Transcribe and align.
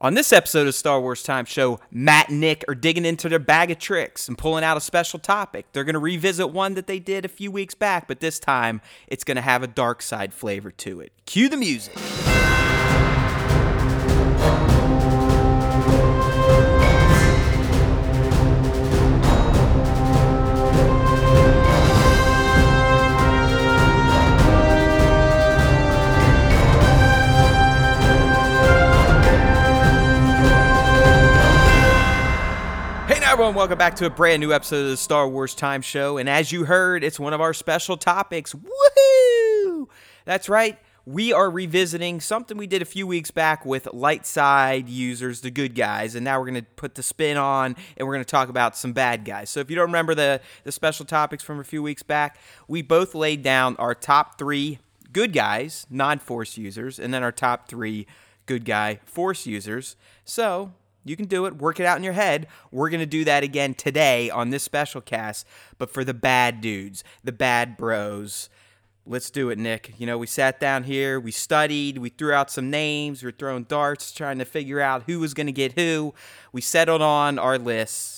On 0.00 0.14
this 0.14 0.32
episode 0.32 0.68
of 0.68 0.76
Star 0.76 1.00
Wars 1.00 1.24
Time 1.24 1.44
Show, 1.44 1.80
Matt 1.90 2.28
and 2.28 2.38
Nick 2.40 2.64
are 2.68 2.76
digging 2.76 3.04
into 3.04 3.28
their 3.28 3.40
bag 3.40 3.72
of 3.72 3.80
tricks 3.80 4.28
and 4.28 4.38
pulling 4.38 4.62
out 4.62 4.76
a 4.76 4.80
special 4.80 5.18
topic. 5.18 5.66
They're 5.72 5.82
going 5.82 5.94
to 5.94 5.98
revisit 5.98 6.50
one 6.50 6.74
that 6.74 6.86
they 6.86 7.00
did 7.00 7.24
a 7.24 7.28
few 7.28 7.50
weeks 7.50 7.74
back, 7.74 8.06
but 8.06 8.20
this 8.20 8.38
time 8.38 8.80
it's 9.08 9.24
going 9.24 9.34
to 9.34 9.40
have 9.40 9.64
a 9.64 9.66
dark 9.66 10.00
side 10.02 10.32
flavor 10.32 10.70
to 10.70 11.00
it. 11.00 11.10
Cue 11.26 11.48
the 11.48 11.56
music. 11.56 11.96
Everyone, 33.38 33.54
welcome 33.54 33.78
back 33.78 33.94
to 33.94 34.04
a 34.04 34.10
brand 34.10 34.40
new 34.40 34.52
episode 34.52 34.82
of 34.82 34.90
the 34.90 34.96
Star 34.96 35.28
Wars 35.28 35.54
Time 35.54 35.80
Show. 35.80 36.18
And 36.18 36.28
as 36.28 36.50
you 36.50 36.64
heard, 36.64 37.04
it's 37.04 37.20
one 37.20 37.32
of 37.32 37.40
our 37.40 37.54
special 37.54 37.96
topics. 37.96 38.52
Woohoo! 38.52 39.86
That's 40.24 40.48
right. 40.48 40.76
We 41.06 41.32
are 41.32 41.48
revisiting 41.48 42.20
something 42.20 42.56
we 42.56 42.66
did 42.66 42.82
a 42.82 42.84
few 42.84 43.06
weeks 43.06 43.30
back 43.30 43.64
with 43.64 43.86
light 43.92 44.26
side 44.26 44.88
users, 44.88 45.40
the 45.40 45.52
good 45.52 45.76
guys, 45.76 46.16
and 46.16 46.24
now 46.24 46.40
we're 46.40 46.46
going 46.46 46.64
to 46.64 46.70
put 46.74 46.96
the 46.96 47.02
spin 47.04 47.36
on 47.36 47.76
and 47.96 48.08
we're 48.08 48.14
going 48.14 48.24
to 48.24 48.28
talk 48.28 48.48
about 48.48 48.76
some 48.76 48.92
bad 48.92 49.24
guys. 49.24 49.50
So 49.50 49.60
if 49.60 49.70
you 49.70 49.76
don't 49.76 49.86
remember 49.86 50.16
the, 50.16 50.40
the 50.64 50.72
special 50.72 51.06
topics 51.06 51.44
from 51.44 51.60
a 51.60 51.64
few 51.64 51.80
weeks 51.80 52.02
back, 52.02 52.40
we 52.66 52.82
both 52.82 53.14
laid 53.14 53.44
down 53.44 53.76
our 53.76 53.94
top 53.94 54.36
three 54.36 54.80
good 55.12 55.32
guys, 55.32 55.86
non 55.88 56.18
force 56.18 56.58
users, 56.58 56.98
and 56.98 57.14
then 57.14 57.22
our 57.22 57.30
top 57.30 57.68
three 57.68 58.08
good 58.46 58.64
guy 58.64 58.98
force 59.04 59.46
users. 59.46 59.94
So 60.24 60.72
you 61.04 61.16
can 61.16 61.26
do 61.26 61.46
it. 61.46 61.56
Work 61.56 61.80
it 61.80 61.86
out 61.86 61.96
in 61.96 62.04
your 62.04 62.12
head. 62.12 62.46
We're 62.70 62.90
going 62.90 63.00
to 63.00 63.06
do 63.06 63.24
that 63.24 63.42
again 63.42 63.74
today 63.74 64.30
on 64.30 64.50
this 64.50 64.62
special 64.62 65.00
cast, 65.00 65.46
but 65.78 65.90
for 65.90 66.04
the 66.04 66.14
bad 66.14 66.60
dudes, 66.60 67.04
the 67.24 67.32
bad 67.32 67.76
bros. 67.76 68.50
Let's 69.06 69.30
do 69.30 69.48
it, 69.48 69.58
Nick. 69.58 69.94
You 69.96 70.06
know, 70.06 70.18
we 70.18 70.26
sat 70.26 70.60
down 70.60 70.84
here, 70.84 71.18
we 71.18 71.30
studied, 71.30 71.96
we 71.96 72.10
threw 72.10 72.32
out 72.32 72.50
some 72.50 72.68
names, 72.68 73.22
we 73.22 73.28
were 73.28 73.32
throwing 73.32 73.64
darts, 73.64 74.12
trying 74.12 74.38
to 74.38 74.44
figure 74.44 74.80
out 74.80 75.04
who 75.06 75.18
was 75.20 75.32
going 75.32 75.46
to 75.46 75.52
get 75.52 75.72
who. 75.72 76.12
We 76.52 76.60
settled 76.60 77.00
on 77.00 77.38
our 77.38 77.58
lists. 77.58 78.17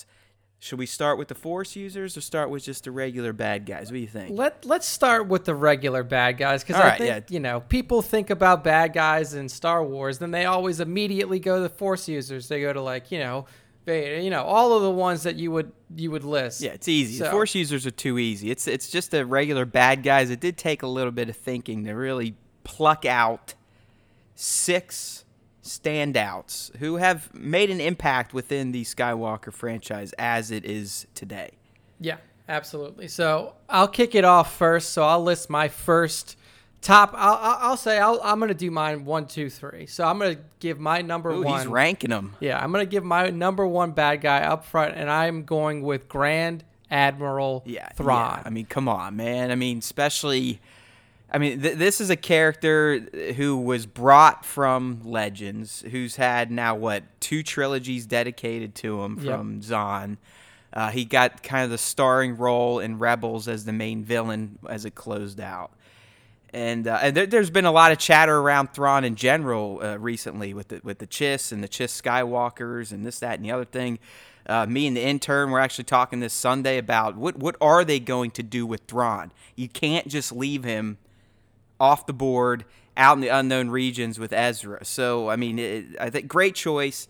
Should 0.63 0.79
we 0.79 0.85
start 0.85 1.17
with 1.17 1.29
the 1.29 1.35
Force 1.35 1.75
users 1.75 2.19
or 2.19 2.21
start 2.21 2.51
with 2.51 2.65
just 2.65 2.85
the 2.85 2.91
regular 2.91 3.33
bad 3.33 3.65
guys? 3.65 3.87
What 3.87 3.95
do 3.95 4.01
you 4.01 4.07
think? 4.07 4.37
Let 4.37 4.67
Let's 4.67 4.87
start 4.87 5.27
with 5.27 5.47
the 5.47 5.55
regular 5.55 6.03
bad 6.03 6.37
guys 6.37 6.63
because 6.63 6.77
I 6.77 6.89
right, 6.89 6.99
think 6.99 7.09
yeah. 7.09 7.35
you 7.35 7.41
know 7.41 7.61
people 7.61 8.03
think 8.03 8.29
about 8.29 8.63
bad 8.63 8.93
guys 8.93 9.33
in 9.33 9.49
Star 9.49 9.83
Wars, 9.83 10.19
then 10.19 10.33
they 10.33 10.45
always 10.45 10.79
immediately 10.79 11.39
go 11.39 11.57
to 11.57 11.63
the 11.63 11.71
Force 11.71 12.09
users. 12.09 12.49
They 12.49 12.61
go 12.61 12.75
to 12.75 12.83
like 12.83 13.11
you 13.11 13.21
know, 13.21 13.47
Vader, 13.87 14.21
you 14.21 14.29
know, 14.29 14.43
all 14.43 14.75
of 14.75 14.83
the 14.83 14.91
ones 14.91 15.23
that 15.23 15.37
you 15.37 15.51
would 15.51 15.73
you 15.97 16.11
would 16.11 16.25
list. 16.25 16.61
Yeah, 16.61 16.73
it's 16.73 16.89
easy. 16.89 17.19
The 17.19 17.25
So- 17.25 17.31
Force 17.31 17.55
users 17.55 17.87
are 17.87 17.91
too 17.91 18.19
easy. 18.19 18.51
It's 18.51 18.69
it's 18.69 18.91
just 18.91 19.13
the 19.13 19.25
regular 19.25 19.65
bad 19.65 20.03
guys. 20.03 20.29
It 20.29 20.41
did 20.41 20.59
take 20.59 20.83
a 20.83 20.87
little 20.87 21.13
bit 21.13 21.31
of 21.31 21.37
thinking 21.37 21.85
to 21.87 21.93
really 21.93 22.35
pluck 22.65 23.07
out 23.07 23.55
six 24.35 25.25
standouts 25.71 26.75
who 26.77 26.97
have 26.97 27.33
made 27.35 27.71
an 27.71 27.81
impact 27.81 28.35
within 28.35 28.73
the 28.73 28.85
Skywalker 28.85 29.53
franchise 29.53 30.13
as 30.19 30.51
it 30.51 30.65
is 30.65 31.07
today. 31.15 31.51
Yeah, 32.01 32.17
absolutely. 32.49 33.09
So 33.09 33.55
I'll 33.69 33.89
kick 33.89 34.15
it 34.15 34.25
off 34.25 34.55
first. 34.57 34.91
So 34.91 35.03
I'll 35.05 35.23
list 35.23 35.49
my 35.51 35.69
first 35.69 36.37
top. 36.81 37.13
I'll 37.15 37.39
I'll, 37.71 37.77
say 37.77 37.99
I'll, 37.99 38.21
I'm 38.23 38.41
gonna 38.41 38.55
do 38.55 38.71
mine 38.71 39.05
one, 39.05 39.27
two, 39.27 39.51
three. 39.51 39.87
So 39.87 40.05
I'm 40.05 40.19
gonna 40.19 40.37
give 40.59 40.79
my 40.81 41.03
number 41.03 41.31
Ooh, 41.31 41.43
one. 41.43 41.59
he's 41.59 41.67
ranking 41.67 42.11
them. 42.11 42.35
Yeah, 42.41 42.59
I'm 42.63 42.73
gonna 42.73 42.87
give 42.87 43.05
my 43.05 43.31
number 43.31 43.67
one 43.67 43.93
bad 43.93 44.21
guy 44.21 44.41
up 44.43 44.65
front, 44.65 44.95
and 44.97 45.11
I'm 45.11 45.45
going 45.45 45.83
with 45.83 46.09
Grand 46.09 46.65
Admiral 46.91 47.63
Yeah, 47.67 47.89
Thrawn. 47.91 48.39
yeah. 48.39 48.43
I 48.47 48.51
mean, 48.51 48.67
come 48.67 48.89
on, 48.89 49.17
man. 49.17 49.51
I 49.51 49.55
mean, 49.55 49.79
especially. 49.79 50.61
I 51.33 51.39
mean, 51.39 51.61
th- 51.61 51.77
this 51.77 52.01
is 52.01 52.11
a 52.11 52.17
character 52.17 52.99
who 53.37 53.57
was 53.59 53.87
brought 53.87 54.45
from 54.45 55.01
Legends, 55.05 55.85
who's 55.91 56.17
had 56.17 56.51
now 56.51 56.75
what 56.75 57.05
two 57.21 57.43
trilogies 57.43 58.07
dedicated 58.07 58.75
to 58.77 59.03
him 59.03 59.19
Yep. 59.21 59.25
from 59.37 59.63
Zahn. 59.63 60.19
Uh, 60.73 60.91
he 60.91 61.05
got 61.05 61.43
kind 61.43 61.65
of 61.65 61.71
the 61.71 61.79
starring 61.79 62.37
role 62.37 62.79
in 62.79 62.99
Rebels 62.99 63.49
as 63.49 63.65
the 63.65 63.73
main 63.73 64.05
villain 64.05 64.59
as 64.69 64.85
it 64.85 64.95
closed 64.95 65.41
out. 65.41 65.73
And, 66.53 66.89
uh, 66.89 66.99
and 67.03 67.17
there, 67.17 67.27
there's 67.27 67.51
been 67.51 67.65
a 67.65 67.71
lot 67.73 67.93
of 67.93 67.99
chatter 67.99 68.37
around 68.39 68.73
Thrawn 68.73 69.05
in 69.05 69.15
general 69.15 69.81
uh, 69.83 69.97
recently 69.99 70.53
with 70.53 70.69
the 70.69 70.81
with 70.83 70.99
the 70.99 71.07
Chiss 71.07 71.53
and 71.53 71.63
the 71.63 71.69
Chiss 71.69 72.01
Skywalkers 72.01 72.91
and 72.91 73.07
this 73.07 73.21
that 73.21 73.37
and 73.37 73.45
the 73.45 73.53
other 73.53 73.65
thing. 73.65 74.01
Uh, 74.47 74.67
me 74.67 74.89
and 74.89 74.97
the 74.97 75.03
intern 75.03 75.51
were 75.53 75.61
actually 75.61 75.85
talking 75.85 76.19
this 76.19 76.33
Sunday 76.33 76.77
about 76.77 77.17
what 77.17 77.37
what 77.37 77.55
are 77.61 77.85
they 77.85 78.01
going 78.01 78.33
to 78.33 78.43
do 78.43 78.67
with 78.67 78.81
Thrawn? 78.89 79.31
You 79.55 79.69
can't 79.69 80.09
just 80.09 80.33
leave 80.33 80.65
him 80.65 80.99
off 81.81 82.07
the 82.07 82.13
board 82.13 82.65
out 82.97 83.17
in 83.17 83.21
the 83.21 83.29
unknown 83.29 83.71
regions 83.71 84.19
with 84.19 84.33
Ezra. 84.33 84.85
So 84.85 85.29
I 85.29 85.37
mean, 85.37 85.59
it, 85.59 85.87
I 85.99 86.11
think 86.11 86.29
great 86.29 86.55
choice. 86.55 87.09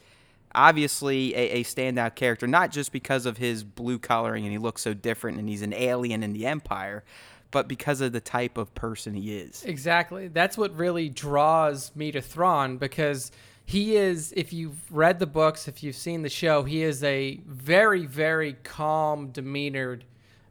Obviously, 0.52 1.32
a, 1.36 1.60
a 1.60 1.64
standout 1.64 2.16
character, 2.16 2.46
not 2.48 2.72
just 2.72 2.90
because 2.90 3.24
of 3.24 3.36
his 3.36 3.62
blue 3.62 3.98
coloring 4.00 4.44
and 4.44 4.52
he 4.52 4.58
looks 4.58 4.82
so 4.82 4.94
different 4.94 5.38
and 5.38 5.48
he's 5.48 5.62
an 5.62 5.72
alien 5.72 6.24
in 6.24 6.32
the 6.32 6.44
Empire, 6.46 7.04
but 7.52 7.68
because 7.68 8.00
of 8.00 8.12
the 8.12 8.20
type 8.20 8.58
of 8.58 8.74
person 8.74 9.14
he 9.14 9.36
is. 9.36 9.64
Exactly. 9.64 10.26
That's 10.26 10.58
what 10.58 10.76
really 10.76 11.08
draws 11.08 11.94
me 11.94 12.10
to 12.12 12.20
Thrawn 12.20 12.78
because 12.78 13.30
he 13.64 13.94
is, 13.94 14.32
if 14.36 14.52
you've 14.52 14.90
read 14.90 15.20
the 15.20 15.26
books, 15.26 15.68
if 15.68 15.84
you've 15.84 15.94
seen 15.94 16.22
the 16.22 16.28
show, 16.28 16.64
he 16.64 16.82
is 16.82 17.04
a 17.04 17.40
very, 17.46 18.04
very 18.04 18.54
calm, 18.64 19.30
demeanored 19.30 20.04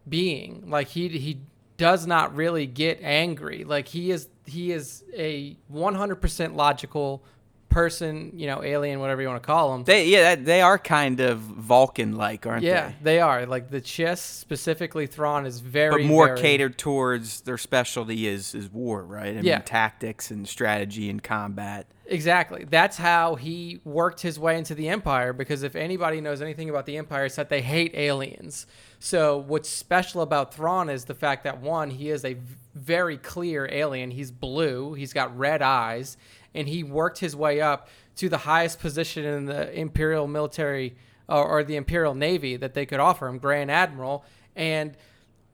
being. 0.08 0.70
Like 0.70 0.88
he 0.88 1.10
he 1.10 1.42
does 1.80 2.06
not 2.06 2.36
really 2.36 2.68
get 2.68 3.00
angry. 3.02 3.64
Like 3.64 3.88
he 3.88 4.12
is 4.12 4.28
he 4.46 4.72
is 4.72 5.04
a 5.16 5.56
100% 5.74 6.56
logical 6.56 7.24
person, 7.70 8.32
you 8.36 8.48
know, 8.48 8.64
alien, 8.64 9.00
whatever 9.00 9.22
you 9.22 9.28
want 9.28 9.42
to 9.42 9.46
call 9.46 9.74
him. 9.76 9.84
They 9.86 10.08
yeah, 10.08 10.36
they 10.36 10.62
are 10.62 10.78
kind 10.78 11.20
of 11.20 11.38
Vulcan 11.40 12.16
like, 12.18 12.46
aren't 12.46 12.64
yeah, 12.64 12.72
they? 12.72 12.78
Yeah, 12.88 12.94
they 13.04 13.20
are. 13.22 13.46
Like 13.46 13.70
the 13.70 13.80
Chiss 13.82 14.18
specifically 14.18 15.08
Thrawn, 15.08 15.46
is 15.46 15.60
very 15.60 16.04
But 16.04 16.08
more 16.08 16.28
very- 16.28 16.42
catered 16.42 16.78
towards 16.78 17.42
their 17.42 17.58
specialty 17.58 18.28
is 18.28 18.54
is 18.54 18.70
war, 18.70 19.04
right? 19.04 19.38
I 19.38 19.40
Yeah. 19.42 19.58
mean, 19.58 19.66
tactics 19.66 20.30
and 20.32 20.48
strategy 20.48 21.10
and 21.10 21.24
combat. 21.24 21.88
Exactly. 22.12 22.66
That's 22.68 22.98
how 22.98 23.36
he 23.36 23.82
worked 23.84 24.22
his 24.22 24.40
way 24.40 24.58
into 24.58 24.74
the 24.74 24.90
Empire 24.90 25.32
because 25.32 25.62
if 25.62 25.76
anybody 25.76 26.22
knows 26.22 26.42
anything 26.42 26.68
about 26.68 26.88
the 26.88 26.98
Empire, 26.98 27.26
it's 27.26 27.36
that 27.36 27.50
they 27.50 27.62
hate 27.62 27.94
aliens. 27.94 28.66
So, 28.98 29.38
what's 29.38 29.70
special 29.70 30.24
about 30.24 30.52
Thrawn 30.52 30.90
is 30.90 31.06
the 31.06 31.14
fact 31.14 31.44
that 31.44 31.62
one, 31.62 31.92
he 31.92 32.10
is 32.10 32.26
a 32.26 32.36
very 32.74 33.16
clear 33.16 33.70
alien. 33.72 34.10
He's 34.10 34.32
blue, 34.32 34.96
he's 34.96 35.14
got 35.14 35.38
red 35.38 35.62
eyes, 35.62 36.18
and 36.56 36.68
he 36.68 36.84
worked 36.84 37.20
his 37.20 37.36
way 37.36 37.62
up 37.62 37.88
to 38.16 38.28
the 38.28 38.40
highest 38.40 38.80
position 38.80 39.24
in 39.24 39.46
the 39.46 39.72
Imperial 39.72 40.28
military 40.28 40.96
or, 41.28 41.46
or 41.46 41.64
the 41.64 41.76
Imperial 41.76 42.16
Navy 42.16 42.58
that 42.58 42.74
they 42.74 42.88
could 42.88 43.00
offer 43.00 43.28
him, 43.28 43.38
Grand 43.38 43.70
Admiral. 43.70 44.26
And 44.56 44.98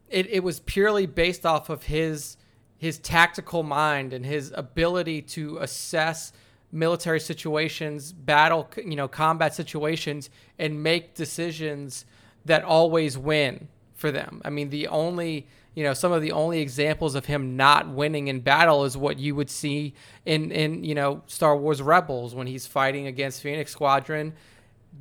it, 0.09 0.27
it 0.27 0.41
was 0.41 0.61
purely 0.61 1.05
based 1.05 1.45
off 1.45 1.69
of 1.69 1.83
his 1.83 2.37
his 2.77 2.99
tactical 2.99 3.63
mind 3.63 4.13
and 4.13 4.25
his 4.25 4.53
ability 4.55 5.21
to 5.21 5.57
assess 5.57 6.31
military 6.75 7.19
situations, 7.19 8.11
battle, 8.13 8.69
you 8.77 8.95
know, 8.95 9.07
combat 9.07 9.55
situations, 9.55 10.29
and 10.59 10.83
make 10.83 11.15
decisions 11.15 12.05
that 12.45 12.63
always 12.63 13.17
win 13.17 13.67
for 13.95 14.11
them. 14.11 14.41
I 14.45 14.49
mean, 14.49 14.69
the 14.69 14.87
only, 14.89 15.47
you 15.73 15.83
know, 15.83 15.93
some 15.93 16.11
of 16.11 16.21
the 16.21 16.31
only 16.33 16.59
examples 16.59 17.15
of 17.15 17.25
him 17.25 17.55
not 17.55 17.87
winning 17.89 18.27
in 18.27 18.41
battle 18.41 18.83
is 18.85 18.95
what 18.97 19.17
you 19.17 19.33
would 19.35 19.49
see 19.49 19.93
in, 20.25 20.51
in 20.51 20.83
you 20.83 20.93
know, 20.93 21.21
Star 21.27 21.55
Wars 21.57 21.81
Rebels 21.81 22.35
when 22.35 22.45
he's 22.47 22.67
fighting 22.67 23.07
against 23.07 23.41
Phoenix 23.41 23.71
Squadron. 23.71 24.33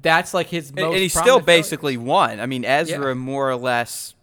That's 0.00 0.32
like 0.32 0.46
his 0.48 0.70
And, 0.70 0.76
most. 0.80 0.92
and 0.94 1.02
he 1.02 1.08
still 1.08 1.24
failure. 1.24 1.42
basically 1.44 1.96
won. 1.96 2.40
I 2.40 2.46
mean, 2.46 2.64
Ezra 2.64 3.08
Yeah. 3.08 3.14
more 3.14 3.50
or 3.50 3.56
less 3.56 4.14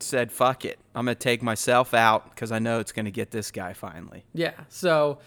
said, 0.00 0.32
"Fuck 0.32 0.64
it, 0.64 0.78
I'm 0.94 1.04
gonna 1.06 1.14
take 1.14 1.42
myself 1.42 1.94
out 1.94 2.30
because 2.34 2.50
I 2.52 2.58
know 2.58 2.78
it's 2.80 2.92
gonna 2.92 3.10
get 3.10 3.30
this 3.30 3.50
guy 3.50 3.72
finally." 3.72 4.24
Yeah. 4.34 4.52
So 4.68 5.18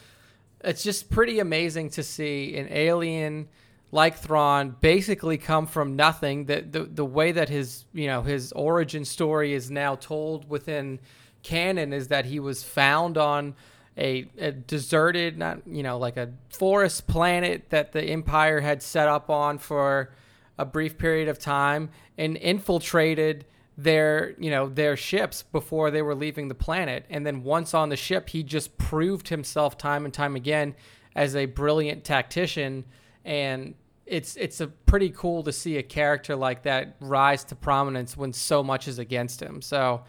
it's 0.63 0.83
just 0.83 1.09
pretty 1.09 1.39
amazing 1.39 1.89
to 1.91 2.03
see 2.03 2.55
an 2.57 2.67
alien 2.71 3.47
like 3.91 4.17
Thrawn 4.17 4.75
basically 4.81 5.37
come 5.37 5.65
from 5.65 5.95
nothing. 5.95 6.45
That 6.45 6.71
the 6.71 6.83
the 6.83 7.05
way 7.05 7.31
that 7.31 7.49
his 7.49 7.85
you 7.93 8.07
know 8.07 8.21
his 8.21 8.51
origin 8.51 9.05
story 9.05 9.53
is 9.53 9.71
now 9.71 9.95
told 9.95 10.49
within 10.49 10.99
canon 11.43 11.93
is 11.93 12.09
that 12.09 12.25
he 12.25 12.39
was 12.39 12.63
found 12.63 13.17
on 13.17 13.55
a, 13.97 14.27
a 14.37 14.51
deserted, 14.51 15.37
not 15.37 15.59
you 15.65 15.83
know 15.83 15.97
like 15.97 16.17
a 16.17 16.31
forest 16.49 17.07
planet 17.07 17.69
that 17.69 17.93
the 17.93 18.03
Empire 18.03 18.59
had 18.61 18.83
set 18.83 19.07
up 19.07 19.29
on 19.29 19.57
for 19.57 20.11
a 20.57 20.65
brief 20.65 20.97
period 20.97 21.27
of 21.27 21.39
time 21.39 21.89
and 22.17 22.35
infiltrated 22.37 23.45
their 23.77 24.33
you 24.39 24.49
know 24.49 24.67
their 24.67 24.97
ships 24.97 25.43
before 25.43 25.91
they 25.91 26.01
were 26.01 26.15
leaving 26.15 26.47
the 26.47 26.55
planet 26.55 27.05
and 27.11 27.25
then 27.27 27.43
once 27.43 27.75
on 27.75 27.89
the 27.89 27.95
ship 27.95 28.29
he 28.29 28.41
just 28.41 28.75
proved 28.79 29.27
himself 29.29 29.77
time 29.77 30.03
and 30.03 30.13
time 30.13 30.35
again 30.35 30.73
as 31.15 31.35
a 31.35 31.45
brilliant 31.45 32.03
tactician 32.03 32.83
and 33.23 33.75
it's 34.07 34.35
it's 34.37 34.61
a 34.61 34.67
pretty 34.67 35.09
cool 35.09 35.43
to 35.43 35.51
see 35.51 35.77
a 35.77 35.83
character 35.83 36.35
like 36.35 36.63
that 36.63 36.95
rise 36.99 37.43
to 37.43 37.55
prominence 37.55 38.15
when 38.17 38.33
so 38.33 38.63
much 38.63 38.87
is 38.87 38.99
against 38.99 39.41
him. 39.41 39.61
So 39.61 40.03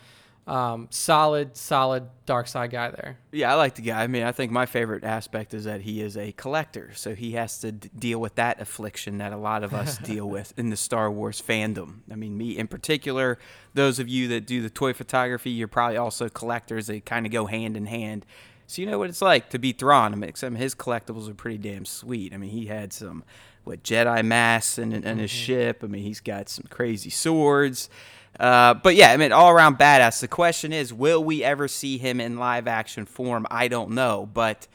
um, 0.49 0.89
solid, 0.91 1.57
solid 1.57 2.09
dark 2.25 2.49
side 2.49 2.71
guy 2.71 2.91
there. 2.91 3.19
Yeah, 3.33 3.53
I 3.53 3.57
like 3.57 3.75
the 3.75 3.83
guy. 3.83 4.03
I 4.03 4.07
mean, 4.07 4.23
I 4.23 4.33
think 4.33 4.51
my 4.51 4.65
favorite 4.65 5.05
aspect 5.05 5.53
is 5.53 5.65
that 5.65 5.83
he 5.83 6.01
is 6.01 6.17
a 6.17 6.33
collector, 6.33 6.91
so 6.95 7.15
he 7.15 7.33
has 7.33 7.59
to 7.59 7.73
d- 7.73 7.91
deal 7.97 8.19
with 8.19 8.37
that 8.37 8.59
affliction 8.59 9.19
that 9.19 9.33
a 9.33 9.37
lot 9.37 9.63
of 9.63 9.75
us 9.75 9.99
deal 10.03 10.29
with 10.29 10.55
in 10.57 10.71
the 10.71 10.77
Star 10.77 11.11
Wars 11.11 11.43
fandom. 11.47 11.99
I 12.11 12.15
mean, 12.15 12.39
me 12.39 12.57
in 12.57 12.67
particular. 12.67 13.39
Those 13.75 13.99
of 13.99 14.09
you 14.09 14.27
that 14.29 14.47
do 14.47 14.63
the 14.63 14.71
toy 14.71 14.95
photography, 14.95 15.51
you're 15.51 15.69
probably 15.69 15.99
also 15.99 16.31
collectors. 16.31 16.87
They 16.87 17.01
kind 17.01 17.27
of 17.27 17.33
go 17.33 17.45
hand 17.45 17.77
in 17.77 17.85
hand. 17.85 18.25
So 18.67 18.81
you 18.81 18.91
know 18.91 18.99
what 18.99 19.11
it's 19.11 19.23
like 19.23 19.51
to 19.51 19.59
be 19.59 19.73
Thrawn. 19.73 20.13
I 20.13 20.17
mean, 20.17 20.31
except 20.31 20.57
his 20.57 20.75
collectibles 20.75 21.29
are 21.29 21.35
pretty 21.35 21.59
damn 21.59 21.85
sweet. 21.85 22.33
I 22.33 22.39
mean, 22.39 22.51
he 22.51 22.67
had 22.67 22.95
some 22.95 23.23
what 23.65 23.83
Jedi 23.83 24.25
masks 24.25 24.79
and, 24.79 24.95
and 24.95 25.05
mm-hmm. 25.05 25.19
his 25.21 25.31
ship. 25.31 25.85
I 25.85 25.89
mean, 25.89 26.03
he's 26.03 26.21
got 26.21 26.49
some 26.49 26.65
crazy 26.71 27.11
swords. 27.11 27.91
Uh, 28.39 28.75
but 28.75 28.95
yeah, 28.95 29.11
I 29.11 29.17
mean, 29.17 29.33
all 29.33 29.51
around 29.51 29.79
badass. 29.79 30.21
The 30.21 30.29
question 30.29 30.73
is, 30.73 30.93
will 30.93 31.23
we 31.23 31.43
ever 31.43 31.69
see 31.69 31.99
him 31.99 32.21
in 32.21 32.37
live 32.39 32.67
action 32.67 33.05
form? 33.05 33.47
I 33.51 33.69
don't 33.69 33.91
know, 33.91 34.29
but 34.33 34.69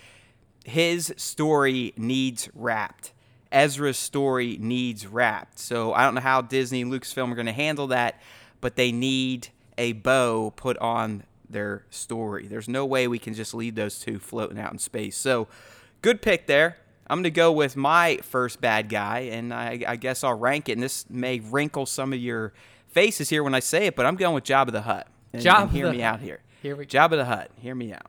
his 0.65 1.13
story 1.17 1.93
needs 1.97 2.49
wrapped. 2.53 3.13
Ezra's 3.51 3.97
story 3.97 4.57
needs 4.59 5.05
wrapped. 5.05 5.59
So 5.59 5.93
I 5.93 6.03
don't 6.03 6.15
know 6.15 6.21
how 6.21 6.41
Disney 6.41 6.81
and 6.81 6.91
Lucasfilm 6.91 7.31
are 7.31 7.35
going 7.35 7.45
to 7.45 7.51
handle 7.53 7.87
that, 7.87 8.19
but 8.61 8.75
they 8.75 8.91
need 8.91 9.49
a 9.77 9.93
bow 9.93 10.51
put 10.55 10.77
on 10.79 11.23
their 11.49 11.85
story. 11.89 12.47
There's 12.47 12.67
no 12.67 12.85
way 12.85 13.07
we 13.07 13.19
can 13.19 13.33
just 13.33 13.53
leave 13.53 13.75
those 13.75 13.99
two 13.99 14.19
floating 14.19 14.59
out 14.59 14.73
in 14.73 14.79
space. 14.79 15.15
So 15.15 15.47
good 16.01 16.21
pick 16.21 16.47
there. 16.47 16.77
I'm 17.07 17.17
going 17.17 17.25
to 17.25 17.31
go 17.31 17.51
with 17.51 17.75
my 17.75 18.17
first 18.23 18.59
bad 18.59 18.89
guy, 18.89 19.19
and 19.19 19.53
I, 19.53 19.83
I 19.87 19.95
guess 19.97 20.23
I'll 20.23 20.37
rank 20.37 20.69
it. 20.69 20.73
And 20.73 20.81
this 20.81 21.07
may 21.09 21.39
wrinkle 21.39 21.85
some 21.85 22.13
of 22.13 22.19
your 22.19 22.53
faces 22.93 23.29
here 23.29 23.43
when 23.43 23.55
I 23.55 23.59
say 23.59 23.87
it, 23.87 23.95
but 23.95 24.05
I'm 24.05 24.15
going 24.15 24.35
with 24.35 24.43
Jabba 24.43 24.71
the 24.71 24.81
Hutt. 24.81 25.07
And, 25.33 25.41
Jabba 25.41 25.63
and 25.63 25.71
hear 25.71 25.91
me 25.91 26.03
out 26.03 26.19
here. 26.19 26.39
Here 26.61 26.75
we. 26.75 26.85
Jabba 26.85 27.11
the 27.11 27.25
Hutt. 27.25 27.51
Hear 27.59 27.75
me 27.75 27.93
out. 27.93 28.07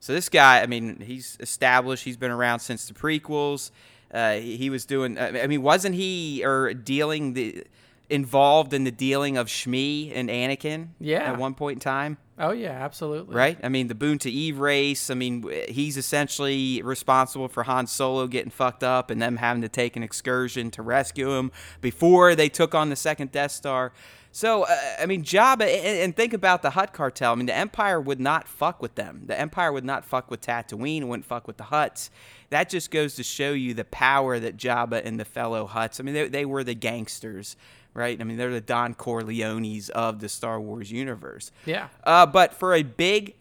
So 0.00 0.14
this 0.14 0.28
guy, 0.28 0.62
I 0.62 0.66
mean, 0.66 1.00
he's 1.00 1.36
established. 1.40 2.04
He's 2.04 2.16
been 2.16 2.30
around 2.30 2.60
since 2.60 2.88
the 2.88 2.94
prequels. 2.94 3.70
Uh, 4.12 4.34
he 4.34 4.70
was 4.70 4.86
doing. 4.86 5.18
I 5.18 5.46
mean, 5.46 5.62
wasn't 5.62 5.94
he 5.94 6.42
or 6.44 6.74
dealing 6.74 7.34
the 7.34 7.64
involved 8.10 8.72
in 8.72 8.84
the 8.84 8.90
dealing 8.90 9.36
of 9.36 9.46
Shmi 9.46 10.12
and 10.14 10.28
Anakin? 10.28 10.88
Yeah. 10.98 11.32
At 11.32 11.38
one 11.38 11.54
point 11.54 11.76
in 11.76 11.80
time. 11.80 12.18
Oh 12.38 12.52
yeah, 12.52 12.70
absolutely. 12.70 13.34
Right. 13.34 13.58
I 13.62 13.68
mean, 13.68 13.88
the 13.88 13.94
Boonta 13.94 14.26
Eve 14.26 14.58
race. 14.58 15.10
I 15.10 15.14
mean, 15.14 15.44
he's 15.68 15.98
essentially 15.98 16.80
responsible 16.82 17.48
for 17.48 17.64
Han 17.64 17.86
Solo 17.86 18.26
getting 18.26 18.50
fucked 18.50 18.82
up 18.82 19.10
and 19.10 19.20
them 19.20 19.36
having 19.36 19.60
to 19.62 19.68
take 19.68 19.94
an 19.94 20.02
excursion 20.02 20.70
to 20.72 20.82
rescue 20.82 21.32
him 21.32 21.52
before 21.82 22.34
they 22.34 22.48
took 22.48 22.74
on 22.74 22.88
the 22.88 22.96
second 22.96 23.30
Death 23.30 23.52
Star. 23.52 23.92
So, 24.32 24.62
uh, 24.62 24.76
I 25.00 25.06
mean, 25.06 25.24
Jabba, 25.24 25.62
and, 25.62 25.98
and, 25.98 26.16
think 26.16 26.32
about 26.32 26.62
the 26.62 26.70
Hutt 26.70 26.92
cartel. 26.92 27.32
I 27.32 27.34
mean, 27.34 27.46
the 27.46 27.56
Empire 27.56 28.00
would 28.00 28.20
not 28.20 28.46
fuck 28.46 28.80
with 28.80 28.94
them. 28.94 29.22
The 29.26 29.38
Empire 29.38 29.72
would 29.72 29.84
not 29.84 30.04
fuck 30.04 30.30
with 30.30 30.40
Tatooine, 30.40 31.08
wouldn't 31.08 31.24
fuck 31.24 31.48
with 31.48 31.56
the 31.56 31.64
Hutts. 31.64 32.10
That 32.50 32.68
just 32.68 32.92
goes 32.92 33.16
to 33.16 33.24
show 33.24 33.52
you 33.52 33.74
the 33.74 33.84
power 33.84 34.38
that 34.38 34.56
Jabba 34.56 35.04
and 35.04 35.18
the 35.18 35.24
fellow 35.24 35.66
Hutts, 35.66 35.98
I 35.98 36.04
mean, 36.04 36.14
they, 36.14 36.28
they 36.28 36.44
were 36.44 36.62
the 36.62 36.74
gangsters 36.74 37.56
right? 37.94 38.20
I 38.20 38.24
mean, 38.24 38.36
they're 38.36 38.50
the 38.50 38.60
Don 38.60 38.94
Corleones 38.94 39.90
of 39.90 40.20
the 40.20 40.28
Star 40.28 40.60
Wars 40.60 40.90
universe. 40.90 41.52
Yeah. 41.66 41.88
Uh, 42.04 42.26
but 42.26 42.54
for 42.54 42.74
a 42.74 42.82
big, 42.82 43.34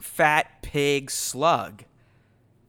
fat 0.00 0.62
pig 0.62 1.10
slug, 1.10 1.84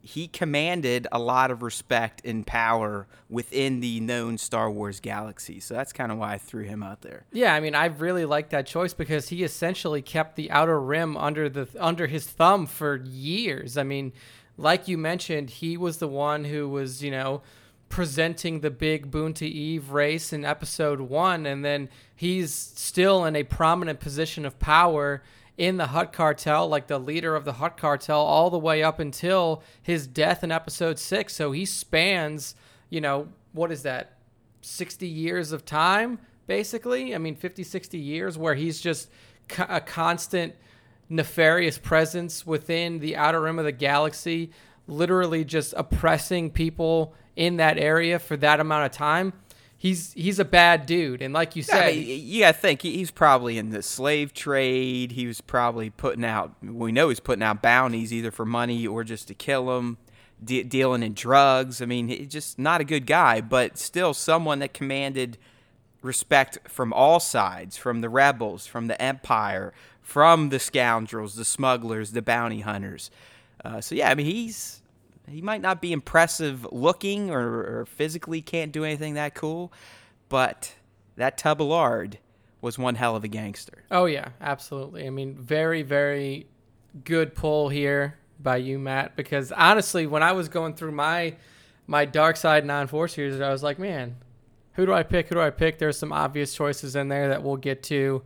he 0.02 0.28
commanded 0.28 1.08
a 1.12 1.20
lot 1.20 1.52
of 1.52 1.62
respect 1.62 2.22
and 2.26 2.48
power 2.48 3.08
within 3.30 3.80
the 3.80 4.00
known 4.00 4.38
Star 4.38 4.72
Wars 4.72 5.00
galaxy. 5.00 5.60
So 5.60 5.74
that's 5.76 5.94
kind 5.94 6.12
of 6.12 6.18
why 6.18 6.34
I 6.34 6.38
threw 6.38 6.64
him 6.64 6.82
out 6.82 7.02
there. 7.02 7.26
Yeah, 7.32 7.54
I 7.54 7.60
mean, 7.60 7.76
I 7.76 7.86
really 7.86 8.26
like 8.26 8.50
that 8.50 8.66
choice 8.66 8.94
because 8.94 9.30
he 9.30 9.44
essentially 9.44 10.02
kept 10.02 10.36
the 10.36 10.50
outer 10.50 10.80
rim 10.80 11.16
under 11.16 11.50
the 11.50 11.68
under 11.80 12.08
his 12.08 12.26
thumb 12.26 12.66
for 12.66 12.96
years. 12.96 13.78
I 13.78 13.84
mean, 13.84 14.14
like 14.58 14.88
you 14.88 14.98
mentioned, 14.98 15.50
he 15.50 15.78
was 15.78 15.98
the 15.98 16.08
one 16.08 16.46
who 16.46 16.68
was, 16.68 17.04
you 17.04 17.12
know, 17.12 17.42
presenting 17.90 18.60
the 18.60 18.72
big 18.72 19.12
Boonta 19.12 19.44
Eve 19.44 19.92
race 19.92 20.32
in 20.32 20.46
episode 20.46 21.02
one, 21.02 21.46
and 21.46 21.66
then 21.66 21.90
he's 22.16 22.54
still 22.54 23.26
in 23.26 23.36
a 23.36 23.44
prominent 23.44 24.00
position 24.00 24.46
of 24.46 24.60
power 24.60 25.22
in 25.58 25.76
the 25.76 25.88
Hutt 25.88 26.14
cartel, 26.14 26.70
like 26.70 26.88
the 26.88 27.00
leader 27.00 27.36
of 27.36 27.44
the 27.44 27.54
Hutt 27.54 27.76
cartel, 27.76 28.22
all 28.22 28.50
the 28.50 28.58
way 28.58 28.82
up 28.82 29.00
until 29.00 29.62
his 29.82 30.08
death 30.08 30.44
in 30.44 30.52
episode 30.52 30.98
six. 30.98 31.36
So 31.36 31.52
he 31.52 31.66
spans, 31.66 32.56
you 32.90 33.02
know, 33.02 33.28
what 33.52 33.72
is 33.72 33.84
that, 33.84 34.14
60 34.62 35.08
years 35.08 35.52
of 35.52 35.66
time, 35.66 36.20
basically? 36.48 37.14
I 37.14 37.18
mean, 37.18 37.36
50, 37.36 37.64
60 37.64 37.98
years 37.98 38.38
where 38.38 38.56
he's 38.56 38.80
just 38.80 39.10
a 39.58 39.82
constant 39.82 40.56
nefarious 41.10 41.78
presence 41.78 42.46
within 42.46 43.00
the 43.00 43.16
outer 43.16 43.42
rim 43.42 43.60
of 43.60 43.66
the 43.66 43.72
galaxy, 43.72 44.52
literally 44.88 45.44
just 45.44 45.74
oppressing 45.76 46.52
people 46.52 47.14
in 47.40 47.56
that 47.56 47.78
area 47.78 48.20
for 48.20 48.36
that 48.38 48.60
amount 48.60 48.86
of 48.86 48.92
time, 48.92 49.32
he's 49.78 50.12
he's 50.14 50.40
a 50.40 50.46
bad 50.46 50.86
dude. 50.86 51.22
And 51.22 51.34
like 51.34 51.56
you 51.56 51.64
said, 51.64 51.86
I 51.86 51.92
mean, 51.94 52.28
you 52.28 52.42
got 52.42 52.54
to 52.54 52.60
think 52.60 52.82
he's 52.82 53.12
probably 53.12 53.58
in 53.58 53.70
the 53.70 53.82
slave 53.82 54.34
trade. 54.34 55.14
He 55.14 55.26
was 55.26 55.40
probably 55.40 55.90
putting 55.90 56.26
out. 56.26 56.54
We 56.62 56.92
know 56.92 57.08
he's 57.08 57.22
putting 57.22 57.42
out 57.42 57.64
bounties 57.64 58.14
either 58.14 58.30
for 58.30 58.46
money 58.46 58.86
or 58.86 59.06
just 59.06 59.30
to 59.30 59.34
kill 59.34 59.78
him. 59.78 59.98
De- 60.44 60.64
dealing 60.64 61.04
in 61.04 61.14
drugs. 61.14 61.82
I 61.82 61.86
mean, 61.86 62.08
he's 62.10 62.28
just 62.28 62.60
not 62.60 62.80
a 62.80 62.86
good 62.86 63.06
guy, 63.06 63.42
but 63.42 63.78
still 63.78 64.14
someone 64.14 64.60
that 64.60 64.74
commanded 64.74 65.38
respect 66.02 66.60
from 66.66 66.94
all 66.94 67.20
sides, 67.20 67.76
from 67.76 68.00
the 68.00 68.08
rebels, 68.08 68.66
from 68.66 68.88
the 68.88 69.02
empire, 69.02 69.74
from 70.02 70.48
the 70.48 70.60
scoundrels, 70.60 71.36
the 71.36 71.44
smugglers, 71.44 72.12
the 72.12 72.22
bounty 72.22 72.62
hunters. 72.62 73.12
Uh, 73.66 73.82
so 73.82 73.96
yeah, 73.96 74.10
I 74.10 74.16
mean, 74.16 74.28
he's 74.28 74.82
he 75.30 75.42
might 75.42 75.62
not 75.62 75.82
be 75.82 75.92
impressive 75.92 76.68
looking 76.72 77.30
or, 77.30 77.82
or 77.82 77.86
physically 77.86 78.42
can't 78.42 78.72
do 78.72 78.84
anything 78.84 79.16
that 79.16 79.36
cool, 79.36 79.72
but 80.28 80.76
that 81.16 81.38
tub 81.38 81.62
of 81.62 81.68
lard 81.68 82.20
was 82.62 82.78
one 82.78 82.96
hell 82.96 83.16
of 83.16 83.24
a 83.24 83.28
gangster. 83.28 83.84
Oh 83.92 84.06
yeah, 84.06 84.30
absolutely. 84.42 85.06
I 85.06 85.10
mean, 85.10 85.36
very 85.36 85.82
very 85.82 86.48
good 87.04 87.36
pull 87.36 87.70
here 87.70 88.18
by 88.40 88.58
you, 88.58 88.80
Matt. 88.80 89.16
Because 89.16 89.52
honestly, 89.52 90.08
when 90.08 90.24
I 90.24 90.32
was 90.32 90.50
going 90.50 90.74
through 90.74 90.92
my 90.92 91.36
my 91.88 92.06
Dark 92.06 92.38
Side 92.38 92.66
non 92.66 92.88
Force 92.88 93.14
series, 93.14 93.40
I 93.40 93.50
was 93.50 93.64
like, 93.64 93.80
man, 93.80 94.18
who 94.74 94.86
do 94.86 94.94
I 94.94 95.04
pick? 95.04 95.28
Who 95.30 95.36
do 95.36 95.42
I 95.42 95.50
pick? 95.50 95.80
There's 95.80 95.98
some 95.98 96.14
obvious 96.14 96.54
choices 96.54 96.96
in 96.96 97.08
there 97.08 97.30
that 97.30 97.44
we'll 97.44 97.58
get 97.58 97.84
to. 97.84 98.24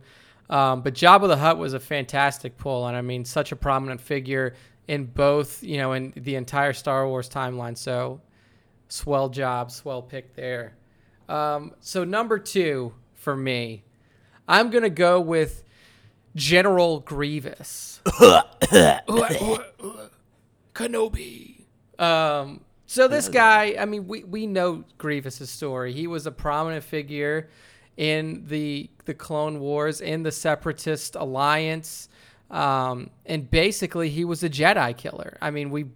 Um, 0.50 0.82
but 0.82 0.94
Jabba 0.94 1.26
the 1.28 1.38
Hutt 1.38 1.56
was 1.58 1.72
a 1.72 1.80
fantastic 1.80 2.58
pull, 2.58 2.86
and 2.86 2.96
I 2.96 3.00
mean, 3.00 3.24
such 3.24 3.50
a 3.50 3.56
prominent 3.56 4.00
figure 4.00 4.54
in 4.88 5.06
both, 5.06 5.62
you 5.62 5.78
know, 5.78 5.92
in 5.92 6.12
the 6.16 6.34
entire 6.36 6.72
Star 6.72 7.06
Wars 7.08 7.28
timeline. 7.28 7.76
So, 7.76 8.20
swell 8.88 9.28
job, 9.28 9.70
swell 9.70 10.02
pick 10.02 10.34
there. 10.34 10.76
Um, 11.28 11.72
so, 11.80 12.04
number 12.04 12.38
two 12.38 12.94
for 13.14 13.36
me, 13.36 13.84
I'm 14.46 14.70
going 14.70 14.82
to 14.82 14.90
go 14.90 15.20
with 15.20 15.64
General 16.36 17.00
Grievous. 17.00 18.00
Kenobi. 20.74 21.64
Um, 21.98 22.60
so, 22.86 23.08
this 23.08 23.28
guy, 23.28 23.76
I 23.78 23.86
mean, 23.86 24.06
we, 24.06 24.24
we 24.24 24.46
know 24.46 24.84
Grievous's 24.98 25.50
story. 25.50 25.92
He 25.92 26.06
was 26.06 26.26
a 26.26 26.32
prominent 26.32 26.84
figure 26.84 27.48
in 27.96 28.44
the 28.46 28.90
the 29.04 29.14
Clone 29.14 29.60
Wars, 29.60 30.00
in 30.00 30.22
the 30.22 30.32
Separatist 30.32 31.14
Alliance. 31.14 32.08
Um, 32.54 33.10
and 33.26 33.50
basically, 33.50 34.10
he 34.10 34.24
was 34.24 34.44
a 34.44 34.48
Jedi 34.48 34.96
killer. 34.96 35.36
I 35.42 35.50
mean, 35.50 35.70
we 35.70 35.86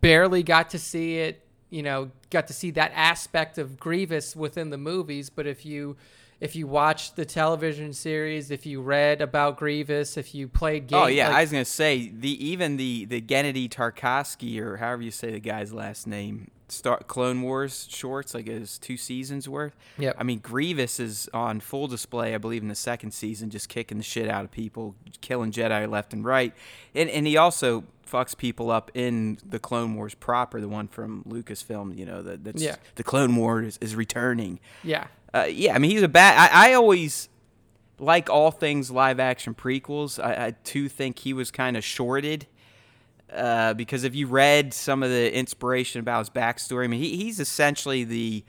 barely 0.00 0.44
got 0.44 0.70
to 0.70 0.78
see 0.78 1.16
it, 1.16 1.44
you 1.68 1.82
know, 1.82 2.12
got 2.30 2.46
to 2.46 2.52
see 2.52 2.70
that 2.72 2.92
aspect 2.94 3.58
of 3.58 3.78
Grievous 3.78 4.36
within 4.36 4.70
the 4.70 4.78
movies. 4.78 5.30
But 5.30 5.48
if 5.48 5.66
you 5.66 5.96
if 6.40 6.54
you 6.54 6.68
watched 6.68 7.16
the 7.16 7.24
television 7.24 7.92
series, 7.92 8.52
if 8.52 8.66
you 8.66 8.82
read 8.82 9.20
about 9.20 9.56
Grievous, 9.56 10.16
if 10.16 10.32
you 10.32 10.46
played 10.46 10.86
games. 10.86 11.02
Oh 11.02 11.06
yeah, 11.08 11.26
like, 11.26 11.36
I 11.38 11.40
was 11.40 11.50
gonna 11.50 11.64
say 11.64 12.08
the 12.08 12.46
even 12.46 12.76
the 12.76 13.06
the 13.06 13.20
Genndy 13.20 13.68
Tartakovsky 13.68 14.60
or 14.60 14.76
however 14.76 15.02
you 15.02 15.10
say 15.10 15.32
the 15.32 15.40
guy's 15.40 15.72
last 15.72 16.06
name. 16.06 16.52
Star 16.68 16.98
Clone 17.06 17.42
Wars 17.42 17.86
shorts, 17.90 18.34
like 18.34 18.48
his 18.48 18.78
two 18.78 18.96
seasons 18.96 19.48
worth. 19.48 19.76
Yeah. 19.98 20.12
I 20.18 20.24
mean, 20.24 20.40
Grievous 20.40 20.98
is 20.98 21.28
on 21.32 21.60
full 21.60 21.86
display, 21.86 22.34
I 22.34 22.38
believe, 22.38 22.62
in 22.62 22.68
the 22.68 22.74
second 22.74 23.12
season, 23.12 23.50
just 23.50 23.68
kicking 23.68 23.98
the 23.98 24.04
shit 24.04 24.28
out 24.28 24.44
of 24.44 24.50
people, 24.50 24.96
killing 25.20 25.52
Jedi 25.52 25.88
left 25.88 26.12
and 26.12 26.24
right, 26.24 26.52
and 26.94 27.08
and 27.08 27.26
he 27.26 27.36
also 27.36 27.84
fucks 28.10 28.36
people 28.36 28.70
up 28.70 28.90
in 28.94 29.38
the 29.44 29.58
Clone 29.58 29.94
Wars 29.94 30.14
proper, 30.14 30.60
the 30.60 30.68
one 30.68 30.88
from 30.88 31.24
Lucasfilm. 31.24 31.96
You 31.96 32.06
know, 32.06 32.22
that 32.22 32.44
that's 32.44 32.62
yeah. 32.62 32.76
the 32.96 33.04
Clone 33.04 33.36
Wars 33.36 33.66
is, 33.66 33.78
is 33.90 33.96
returning. 33.96 34.60
Yeah. 34.82 35.06
Uh, 35.34 35.46
yeah, 35.48 35.74
I 35.74 35.78
mean, 35.78 35.90
he's 35.90 36.02
a 36.02 36.08
bad. 36.08 36.50
I, 36.50 36.70
I 36.70 36.74
always 36.74 37.28
like 37.98 38.30
all 38.30 38.50
things 38.50 38.90
live 38.90 39.20
action 39.20 39.54
prequels. 39.54 40.22
I, 40.22 40.46
I 40.46 40.50
too 40.64 40.88
think 40.88 41.20
he 41.20 41.32
was 41.32 41.50
kind 41.50 41.76
of 41.76 41.84
shorted 41.84 42.46
uh, 43.32 43.74
because 43.74 44.04
if 44.04 44.14
you 44.14 44.26
read 44.26 44.72
some 44.72 45.02
of 45.02 45.10
the 45.10 45.34
inspiration 45.34 46.00
about 46.00 46.20
his 46.20 46.30
backstory, 46.30 46.84
I 46.84 46.86
mean, 46.88 47.00
he, 47.00 47.16
he's 47.16 47.40
essentially 47.40 48.04
the 48.04 48.44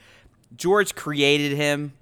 George 0.56 0.96
created 0.96 1.54
him 1.54 1.94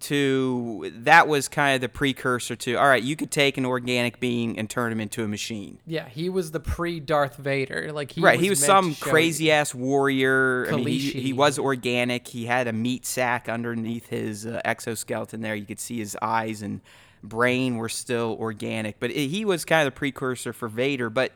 to 0.00 0.92
that 0.94 1.26
was 1.26 1.48
kind 1.48 1.74
of 1.74 1.80
the 1.80 1.88
precursor 1.88 2.54
to 2.54 2.74
all 2.74 2.86
right 2.86 3.02
you 3.02 3.16
could 3.16 3.32
take 3.32 3.56
an 3.56 3.66
organic 3.66 4.20
being 4.20 4.56
and 4.56 4.70
turn 4.70 4.92
him 4.92 5.00
into 5.00 5.24
a 5.24 5.28
machine. 5.28 5.78
Yeah, 5.86 6.08
he 6.08 6.28
was 6.28 6.52
the 6.52 6.60
pre 6.60 7.00
Darth 7.00 7.36
Vader. 7.36 7.90
Like 7.92 8.12
he 8.12 8.20
right 8.20 8.38
was 8.38 8.44
he 8.44 8.50
was 8.50 8.64
some 8.64 8.94
crazy 8.94 9.50
ass 9.50 9.74
warrior. 9.74 10.68
I 10.72 10.76
mean, 10.76 10.86
he, 10.86 11.10
he 11.10 11.32
was 11.32 11.58
organic. 11.58 12.28
He 12.28 12.46
had 12.46 12.68
a 12.68 12.72
meat 12.72 13.06
sack 13.06 13.48
underneath 13.48 14.08
his 14.08 14.46
uh, 14.46 14.60
exoskeleton 14.64 15.40
there. 15.40 15.56
You 15.56 15.66
could 15.66 15.80
see 15.80 15.98
his 15.98 16.16
eyes 16.22 16.62
and 16.62 16.80
brain 17.22 17.76
were 17.76 17.88
still 17.88 18.36
organic. 18.38 19.00
But 19.00 19.10
it, 19.10 19.28
he 19.28 19.44
was 19.44 19.64
kind 19.64 19.86
of 19.86 19.92
the 19.92 19.98
precursor 19.98 20.52
for 20.52 20.68
vader. 20.68 21.10
But 21.10 21.32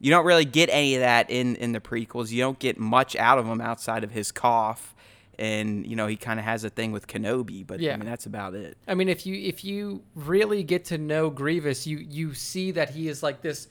you 0.00 0.10
don't 0.10 0.24
really 0.26 0.44
get 0.44 0.68
any 0.70 0.94
of 0.94 1.00
that 1.00 1.30
in 1.30 1.56
in 1.56 1.72
the 1.72 1.80
prequels 1.80 2.30
you 2.30 2.40
don't 2.40 2.58
get 2.58 2.78
much 2.78 3.16
out 3.16 3.38
of 3.38 3.46
him 3.46 3.60
outside 3.60 4.04
of 4.04 4.10
his 4.12 4.30
cough 4.32 4.94
and 5.38 5.86
you 5.86 5.94
know 5.96 6.06
he 6.06 6.16
kind 6.16 6.38
of 6.40 6.44
has 6.44 6.64
a 6.64 6.70
thing 6.70 6.90
with 6.92 7.06
kenobi 7.06 7.66
but 7.66 7.78
Yeah. 7.80 7.94
i 7.94 7.96
mean 7.96 8.06
that's 8.08 8.26
about 8.26 8.54
it 8.54 8.76
I 8.88 8.94
mean, 8.94 9.08
if 9.08 9.24
you 9.26 9.34
if 9.34 9.64
you 9.64 10.02
really 10.14 10.62
get 10.62 10.84
to 10.86 10.98
know 10.98 11.30
Grievous, 11.30 11.86
you 11.86 11.98
you 11.98 12.34
see 12.34 12.70
that 12.72 12.90
he 12.90 13.08
is 13.08 13.22
like 13.22 13.42
this. 13.42 13.68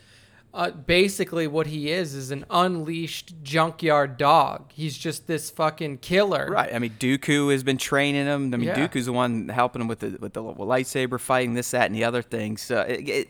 Uh, 0.54 0.72
basically, 0.72 1.46
what 1.46 1.68
he 1.68 1.92
is 1.92 2.16
is 2.16 2.32
an 2.32 2.44
unleashed 2.50 3.34
junkyard 3.44 4.18
dog. 4.18 4.72
He's 4.72 4.98
just 4.98 5.28
this 5.28 5.52
fucking 5.52 5.98
killer. 6.00 6.50
Right. 6.50 6.74
I 6.74 6.80
mean, 6.80 6.96
Dooku 6.98 7.52
has 7.52 7.64
been 7.64 7.78
training 7.78 8.26
him. 8.26 8.52
I 8.54 8.58
mean, 8.58 8.70
Yeah. 8.70 8.76
Dooku's 8.88 9.06
the 9.06 9.14
one 9.14 9.50
helping 9.50 9.82
him 9.82 9.88
with 9.88 10.00
the 10.00 10.18
with 10.20 10.34
the 10.34 10.42
lightsaber 10.42 11.20
fighting, 11.20 11.54
this, 11.54 11.70
that, 11.72 11.86
and 11.88 11.94
the 11.96 12.06
other 12.06 12.22
thing. 12.24 12.58
So, 12.58 12.80
it, 12.82 13.08
it, 13.10 13.28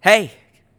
hey, 0.00 0.32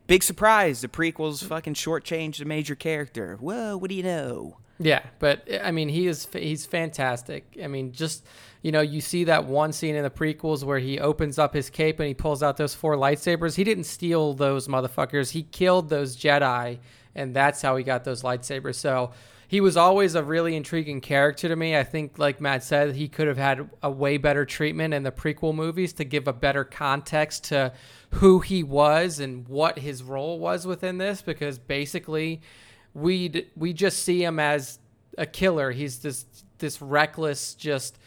big 0.07 0.24
surprise! 0.24 0.81
The 0.81 0.88
prequels 0.88 1.43
fucking 1.43 1.75
shortchanged 1.75 2.41
a 2.41 2.45
major 2.45 2.75
character. 2.75 3.38
Whoa, 3.39 3.77
what 3.77 3.89
do 3.89 3.95
you 3.95 4.03
know? 4.03 4.57
Yeah, 4.79 5.01
but 5.19 5.48
I 5.63 5.72
mean, 5.72 5.89
he 5.89 6.07
is 6.07 6.27
he's 6.33 6.65
fantastic. 6.65 7.57
I 7.62 7.67
mean, 7.67 7.91
just 7.91 8.25
you 8.63 8.72
know, 8.72 8.82
you 8.82 9.01
see 9.01 9.25
that 9.25 9.46
one 9.46 9.74
scene 9.74 9.93
in 9.93 10.03
the 10.03 10.10
prequels 10.10 10.63
where 10.63 10.79
he 10.79 10.98
opens 10.98 11.38
up 11.38 11.53
his 11.53 11.70
cape 11.70 12.00
and 12.00 12.08
he 12.08 12.13
pulls 12.13 12.41
out 12.41 12.55
those 12.55 12.74
four 12.74 12.96
lightsabers. 12.96 13.55
He 13.55 13.65
didn't 13.65 13.84
steal 13.84 14.34
those 14.34 14.70
motherfuckers. 14.70 15.32
He 15.32 15.43
killed 15.43 15.89
those 15.89 16.15
Jedi, 16.15 16.79
and 17.13 17.36
that's 17.36 17.62
how 17.62 17.75
he 17.75 17.84
got 17.84 18.05
those 18.05 18.24
lightsabers. 18.24 18.75
So 18.75 19.12
he 19.50 19.60
was 19.60 19.75
always 19.75 20.15
a 20.15 20.24
really 20.24 20.55
intriguing 20.55 21.01
character 21.01 21.50
to 21.50 21.55
me. 21.58 21.75
I 21.75 21.84
think, 21.84 22.17
like 22.17 22.39
Matt 22.39 22.63
said, 22.63 22.96
he 22.96 23.10
could 23.10 23.27
have 23.27 23.38
had 23.38 23.70
a 23.84 23.91
way 23.91 24.17
better 24.17 24.46
treatment 24.46 24.93
in 24.93 25.03
the 25.03 25.12
prequel 25.12 25.53
movies 25.53 25.91
to 25.93 26.05
give 26.05 26.29
a 26.29 26.34
better 26.34 26.63
context 26.63 27.43
to 27.46 27.74
who 28.12 28.39
he 28.39 28.63
was 28.63 29.20
and 29.20 29.46
what 29.50 29.77
his 29.79 30.01
role 30.03 30.39
was 30.39 30.65
within 30.65 31.00
this, 31.00 31.22
because 31.22 31.60
basically 31.60 32.41
we 32.93 33.46
we 33.58 33.74
just 33.74 34.03
see 34.03 34.24
him 34.24 34.39
as 34.39 34.79
a 35.17 35.25
killer. 35.25 35.72
He's 35.72 36.00
this 36.00 36.25
this 36.60 36.82
reckless, 36.82 37.55
just 37.55 38.00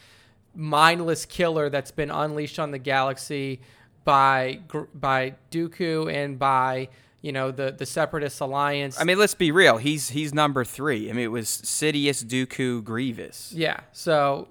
mindless 0.57 1.25
killer 1.25 1.69
that's 1.69 1.91
been 1.91 2.09
unleashed 2.09 2.57
on 2.59 2.71
the 2.71 2.79
galaxy 2.79 3.61
by 4.03 4.59
by 4.93 5.35
Dooku 5.51 6.11
and 6.11 6.39
by 6.39 6.89
you 7.21 7.31
know 7.31 7.51
the 7.51 7.71
the 7.71 7.85
Separatist 7.85 8.41
Alliance. 8.41 8.99
I 8.99 9.03
mean, 9.03 9.19
let's 9.19 9.35
be 9.35 9.51
real. 9.51 9.77
He's 9.77 10.09
he's 10.09 10.33
number 10.33 10.65
three. 10.65 11.09
I 11.09 11.13
mean, 11.13 11.25
it 11.25 11.31
was 11.31 11.47
Sidious, 11.47 12.23
Dooku, 12.25 12.83
Grievous. 12.83 13.53
yeah. 13.55 13.81
So 13.93 14.47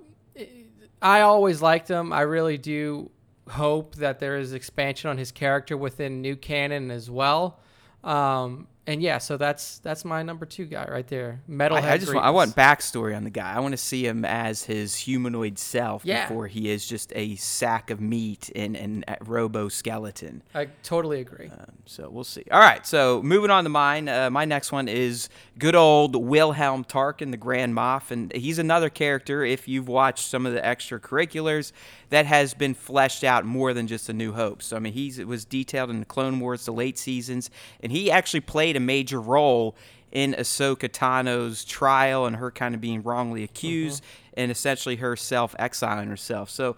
I 1.02 1.20
always 1.22 1.60
liked 1.60 1.88
him. 1.88 2.12
I 2.12 2.22
really 2.22 2.56
do 2.56 3.10
hope 3.48 3.96
that 3.96 4.18
there 4.18 4.36
is 4.36 4.52
expansion 4.52 5.10
on 5.10 5.18
his 5.18 5.30
character 5.32 5.76
within 5.76 6.20
new 6.20 6.36
canon 6.36 6.90
as 6.90 7.10
well. 7.10 7.60
Um, 8.02 8.68
and 8.86 9.02
yeah, 9.02 9.18
so 9.18 9.36
that's 9.36 9.78
that's 9.80 10.04
my 10.04 10.22
number 10.22 10.46
two 10.46 10.64
guy 10.66 10.86
right 10.90 11.06
there. 11.08 11.40
Metalhead. 11.50 11.82
I, 11.82 11.92
I 11.92 11.98
just 11.98 12.14
want, 12.14 12.26
I 12.26 12.30
want 12.30 12.54
backstory 12.54 13.16
on 13.16 13.24
the 13.24 13.30
guy. 13.30 13.52
I 13.52 13.60
want 13.60 13.72
to 13.72 13.76
see 13.78 14.06
him 14.06 14.24
as 14.24 14.64
his 14.64 14.94
humanoid 14.96 15.58
self 15.58 16.04
Yeah. 16.04 16.28
before 16.28 16.46
he 16.46 16.70
is 16.70 16.86
just 16.86 17.12
a 17.16 17.36
sack 17.36 17.90
of 17.90 18.00
meat 18.00 18.50
and 18.54 18.76
an 18.76 19.04
robo 19.22 19.68
skeleton. 19.68 20.42
I 20.54 20.66
totally 20.82 21.20
agree. 21.20 21.48
Um, 21.48 21.72
so 21.84 22.08
we'll 22.10 22.24
see. 22.24 22.44
All 22.50 22.60
right, 22.60 22.86
so 22.86 23.22
moving 23.22 23.50
on 23.50 23.64
to 23.64 23.70
mine. 23.70 24.08
Uh, 24.08 24.30
my 24.30 24.44
next 24.44 24.72
one 24.72 24.88
is 24.88 25.28
good 25.58 25.74
old 25.74 26.14
Wilhuff 26.14 26.86
Tarkin, 26.88 27.30
the 27.30 27.36
Grand 27.36 27.74
Moff, 27.74 28.10
and 28.10 28.32
he's 28.32 28.58
another 28.58 28.88
character. 28.90 29.44
If 29.44 29.68
you've 29.68 29.88
watched 29.88 30.24
some 30.28 30.46
of 30.46 30.52
the 30.52 30.60
extracurriculars, 30.60 31.72
that 32.10 32.26
has 32.26 32.54
been 32.54 32.74
fleshed 32.74 33.24
out 33.24 33.44
more 33.44 33.74
than 33.74 33.86
just 33.86 34.08
A 34.08 34.12
New 34.12 34.32
Hope. 34.32 34.62
So 34.62 34.76
I 34.76 34.78
mean, 34.78 34.92
he 34.92 35.24
was 35.24 35.44
detailed 35.44 35.90
in 35.90 36.00
the 36.00 36.06
Clone 36.06 36.40
Wars, 36.40 36.64
the 36.64 36.72
late 36.72 36.98
seasons, 36.98 37.50
and 37.80 37.90
he 37.92 38.10
actually 38.10 38.40
played 38.40 38.76
a 38.76 38.80
major 38.80 39.20
role 39.20 39.76
in 40.12 40.34
Ahsoka 40.34 40.90
Tano's 40.90 41.64
trial 41.64 42.26
and 42.26 42.36
her 42.36 42.50
kind 42.50 42.74
of 42.74 42.80
being 42.80 43.02
wrongly 43.02 43.42
accused, 43.42 44.02
mm-hmm. 44.02 44.40
and 44.40 44.50
essentially 44.50 44.96
her 44.96 45.16
self 45.16 45.54
exiling 45.58 46.08
herself. 46.08 46.48
So 46.50 46.76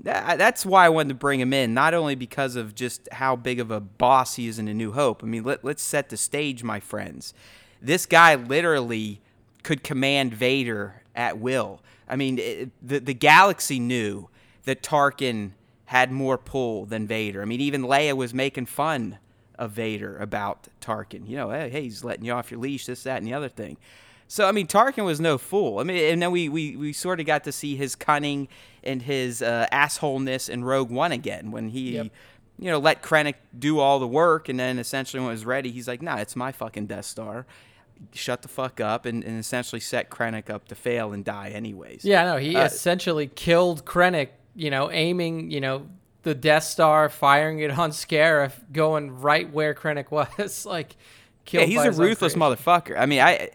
that's 0.00 0.64
why 0.64 0.86
I 0.86 0.88
wanted 0.88 1.08
to 1.08 1.14
bring 1.16 1.40
him 1.40 1.52
in, 1.52 1.74
not 1.74 1.92
only 1.92 2.14
because 2.14 2.54
of 2.56 2.74
just 2.74 3.08
how 3.12 3.34
big 3.34 3.58
of 3.58 3.70
a 3.70 3.80
boss 3.80 4.36
he 4.36 4.46
is 4.46 4.58
in 4.58 4.68
A 4.68 4.74
New 4.74 4.92
Hope. 4.92 5.22
I 5.24 5.26
mean, 5.26 5.42
let, 5.42 5.64
let's 5.64 5.82
set 5.82 6.08
the 6.08 6.16
stage, 6.16 6.62
my 6.62 6.78
friends. 6.78 7.34
This 7.82 8.06
guy 8.06 8.36
literally 8.36 9.20
could 9.64 9.82
command 9.82 10.34
Vader 10.34 11.02
at 11.16 11.38
will. 11.38 11.80
I 12.08 12.16
mean, 12.16 12.38
it, 12.38 12.70
the, 12.80 13.00
the 13.00 13.14
galaxy 13.14 13.80
knew 13.80 14.28
that 14.68 14.82
Tarkin 14.82 15.52
had 15.86 16.12
more 16.12 16.36
pull 16.36 16.84
than 16.84 17.06
Vader. 17.06 17.40
I 17.40 17.46
mean, 17.46 17.60
even 17.62 17.82
Leia 17.82 18.14
was 18.14 18.34
making 18.34 18.66
fun 18.66 19.18
of 19.58 19.70
Vader 19.72 20.18
about 20.18 20.68
Tarkin. 20.82 21.26
You 21.26 21.36
know, 21.38 21.50
hey, 21.50 21.70
hey, 21.70 21.82
he's 21.82 22.04
letting 22.04 22.24
you 22.26 22.32
off 22.32 22.50
your 22.50 22.60
leash, 22.60 22.84
this, 22.86 23.02
that, 23.04 23.16
and 23.16 23.26
the 23.26 23.32
other 23.34 23.48
thing. 23.48 23.78
So 24.28 24.46
I 24.46 24.52
mean, 24.52 24.66
Tarkin 24.66 25.04
was 25.06 25.20
no 25.20 25.38
fool. 25.38 25.78
I 25.78 25.84
mean, 25.84 25.96
and 26.12 26.20
then 26.20 26.30
we 26.30 26.48
we, 26.50 26.76
we 26.76 26.92
sort 26.92 27.18
of 27.18 27.24
got 27.26 27.44
to 27.44 27.52
see 27.52 27.76
his 27.76 27.96
cunning 27.96 28.46
and 28.84 29.00
his 29.00 29.40
uh, 29.40 29.66
assholeness 29.72 30.50
in 30.50 30.64
Rogue 30.64 30.90
One 30.90 31.12
again 31.12 31.50
when 31.50 31.70
he, 31.70 31.92
Yep. 31.94 32.08
you 32.58 32.70
know, 32.70 32.78
let 32.78 33.02
Krennic 33.02 33.34
do 33.58 33.78
all 33.78 33.98
the 33.98 34.06
work, 34.06 34.50
and 34.50 34.60
then 34.60 34.78
essentially 34.78 35.20
when 35.20 35.30
it 35.30 35.32
was 35.32 35.46
ready, 35.46 35.70
he's 35.70 35.88
like, 35.88 36.02
"Nah, 36.02 36.16
it's 36.18 36.36
my 36.36 36.52
fucking 36.52 36.86
Death 36.88 37.06
Star." 37.06 37.46
Shut 38.14 38.42
the 38.42 38.48
fuck 38.48 38.80
up, 38.80 39.06
and, 39.06 39.24
and 39.24 39.40
essentially 39.40 39.80
set 39.80 40.08
Krennic 40.10 40.48
up 40.50 40.68
to 40.68 40.76
fail 40.76 41.12
and 41.12 41.24
die 41.24 41.48
anyways. 41.48 42.04
Yeah, 42.04 42.24
no, 42.26 42.36
he 42.36 42.54
Uh, 42.54 42.64
essentially 42.66 43.26
killed 43.26 43.84
Krennic, 43.84 44.28
you 44.58 44.70
know, 44.70 44.90
aiming, 44.90 45.50
you 45.50 45.60
know, 45.60 45.86
the 46.24 46.34
Death 46.34 46.64
Star, 46.64 47.08
firing 47.08 47.60
it 47.60 47.70
on 47.70 47.90
Scarif, 47.90 48.52
going 48.72 49.20
right 49.20 49.50
where 49.50 49.72
Krennic 49.72 50.10
was. 50.10 50.66
like, 50.66 50.96
killed. 51.44 51.68
Yeah, 51.68 51.84
he's 51.84 51.98
a 51.98 52.02
ruthless 52.02 52.34
motherfucker. 52.34 52.98
I 52.98 53.06
mean, 53.06 53.20
I 53.20 53.50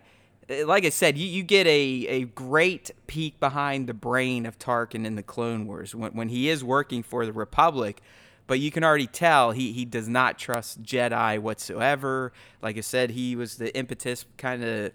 like 0.65 0.85
I 0.85 0.89
said, 0.89 1.17
you, 1.17 1.27
you 1.27 1.43
get 1.43 1.67
a, 1.67 2.07
a 2.07 2.23
great 2.25 2.91
peek 3.07 3.39
behind 3.39 3.87
the 3.87 3.93
brain 3.93 4.45
of 4.45 4.57
Tarkin 4.57 5.05
in 5.05 5.15
the 5.15 5.23
Clone 5.23 5.67
Wars 5.67 5.93
when, 5.93 6.11
when 6.11 6.29
he 6.29 6.49
is 6.49 6.63
working 6.63 7.03
for 7.03 7.25
the 7.25 7.33
Republic, 7.33 8.01
but 8.47 8.59
you 8.59 8.71
can 8.71 8.83
already 8.83 9.07
tell 9.07 9.51
he, 9.51 9.71
he 9.71 9.85
does 9.85 10.09
not 10.09 10.37
trust 10.37 10.83
Jedi 10.83 11.39
whatsoever. 11.39 12.33
Like 12.61 12.77
I 12.77 12.81
said, 12.81 13.11
he 13.11 13.35
was 13.35 13.57
the 13.57 13.75
impetus, 13.75 14.25
kind 14.37 14.63
of 14.63 14.91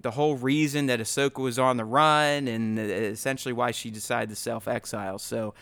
the 0.00 0.12
whole 0.12 0.36
reason 0.36 0.86
that 0.86 1.00
Ahsoka 1.00 1.42
was 1.42 1.58
on 1.58 1.76
the 1.76 1.84
run, 1.84 2.48
and 2.48 2.78
uh, 2.78 2.82
essentially 2.82 3.52
why 3.52 3.70
she 3.70 3.90
decided 3.90 4.30
to 4.30 4.36
self 4.36 4.68
exile. 4.68 5.18
So 5.18 5.54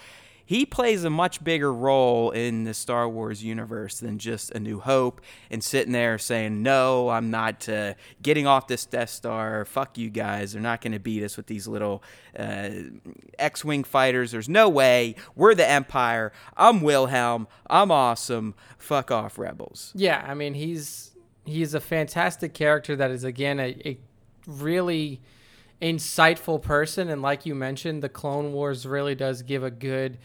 he 0.47 0.67
plays 0.67 1.05
a 1.05 1.11
much 1.11 1.43
bigger 1.43 1.73
role 1.73 2.31
in 2.31 2.65
the 2.65 2.75
Star 2.75 3.09
Wars 3.09 3.43
universe 3.43 4.01
than 4.01 4.19
just 4.19 4.51
A 4.51 4.61
New 4.61 4.79
Hope 4.79 5.23
and 5.51 5.65
sitting 5.65 5.93
there 5.93 6.19
saying, 6.19 6.63
No, 6.63 7.09
I'm 7.09 7.31
not 7.31 7.67
uh, 7.69 7.95
getting 8.23 8.47
off 8.47 8.67
this 8.67 8.85
Death 8.85 9.11
Star. 9.11 9.65
Fuck 9.65 9.97
you 9.97 10.11
guys. 10.11 10.53
They're 10.53 10.61
not 10.61 10.83
going 10.83 10.93
to 10.93 10.99
beat 10.99 11.23
us 11.23 11.37
with 11.37 11.47
these 11.47 11.67
little 11.67 12.03
uh, 12.39 12.71
X 13.39 13.65
Wing 13.65 13.85
fighters. 13.85 14.33
There's 14.33 14.49
no 14.49 14.69
way. 14.69 15.15
We're 15.35 15.55
the 15.55 15.69
Empire. 15.69 16.33
I'm 16.57 16.81
Wilhuff. 16.81 17.47
I'm 17.69 17.91
awesome. 17.91 18.55
Fuck 18.77 19.11
off, 19.11 19.39
rebels. 19.39 19.93
Yeah, 19.95 20.23
I 20.27 20.35
mean, 20.35 20.55
he's 20.55 21.13
he's 21.47 21.75
a 21.75 21.81
fantastic 21.81 22.55
character 22.55 22.97
that 22.97 23.11
is 23.11 23.25
again 23.25 23.61
a, 23.61 23.77
a 23.85 23.99
really 24.47 25.21
insightful 25.83 26.61
person, 26.63 27.09
and 27.09 27.23
like 27.23 27.47
you 27.47 27.55
mentioned, 27.55 28.03
the 28.03 28.09
Clone 28.09 28.53
Wars 28.53 28.87
really 28.87 29.15
does 29.15 29.43
give 29.43 29.63
a 29.63 29.71
good 29.71 30.19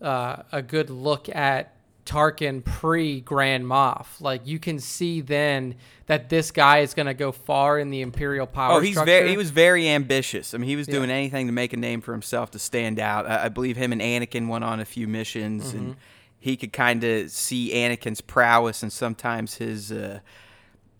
uh, 0.00 0.42
a 0.50 0.62
good 0.62 0.90
look 0.90 1.28
at 1.28 1.74
Tarkin 2.04 2.64
pre 2.64 3.20
Grand 3.20 3.64
Moff. 3.64 4.20
Like 4.20 4.46
you 4.46 4.58
can 4.58 4.78
see 4.80 5.20
then 5.20 5.76
that 6.06 6.28
this 6.28 6.50
guy 6.50 6.78
is 6.78 6.94
going 6.94 7.06
to 7.06 7.14
go 7.14 7.30
far 7.30 7.78
in 7.78 7.90
the 7.90 8.00
Imperial 8.00 8.46
power. 8.46 8.74
Oh, 8.74 8.80
he's 8.80 8.94
structure. 8.94 9.06
very 9.12 9.30
he 9.30 9.36
was 9.36 9.50
very 9.50 9.88
ambitious. 9.88 10.54
I 10.54 10.58
mean, 10.58 10.68
he 10.68 10.76
was 10.76 10.88
Yeah. 10.88 10.94
doing 10.94 11.10
anything 11.10 11.46
to 11.46 11.52
make 11.52 11.72
a 11.72 11.76
name 11.76 12.00
for 12.00 12.12
himself 12.12 12.50
to 12.52 12.58
stand 12.58 12.98
out. 12.98 13.26
I, 13.26 13.44
I 13.44 13.48
believe 13.48 13.76
him 13.76 13.92
and 13.92 14.00
Anakin 14.00 14.48
went 14.48 14.64
on 14.64 14.80
a 14.80 14.84
few 14.84 15.06
missions, 15.06 15.68
Mm-hmm. 15.68 15.78
and 15.78 15.96
he 16.38 16.56
could 16.56 16.72
kind 16.72 17.04
of 17.04 17.30
see 17.30 17.70
Anakin's 17.72 18.20
prowess 18.20 18.82
and 18.82 18.92
sometimes 18.92 19.54
his 19.54 19.92
uh, 19.92 20.18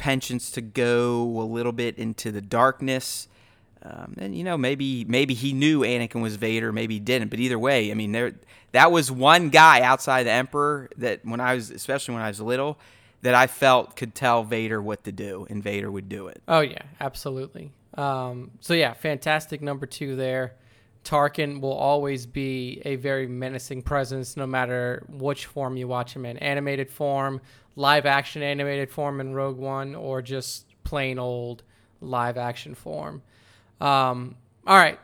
penchants 0.02 0.50
to 0.50 0.60
go 0.60 1.22
a 1.22 1.46
little 1.46 1.70
bit 1.70 1.96
into 1.96 2.32
the 2.32 2.40
darkness. 2.40 3.28
Um, 3.84 4.16
and 4.18 4.36
you 4.36 4.42
know, 4.42 4.58
maybe 4.58 5.04
maybe 5.04 5.32
he 5.32 5.52
knew 5.52 5.82
Anakin 5.82 6.20
was 6.20 6.34
Vader, 6.34 6.72
maybe 6.72 6.94
he 6.94 7.00
didn't. 7.00 7.28
But 7.28 7.38
either 7.38 7.56
way, 7.58 7.92
I 7.92 7.94
mean, 7.94 8.10
there 8.10 8.32
that 8.72 8.90
was 8.90 9.12
one 9.12 9.48
guy 9.50 9.80
outside 9.82 10.24
the 10.24 10.32
Emperor 10.32 10.90
that 10.96 11.24
when 11.24 11.38
I 11.38 11.54
was, 11.54 11.70
especially 11.70 12.14
when 12.14 12.22
I 12.24 12.28
was 12.28 12.40
little, 12.40 12.80
that 13.20 13.36
I 13.36 13.46
felt 13.46 13.94
could 13.94 14.12
tell 14.12 14.42
Vader 14.42 14.82
what 14.82 15.04
to 15.04 15.12
do, 15.12 15.46
and 15.48 15.62
Vader 15.62 15.88
would 15.88 16.08
do 16.08 16.26
it. 16.26 16.42
Oh 16.48 16.60
yeah, 16.60 16.82
absolutely. 17.00 17.70
Um, 17.94 18.50
so 18.58 18.74
yeah, 18.74 18.94
fantastic 18.94 19.62
number 19.62 19.86
two 19.86 20.16
there. 20.16 20.54
Tarkin 21.04 21.60
will 21.60 21.74
always 21.74 22.26
be 22.26 22.82
a 22.84 22.96
very 22.96 23.28
menacing 23.28 23.82
presence, 23.82 24.36
no 24.36 24.46
matter 24.46 25.04
which 25.08 25.46
form 25.46 25.76
you 25.76 25.86
watch 25.86 26.14
him 26.14 26.24
in 26.26 26.38
animated 26.38 26.90
form, 26.90 27.40
live 27.76 28.06
action 28.06 28.42
animated 28.42 28.90
form 28.90 29.20
in 29.20 29.34
Rogue 29.34 29.58
One, 29.58 29.94
or 29.94 30.22
just 30.22 30.66
plain 30.84 31.18
old 31.18 31.62
live 32.00 32.36
action 32.36 32.74
form. 32.74 33.22
Um, 33.80 34.36
all 34.66 34.76
right, 34.76 34.98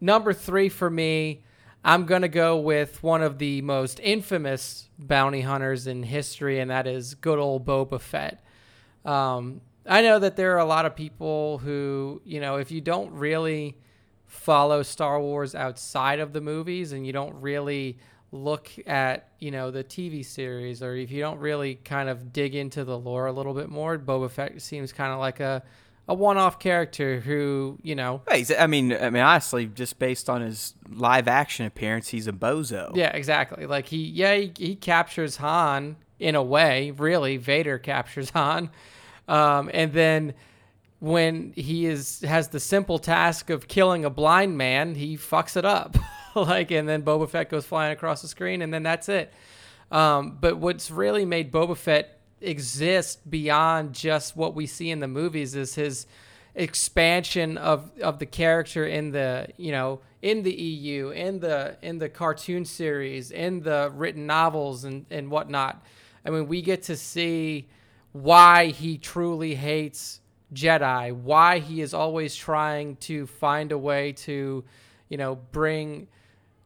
number 0.00 0.32
three 0.32 0.68
for 0.68 0.90
me, 0.90 1.42
I'm 1.84 2.04
going 2.04 2.22
to 2.22 2.28
go 2.28 2.58
with 2.58 3.02
one 3.02 3.22
of 3.22 3.38
the 3.38 3.62
most 3.62 4.00
infamous 4.00 4.88
bounty 4.98 5.42
hunters 5.42 5.86
in 5.86 6.02
history, 6.02 6.58
and 6.58 6.70
that 6.70 6.86
is 6.86 7.14
good 7.14 7.38
old 7.38 7.64
Boba 7.64 8.00
Fett. 8.00 8.42
Um, 9.04 9.60
I 9.86 10.02
know 10.02 10.18
that 10.18 10.36
there 10.36 10.54
are 10.54 10.58
a 10.58 10.66
lot 10.66 10.84
of 10.84 10.94
people 10.94 11.58
who, 11.58 12.20
you 12.24 12.40
know, 12.40 12.56
if 12.56 12.70
you 12.70 12.80
don't 12.80 13.10
really 13.12 13.78
follow 14.26 14.82
Star 14.82 15.18
Wars 15.18 15.54
outside 15.54 16.20
of 16.20 16.34
the 16.34 16.40
movies 16.42 16.92
and 16.92 17.06
you 17.06 17.12
don't 17.12 17.40
really 17.40 17.98
look 18.30 18.70
at, 18.86 19.28
you 19.38 19.50
know, 19.50 19.70
the 19.70 19.82
TV 19.82 20.24
series 20.24 20.82
or 20.82 20.94
if 20.94 21.10
you 21.10 21.20
don't 21.20 21.38
really 21.38 21.76
kind 21.76 22.08
of 22.08 22.32
dig 22.32 22.54
into 22.54 22.84
the 22.84 22.98
lore 22.98 23.26
a 23.26 23.32
little 23.32 23.54
bit 23.54 23.68
more, 23.68 23.98
Boba 23.98 24.30
Fett 24.30 24.60
seems 24.60 24.92
kind 24.92 25.12
of 25.12 25.18
like 25.18 25.40
a 25.40 25.62
a 26.10 26.14
one-off 26.14 26.58
character 26.58 27.20
who, 27.20 27.78
you 27.82 27.94
know, 27.94 28.22
I 28.26 28.66
mean, 28.66 28.94
I 28.94 29.10
mean, 29.10 29.22
honestly, 29.22 29.66
just 29.66 29.98
based 29.98 30.30
on 30.30 30.40
his 30.40 30.72
live 30.88 31.28
action 31.28 31.66
appearance, 31.66 32.08
he's 32.08 32.26
a 32.26 32.32
bozo. 32.32 32.96
Yeah, 32.96 33.10
exactly. 33.10 33.66
Like 33.66 33.86
he, 33.86 34.04
yeah, 34.04 34.34
he, 34.34 34.52
he 34.56 34.74
captures 34.74 35.36
Han 35.36 35.96
in 36.18 36.34
a 36.34 36.42
way. 36.42 36.92
Really, 36.92 37.36
Vader 37.36 37.78
captures 37.78 38.30
Han, 38.30 38.70
um, 39.28 39.70
and 39.74 39.92
then 39.92 40.32
when 41.00 41.52
he 41.54 41.84
is 41.84 42.22
has 42.22 42.48
the 42.48 42.60
simple 42.60 42.98
task 42.98 43.50
of 43.50 43.68
killing 43.68 44.06
a 44.06 44.10
blind 44.10 44.56
man, 44.56 44.94
he 44.94 45.18
fucks 45.18 45.58
it 45.58 45.66
up. 45.66 45.98
like, 46.34 46.70
and 46.70 46.88
then 46.88 47.02
Boba 47.02 47.28
Fett 47.28 47.50
goes 47.50 47.64
flying 47.66 47.92
across 47.92 48.22
the 48.22 48.28
screen, 48.28 48.62
and 48.62 48.72
then 48.72 48.82
that's 48.82 49.08
it. 49.08 49.32
Um, 49.90 50.38
but 50.40 50.58
what's 50.58 50.90
really 50.90 51.24
made 51.24 51.50
Boba 51.50 51.76
Fett 51.76 52.20
exist 52.40 53.28
beyond 53.28 53.94
just 53.94 54.36
what 54.36 54.54
we 54.54 54.66
see 54.66 54.90
in 54.90 55.00
the 55.00 55.08
movies 55.08 55.54
is 55.54 55.74
his 55.74 56.06
expansion 56.54 57.56
of 57.56 57.90
of 58.00 58.18
the 58.18 58.26
character 58.26 58.84
in 58.84 59.12
the 59.12 59.46
you 59.56 59.70
know 59.70 60.00
in 60.22 60.42
the 60.42 60.52
EU 60.52 61.10
in 61.10 61.38
the 61.38 61.76
in 61.82 61.98
the 61.98 62.08
cartoon 62.08 62.64
series 62.64 63.30
in 63.30 63.60
the 63.60 63.90
written 63.94 64.26
novels 64.26 64.84
and 64.84 65.06
and 65.10 65.30
whatnot. 65.30 65.82
I 66.24 66.30
mean, 66.30 66.48
we 66.48 66.62
get 66.62 66.82
to 66.84 66.96
see 66.96 67.68
why 68.12 68.66
he 68.66 68.98
truly 68.98 69.54
hates 69.54 70.20
Jedi, 70.52 71.12
why 71.12 71.58
he 71.58 71.80
is 71.80 71.94
always 71.94 72.34
trying 72.34 72.96
to 72.96 73.26
find 73.26 73.72
a 73.72 73.78
way 73.78 74.12
to, 74.12 74.64
you 75.08 75.16
know, 75.16 75.36
bring 75.36 76.08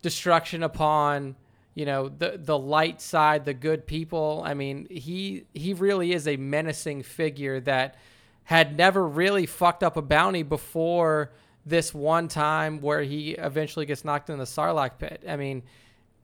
destruction 0.02 0.62
upon, 0.62 1.36
you 1.74 1.86
know, 1.86 2.08
the 2.08 2.38
the 2.42 2.58
light 2.58 3.00
side, 3.00 3.44
the 3.44 3.54
good 3.54 3.86
people. 3.86 4.42
I 4.44 4.54
mean, 4.54 4.86
he 4.90 5.44
he 5.54 5.72
really 5.74 6.12
is 6.12 6.28
a 6.28 6.36
menacing 6.36 7.04
figure 7.04 7.60
that 7.60 7.96
had 8.44 8.76
never 8.76 9.06
really 9.06 9.46
fucked 9.46 9.82
up 9.82 9.96
a 9.96 10.02
bounty 10.02 10.42
before 10.42 11.30
this 11.64 11.94
one 11.94 12.28
time 12.28 12.80
where 12.80 13.02
he 13.02 13.30
eventually 13.30 13.86
gets 13.86 14.04
knocked 14.04 14.28
in 14.28 14.38
the 14.38 14.44
Sarlacc 14.44 14.98
pit. 14.98 15.22
I 15.28 15.36
mean, 15.36 15.62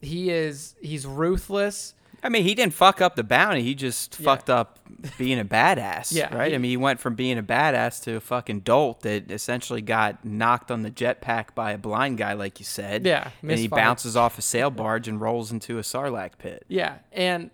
he 0.00 0.30
is 0.30 0.74
he's 0.80 1.06
ruthless. 1.06 1.94
I 2.22 2.28
mean, 2.28 2.42
he 2.44 2.54
didn't 2.54 2.74
fuck 2.74 3.00
up 3.00 3.14
the 3.16 3.22
bounty. 3.22 3.62
He 3.62 3.74
just 3.74 4.18
Yeah. 4.18 4.24
fucked 4.24 4.50
up 4.50 4.78
being 5.18 5.38
a 5.38 5.44
badass. 5.44 6.12
Yeah, 6.16 6.34
Right? 6.34 6.48
he- 6.50 6.54
I 6.54 6.58
mean, 6.58 6.70
he 6.70 6.76
went 6.76 6.98
from 7.00 7.14
being 7.14 7.38
a 7.38 7.42
badass 7.42 8.02
to 8.04 8.16
a 8.16 8.20
fucking 8.20 8.60
dolt 8.60 9.02
that 9.02 9.30
essentially 9.30 9.80
got 9.82 10.24
knocked 10.24 10.70
on 10.70 10.82
the 10.82 10.90
jetpack 10.90 11.54
by 11.54 11.72
a 11.72 11.78
blind 11.78 12.18
guy, 12.18 12.32
like 12.32 12.58
you 12.58 12.64
said. 12.64 13.06
Yeah, 13.06 13.30
And 13.42 13.52
he 13.58 13.68
bounces 13.68 14.16
off 14.16 14.36
a 14.38 14.42
sail 14.42 14.70
barge 14.82 15.06
and 15.06 15.20
rolls 15.20 15.52
into 15.52 15.78
a 15.78 15.82
sarlacc 15.82 16.38
pit. 16.38 16.64
Yeah, 16.68 16.98
and 17.12 17.50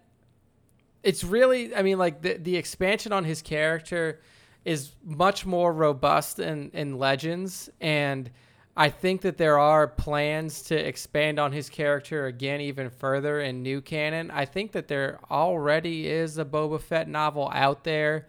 it's 1.02 1.22
really, 1.24 1.74
I 1.74 1.82
mean, 1.82 1.98
like 1.98 2.22
the 2.22 2.34
the 2.38 2.56
expansion 2.56 3.12
on 3.12 3.24
his 3.24 3.42
character 3.42 4.20
is 4.64 4.92
much 5.04 5.44
more 5.44 5.70
robust 5.74 6.38
in 6.38 6.70
in 6.72 6.98
Legends, 6.98 7.68
and 7.82 8.30
I 8.76 8.88
think 8.90 9.20
that 9.22 9.37
there 9.38 9.58
are 9.58 9.87
plans 9.87 10.62
to 10.64 10.74
expand 10.74 11.38
on 11.38 11.52
his 11.52 11.68
character 11.70 12.26
again 12.26 12.60
even 12.60 12.90
further 12.90 13.40
in 13.40 13.62
new 13.62 13.80
canon. 13.80 14.30
I 14.32 14.46
think 14.46 14.72
that 14.72 14.88
there 14.88 15.20
already 15.30 16.08
is 16.08 16.38
a 16.38 16.44
Boba 16.44 16.80
Fett 16.80 17.08
novel 17.08 17.50
out 17.54 17.84
there. 17.84 18.26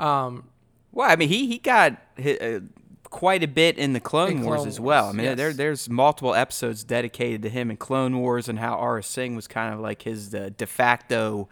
Um, 0.00 0.44
Well, 0.92 1.10
I 1.10 1.16
mean, 1.16 1.28
he 1.28 1.46
he 1.46 1.58
got 1.58 1.92
uh, 2.24 2.60
quite 3.04 3.42
a 3.44 3.48
bit 3.48 3.78
in 3.78 3.92
the 3.92 4.00
Clone, 4.00 4.30
In 4.30 4.42
Wars 4.42 4.64
Clone 4.64 4.68
as 4.68 4.80
well. 4.80 5.04
I 5.04 5.12
Wars, 5.12 5.16
mean, 5.16 5.36
there 5.36 5.52
there's 5.52 5.88
multiple 5.88 6.34
episodes 6.34 6.82
dedicated 6.84 7.42
to 7.42 7.48
him 7.48 7.70
in 7.70 7.76
Clone 7.76 8.18
Wars 8.18 8.48
and 8.48 8.58
how 8.58 8.76
Aurra 8.76 9.04
Sing 9.04 9.36
was 9.36 9.46
kind 9.46 9.72
of 9.72 9.80
like 9.80 10.02
his 10.02 10.34
uh, 10.34 10.50
de 10.56 10.66
facto 10.66 11.48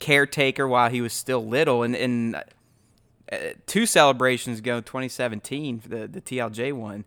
caretaker 0.00 0.66
while 0.66 0.90
he 0.90 1.00
was 1.00 1.12
still 1.12 1.46
little. 1.46 1.82
And 1.82 1.94
and 1.94 2.36
uh, 3.30 3.36
two 3.66 3.86
celebrations 3.86 4.58
ago, 4.58 4.80
2017, 4.80 5.82
the 5.86 6.08
the 6.08 6.20
TLJ 6.20 6.72
one, 6.72 7.04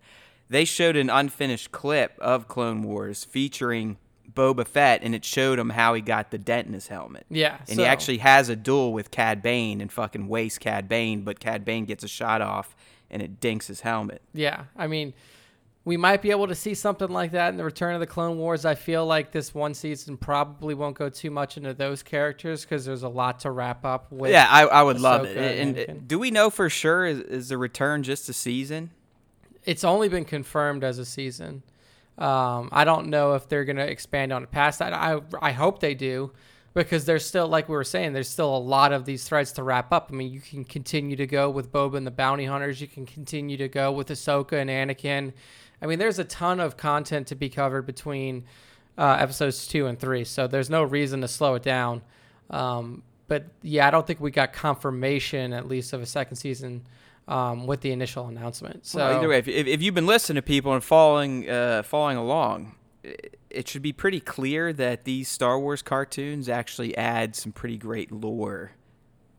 they 0.51 0.65
showed 0.65 0.95
an 0.95 1.09
unfinished 1.09 1.71
clip 1.71 2.13
of 2.19 2.47
Clone 2.47 2.83
Wars 2.83 3.23
featuring. 3.23 3.97
Boba 4.33 4.65
Fett, 4.65 5.01
and 5.03 5.13
it 5.13 5.25
showed 5.25 5.59
him 5.59 5.71
how 5.71 5.93
he 5.93 5.99
got 5.99 6.31
the 6.31 6.37
dent 6.37 6.65
in 6.65 6.71
his 6.71 6.87
helmet. 6.87 7.25
Yeah, 7.29 7.57
and 7.67 7.75
so- 7.75 7.81
he 7.81 7.85
actually 7.85 8.19
has 8.19 8.47
a 8.47 8.55
duel 8.55 8.93
with 8.93 9.11
Cad 9.11 9.41
Bane 9.41 9.81
and 9.81 9.91
fucking 9.91 10.29
wastes 10.29 10.57
Cad 10.57 10.87
Bane, 10.87 11.23
but 11.23 11.41
Cad 11.41 11.65
Bane 11.65 11.83
gets 11.83 12.01
a 12.05 12.07
shot 12.07 12.41
off 12.41 12.73
and 13.09 13.21
it 13.21 13.41
dinks 13.41 13.67
his 13.67 13.81
helmet. 13.81 14.21
Yeah, 14.33 14.63
I 14.77 14.87
mean, 14.87 15.13
we 15.83 15.97
might 15.97 16.21
be 16.21 16.31
able 16.31 16.47
to 16.47 16.55
see 16.55 16.75
something 16.75 17.09
like 17.09 17.31
that 17.31 17.49
in 17.49 17.57
the 17.57 17.65
Return 17.65 17.93
of 17.93 17.99
the 17.99 18.07
Clone 18.07 18.37
Wars. 18.37 18.63
I 18.63 18.75
feel 18.75 19.05
like 19.05 19.33
this 19.33 19.53
one 19.53 19.73
season 19.73 20.15
probably 20.15 20.75
won't 20.75 20.95
go 20.95 21.09
too 21.09 21.29
much 21.29 21.57
into 21.57 21.73
those 21.73 22.01
characters 22.01 22.61
because 22.63 22.85
there's 22.85 23.03
a 23.03 23.09
lot 23.09 23.41
to 23.41 23.51
wrap 23.51 23.83
up 23.83 24.13
with. 24.13 24.31
yeah, 24.31 24.47
I, 24.49 24.61
I 24.65 24.81
would 24.81 25.01
love 25.01 25.25
it. 25.25 25.35
And, 25.35 25.77
and 25.77 25.89
and 25.89 26.07
do 26.07 26.17
we 26.17 26.31
know 26.31 26.49
for 26.49 26.69
sure 26.69 27.05
is, 27.05 27.19
is 27.19 27.49
the 27.49 27.57
return 27.57 28.01
just 28.03 28.29
a 28.29 28.33
season? 28.33 28.91
It's 29.65 29.83
only 29.83 30.09
been 30.09 30.25
confirmed 30.25 30.83
as 30.83 30.99
a 30.99 31.05
season. 31.05 31.63
Um, 32.17 32.69
I 32.71 32.83
don't 32.83 33.07
know 33.07 33.33
if 33.33 33.47
they're 33.47 33.65
going 33.65 33.77
to 33.77 33.89
expand 33.89 34.31
on 34.31 34.43
it 34.43 34.51
past 34.51 34.79
that. 34.79 34.93
I 34.93 35.21
I 35.41 35.51
hope 35.51 35.79
they 35.79 35.95
do 35.95 36.31
because 36.73 37.05
there's 37.05 37.25
still 37.25 37.47
like 37.47 37.67
we 37.67 37.75
were 37.75 37.83
saying 37.83 38.13
there's 38.13 38.29
still 38.29 38.55
a 38.55 38.59
lot 38.59 38.93
of 38.93 39.05
these 39.05 39.27
threads 39.27 39.51
to 39.53 39.63
wrap 39.63 39.91
up. 39.91 40.09
I 40.11 40.15
mean, 40.15 40.31
you 40.31 40.41
can 40.41 40.63
continue 40.63 41.15
to 41.15 41.27
go 41.27 41.49
with 41.49 41.71
Boba 41.71 41.97
and 41.97 42.07
the 42.07 42.11
Bounty 42.11 42.45
Hunters. 42.45 42.81
You 42.81 42.87
can 42.87 43.05
continue 43.05 43.57
to 43.57 43.67
go 43.67 43.91
with 43.91 44.09
Ahsoka 44.09 44.53
and 44.53 44.69
Anakin. 44.69 45.33
I 45.81 45.87
mean, 45.87 45.99
there's 45.99 46.19
a 46.19 46.23
ton 46.23 46.59
of 46.59 46.77
content 46.77 47.27
to 47.27 47.35
be 47.35 47.49
covered 47.49 47.85
between 47.85 48.45
uh, 48.97 49.17
episodes 49.19 49.67
two 49.67 49.87
and 49.87 49.99
three, 49.99 50.23
so 50.23 50.47
there's 50.47 50.69
no 50.69 50.83
reason 50.83 51.21
to 51.21 51.27
slow 51.27 51.55
it 51.55 51.63
down. 51.63 52.01
Um, 52.49 53.03
but 53.27 53.45
yeah, 53.61 53.87
I 53.87 53.91
don't 53.91 54.05
think 54.05 54.19
we 54.19 54.29
got 54.29 54.53
confirmation 54.53 55.53
at 55.53 55.67
least 55.67 55.93
of 55.93 56.01
a 56.01 56.05
second 56.05 56.35
season 56.35 56.85
um, 57.27 57.67
with 57.67 57.81
the 57.81 57.91
initial 57.91 58.27
announcement. 58.27 58.85
So 58.85 58.99
Well, 58.99 59.17
either 59.17 59.29
way, 59.29 59.37
if, 59.37 59.47
if, 59.47 59.67
if 59.67 59.81
you've 59.81 59.95
been 59.95 60.07
listening 60.07 60.35
to 60.35 60.41
people 60.41 60.73
and 60.73 60.83
following 60.83 61.49
uh, 61.49 61.83
following 61.83 62.17
along, 62.17 62.75
it 63.49 63.67
should 63.67 63.81
be 63.81 63.93
pretty 63.93 64.19
clear 64.19 64.73
that 64.73 65.05
these 65.05 65.27
Star 65.27 65.59
Wars 65.59 65.81
cartoons 65.81 66.49
actually 66.49 66.95
add 66.97 67.35
some 67.35 67.51
pretty 67.51 67.77
great 67.77 68.11
lore 68.11 68.71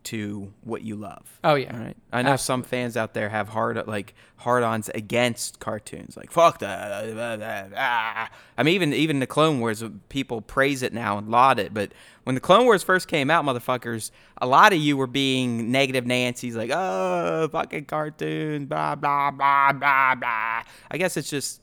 to 0.05 0.53
what 0.63 0.83
you 0.83 0.97
love. 0.97 1.39
Oh 1.45 1.55
yeah. 1.55 1.75
All 1.75 1.85
right. 1.85 1.97
I 2.13 2.23
know 2.23 2.37
some 2.37 2.63
fans 2.63 2.97
out 2.97 3.15
there 3.15 3.29
have 3.29 3.49
hard 3.49 3.87
like 3.87 4.15
hard-ons 4.37 4.91
against 4.95 5.61
cartoons, 5.61 6.17
like 6.17 6.31
fuck 6.31 6.59
that. 6.59 7.73
ah. 7.77 8.31
I 8.59 8.63
mean, 8.63 8.75
even 8.75 8.93
even 8.93 9.21
the 9.21 9.27
Clone 9.27 9.61
Wars, 9.61 9.83
uh, 9.83 9.91
people 10.09 10.41
praise 10.41 10.83
it 10.83 10.93
now 10.93 11.19
and 11.19 11.29
laud 11.29 11.59
it. 11.59 11.73
But 11.73 11.93
when 12.25 12.35
the 12.35 12.41
Clone 12.41 12.65
Wars 12.65 12.83
first 12.83 13.09
came 13.09 13.31
out, 13.31 13.45
motherfuckers, 13.45 14.11
a 14.39 14.47
lot 14.47 14.73
of 14.73 14.79
you 14.79 14.97
were 14.97 15.07
being 15.07 15.71
negative 15.71 16.07
Nancy's, 16.07 16.57
like, 16.57 16.71
oh, 16.73 17.49
fucking 17.53 17.85
cartoons, 17.85 18.67
blah 18.67 18.95
blah 18.95 19.31
blah 19.31 19.73
blah 19.73 20.15
blah. 20.15 20.63
I 20.91 20.99
guess 20.99 21.17
it's 21.17 21.31
just 21.31 21.61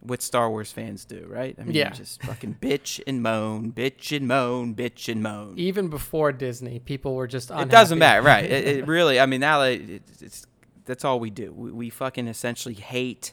what 0.00 0.22
Star 0.22 0.48
Wars 0.48 0.70
fans 0.70 1.04
do, 1.04 1.26
right? 1.28 1.56
I 1.58 1.64
mean, 1.64 1.74
Yeah. 1.74 1.90
just 1.90 2.22
fucking 2.22 2.58
bitch 2.60 3.00
and 3.06 3.22
moan, 3.22 3.72
bitch 3.72 4.16
and 4.16 4.28
moan, 4.28 4.74
bitch 4.74 5.10
and 5.10 5.22
moan. 5.22 5.54
Even 5.56 5.88
before 5.88 6.30
Disney, 6.32 6.78
people 6.78 7.14
were 7.14 7.26
just 7.26 7.50
unhappy. 7.50 7.68
It 7.68 7.72
doesn't 7.72 7.98
matter, 7.98 8.22
right? 8.22 8.44
It, 8.44 8.66
it 8.78 8.86
really. 8.88 9.18
I 9.18 9.26
mean, 9.26 9.40
now 9.40 9.60
that 9.60 9.72
it, 9.72 10.02
it's 10.20 10.46
that's 10.84 11.04
all 11.04 11.18
we 11.20 11.30
do. 11.30 11.52
We, 11.52 11.72
we 11.72 11.90
fucking 11.90 12.28
essentially 12.28 12.74
hate 12.74 13.32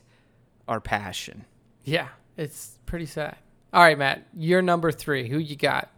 our 0.67 0.81
passion. 0.81 1.45
Yeah, 1.83 2.07
it's 2.35 2.79
pretty 2.85 3.05
sad. 3.05 3.37
All 3.71 3.81
right, 3.83 3.97
Matt, 3.97 4.25
you're 4.35 4.61
number 4.61 4.91
three. 4.91 5.29
Who 5.29 5.37
you 5.37 5.55
got? 5.55 5.89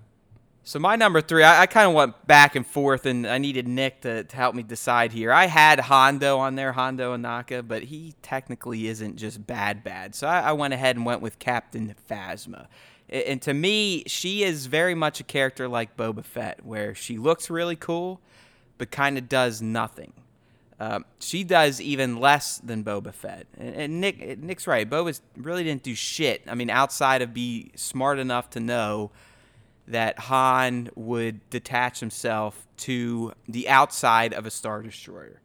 So 0.67 0.79
my 0.79 0.97
number 0.97 1.21
three, 1.21 1.43
I, 1.43 1.61
I 1.61 1.65
kind 1.65 1.87
of 1.87 1.93
went 1.93 2.27
back 2.27 2.57
and 2.57 2.67
forth, 2.67 3.05
and 3.05 3.25
I 3.25 3.37
needed 3.37 3.69
Nick 3.69 4.01
to, 4.01 4.25
to 4.25 4.35
help 4.35 4.53
me 4.53 4.63
decide 4.63 5.13
here. 5.13 5.31
I 5.31 5.45
had 5.45 5.79
Hondo 5.79 6.39
on 6.39 6.55
there, 6.55 6.73
Hondo 6.73 7.15
Ohnaka, 7.15 7.65
but 7.65 7.83
he 7.83 8.15
technically 8.21 8.87
isn't 8.87 9.15
just 9.15 9.47
bad 9.47 9.81
bad. 9.81 10.13
So 10.13 10.27
I, 10.27 10.41
I 10.41 10.51
went 10.51 10.73
ahead 10.73 10.97
and 10.97 11.05
went 11.05 11.21
with 11.21 11.39
Captain 11.39 11.95
Phasma. 12.11 12.67
A- 13.09 13.29
And 13.29 13.41
to 13.43 13.53
me, 13.53 14.03
she 14.07 14.43
is 14.43 14.65
very 14.65 14.93
much 14.93 15.21
a 15.21 15.23
character 15.23 15.69
like 15.69 15.95
Boba 15.95 16.25
Fett, 16.25 16.65
where 16.65 16.93
she 16.93 17.17
looks 17.17 17.49
really 17.49 17.77
cool, 17.77 18.19
but 18.77 18.91
kind 18.91 19.17
of 19.17 19.29
does 19.29 19.61
nothing. 19.61 20.11
Um, 20.81 21.05
she 21.19 21.45
does 21.45 21.79
even 21.79 22.19
less 22.19 22.57
than 22.57 22.83
Boba 22.83 23.13
Fett. 23.13 23.47
And, 23.57 23.73
and 23.73 24.01
Nick, 24.01 24.39
Nick's 24.39 24.67
right. 24.67 24.87
Boba 24.87 25.17
really 25.37 25.63
didn't 25.63 25.83
do 25.83 25.95
shit. 25.95 26.41
I 26.45 26.55
mean, 26.55 26.69
outside 26.69 27.21
of 27.21 27.33
be 27.33 27.71
smart 27.75 28.19
enough 28.19 28.49
to 28.49 28.59
know 28.59 29.11
that 29.87 30.19
Han 30.19 30.89
would 30.95 31.49
detach 31.49 31.99
himself 31.99 32.67
to 32.77 33.33
the 33.47 33.69
outside 33.69 34.33
of 34.33 34.45
a 34.45 34.51
Star 34.51 34.81
Destroyer. 34.81 35.41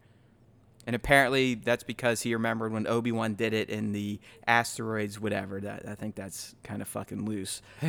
And 0.87 0.97
apparently 0.97 1.55
that's 1.55 1.85
because 1.85 2.23
he 2.23 2.35
remembered 2.35 2.73
when 2.73 2.89
Obi 2.89 3.13
Wan 3.13 3.35
did 3.35 3.55
it 3.55 3.71
in 3.71 3.93
the 3.93 4.19
asteroids, 4.49 5.21
whatever. 5.21 5.61
That 5.61 5.85
I 5.89 5.95
think 5.95 6.17
that's 6.17 6.57
kind 6.65 6.83
of 6.83 6.89
fucking 6.89 7.25
loose. 7.25 7.63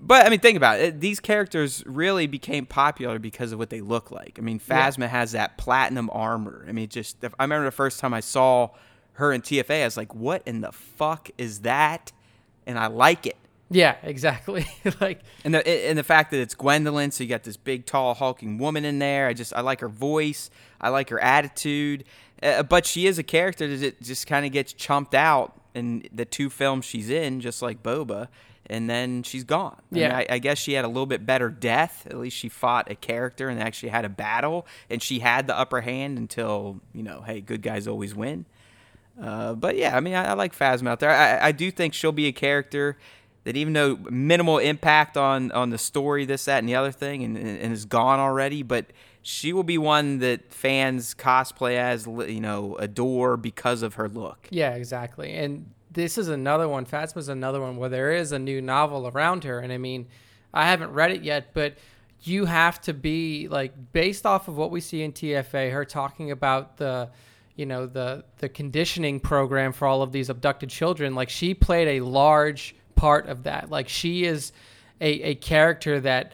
but 0.00 0.26
I 0.26 0.28
mean, 0.28 0.40
think 0.40 0.56
about 0.56 0.80
it. 0.80 1.00
These 1.00 1.20
characters 1.20 1.84
really 1.86 2.26
became 2.26 2.66
popular 2.66 3.20
because 3.20 3.52
of 3.52 3.60
what 3.60 3.70
they 3.70 3.80
look 3.80 4.10
like. 4.10 4.36
I 4.38 4.42
mean, 4.42 4.60
Yeah. 4.66 4.88
Phasma 4.90 5.08
has 5.08 5.32
that 5.32 5.58
platinum 5.58 6.10
armor. 6.12 6.64
I 6.68 6.72
mean, 6.72 6.88
just 6.88 7.18
I 7.22 7.44
remember 7.44 7.66
the 7.66 7.70
first 7.70 8.00
time 8.00 8.12
I 8.12 8.20
saw 8.20 8.70
her 9.12 9.32
in 9.32 9.40
TFA, 9.40 9.82
I 9.82 9.84
was 9.84 9.96
like, 9.96 10.12
"What 10.12 10.42
in 10.44 10.62
the 10.62 10.72
fuck 10.72 11.30
is 11.38 11.60
that?" 11.60 12.10
And 12.66 12.78
I 12.80 12.88
like 12.88 13.26
it. 13.28 13.36
Yeah, 13.70 13.96
exactly. 14.02 14.66
like 15.00 15.20
And 15.44 15.54
the 15.54 15.88
and 15.88 15.98
the 15.98 16.04
fact 16.04 16.30
that 16.30 16.40
it's 16.40 16.54
Gwendoline, 16.54 17.12
so 17.12 17.24
you 17.24 17.28
got 17.30 17.42
this 17.42 17.56
big, 17.56 17.84
tall, 17.86 18.14
hulking 18.14 18.58
woman 18.58 18.84
in 18.84 18.98
there. 18.98 19.26
I 19.26 19.34
just 19.34 19.52
I 19.54 19.60
like 19.60 19.80
her 19.80 19.88
voice. 19.88 20.50
I 20.80 20.90
like 20.90 21.10
her 21.10 21.18
attitude. 21.20 22.04
Uh, 22.42 22.62
but 22.62 22.86
she 22.86 23.06
is 23.06 23.18
a 23.18 23.22
character 23.22 23.76
that 23.76 24.00
just 24.02 24.26
kind 24.26 24.44
of 24.46 24.52
gets 24.52 24.72
chumped 24.72 25.14
out 25.14 25.60
in 25.74 26.06
the 26.12 26.24
two 26.24 26.50
films 26.50 26.84
she's 26.84 27.08
in, 27.10 27.40
just 27.40 27.62
like 27.62 27.82
Boba, 27.82 28.28
and 28.66 28.88
then 28.90 29.22
she's 29.22 29.42
gone. 29.42 29.76
I 29.90 29.94
mean, 29.94 30.02
Yeah. 30.02 30.16
I, 30.18 30.26
I 30.30 30.38
guess 30.38 30.58
she 30.58 30.74
had 30.74 30.84
a 30.84 30.88
little 30.88 31.06
bit 31.06 31.24
better 31.24 31.48
death. 31.48 32.06
At 32.06 32.18
least 32.18 32.36
she 32.36 32.48
fought 32.50 32.90
a 32.90 32.94
character 32.94 33.48
and 33.48 33.58
actually 33.60 33.88
had 33.88 34.04
a 34.04 34.08
battle, 34.10 34.66
and 34.90 35.02
she 35.02 35.20
had 35.20 35.46
the 35.46 35.56
upper 35.58 35.80
hand 35.80 36.18
until 36.18 36.80
you 36.92 37.02
know, 37.02 37.22
hey, 37.22 37.40
good 37.40 37.62
guys 37.62 37.88
always 37.88 38.14
win. 38.14 38.44
Uh, 39.20 39.54
but 39.54 39.76
yeah, 39.76 39.96
I 39.96 40.00
mean, 40.00 40.14
I, 40.14 40.26
I 40.26 40.32
like 40.34 40.54
Phasma 40.56 40.88
out 40.88 41.00
there. 41.00 41.10
I, 41.10 41.48
I 41.48 41.52
do 41.52 41.70
think 41.70 41.94
she'll 41.94 42.12
be 42.12 42.26
a 42.26 42.32
character 42.32 42.98
that, 43.46 43.56
even 43.56 43.74
though 43.74 43.96
minimal 44.10 44.58
impact 44.58 45.16
on 45.16 45.52
on 45.52 45.70
the 45.70 45.78
story, 45.78 46.24
this, 46.24 46.46
that, 46.46 46.58
and 46.58 46.68
the 46.68 46.74
other 46.74 46.90
thing, 46.90 47.22
and, 47.22 47.38
and, 47.38 47.72
is 47.72 47.84
gone 47.84 48.18
already, 48.18 48.64
but 48.64 48.86
she 49.22 49.52
will 49.52 49.62
be 49.62 49.78
one 49.78 50.18
that 50.18 50.52
fans 50.52 51.14
cosplay 51.14 51.76
as, 51.76 52.06
you 52.06 52.40
know, 52.40 52.74
adore 52.80 53.36
because 53.36 53.82
of 53.82 53.94
her 53.94 54.08
look. 54.08 54.48
Yeah, 54.50 54.74
exactly. 54.74 55.32
And 55.32 55.70
this 55.92 56.18
is 56.18 56.28
another 56.28 56.68
one. 56.68 56.86
Phasma's 56.86 57.28
another 57.28 57.60
one 57.60 57.76
where 57.76 57.88
there 57.88 58.10
is 58.10 58.32
a 58.32 58.38
new 58.38 58.60
novel 58.60 59.06
around 59.06 59.44
her. 59.44 59.60
And 59.60 59.72
I 59.72 59.78
mean, 59.78 60.08
I 60.52 60.66
haven't 60.66 60.92
read 60.92 61.12
it 61.12 61.22
yet, 61.22 61.54
but 61.54 61.74
you 62.22 62.46
have 62.46 62.80
to 62.82 62.92
be 62.92 63.46
like 63.46 63.72
based 63.92 64.26
off 64.26 64.48
of 64.48 64.56
what 64.56 64.72
we 64.72 64.80
see 64.80 65.02
in 65.02 65.12
TFA, 65.12 65.70
her 65.70 65.84
talking 65.84 66.32
about 66.32 66.78
the 66.78 67.10
you 67.54 67.64
know 67.64 67.86
the 67.86 68.24
the 68.38 68.48
conditioning 68.48 69.18
program 69.20 69.72
for 69.72 69.86
all 69.86 70.02
of 70.02 70.12
these 70.12 70.28
abducted 70.28 70.68
children 70.68 71.14
like 71.14 71.30
she 71.30 71.54
played 71.54 71.88
a 71.88 72.04
large 72.04 72.75
part 72.96 73.26
of 73.26 73.44
that 73.44 73.70
like 73.70 73.88
she 73.88 74.24
is 74.24 74.52
a, 75.00 75.22
a 75.22 75.34
character 75.36 76.00
that 76.00 76.32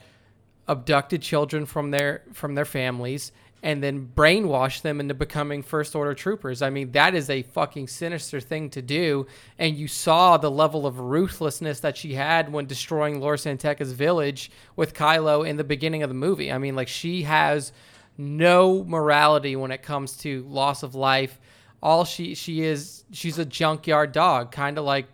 abducted 0.68 1.20
children 1.20 1.66
from 1.66 1.90
their 1.90 2.22
from 2.32 2.54
their 2.54 2.64
families 2.64 3.32
and 3.62 3.82
then 3.82 4.10
brainwashed 4.14 4.82
them 4.82 4.98
into 4.98 5.14
becoming 5.14 5.62
first 5.62 5.94
order 5.94 6.14
troopers. 6.14 6.62
I 6.62 6.70
mean, 6.70 6.90
that 6.92 7.14
is 7.14 7.30
a 7.30 7.42
fucking 7.42 7.86
sinister 7.86 8.40
thing 8.40 8.70
to 8.70 8.82
do. 8.82 9.26
And 9.56 9.76
you 9.76 9.86
saw 9.86 10.36
the 10.36 10.50
level 10.50 10.84
of 10.84 10.98
ruthlessness 10.98 11.78
that 11.80 11.96
she 11.96 12.14
had 12.14 12.52
when 12.52 12.66
destroying 12.66 13.20
Lor 13.20 13.36
San 13.36 13.58
Tekka's 13.58 13.92
village 13.92 14.50
with 14.74 14.94
Kylo 14.94 15.48
in 15.48 15.58
the 15.58 15.64
beginning 15.64 16.02
of 16.02 16.10
the 16.10 16.14
movie. 16.14 16.50
I 16.50 16.58
mean, 16.58 16.74
like 16.74 16.88
she 16.88 17.22
has 17.22 17.72
no 18.18 18.82
morality 18.82 19.54
when 19.54 19.70
it 19.70 19.82
comes 19.82 20.16
to 20.18 20.44
loss 20.48 20.82
of 20.82 20.96
life. 20.96 21.38
All 21.80 22.04
she 22.04 22.34
she 22.34 22.62
is 22.62 23.04
she's 23.12 23.38
a 23.38 23.44
junkyard 23.44 24.10
dog, 24.10 24.50
kind 24.50 24.76
of 24.76 24.84
like 24.84 25.06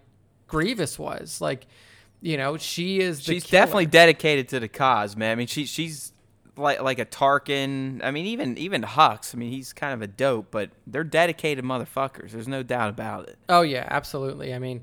Grievous 0.48 0.98
was. 0.98 1.40
Like, 1.40 1.66
you 2.20 2.36
know, 2.36 2.56
she 2.56 2.98
is 3.00 3.18
the 3.24 3.34
She's 3.34 3.44
killer. 3.44 3.60
definitely 3.62 3.86
dedicated 3.86 4.48
to 4.48 4.60
the 4.60 4.68
cause, 4.68 5.16
man. 5.16 5.30
I 5.30 5.34
mean, 5.36 5.46
she 5.46 5.64
she's 5.66 6.12
like 6.56 6.82
like 6.82 6.98
a 6.98 7.06
Tarkin. 7.06 8.02
I 8.02 8.10
mean, 8.10 8.26
even 8.26 8.58
even 8.58 8.82
Hux. 8.82 9.34
I 9.34 9.38
mean, 9.38 9.52
he's 9.52 9.72
kind 9.72 9.94
of 9.94 10.02
a 10.02 10.08
dope, 10.08 10.50
but 10.50 10.70
they're 10.86 11.04
dedicated 11.04 11.64
motherfuckers. 11.64 12.32
There's 12.32 12.48
no 12.48 12.62
doubt 12.64 12.90
about 12.90 13.28
it. 13.28 13.38
Oh 13.48 13.62
yeah, 13.62 13.86
absolutely. 13.88 14.52
I 14.52 14.58
mean, 14.58 14.82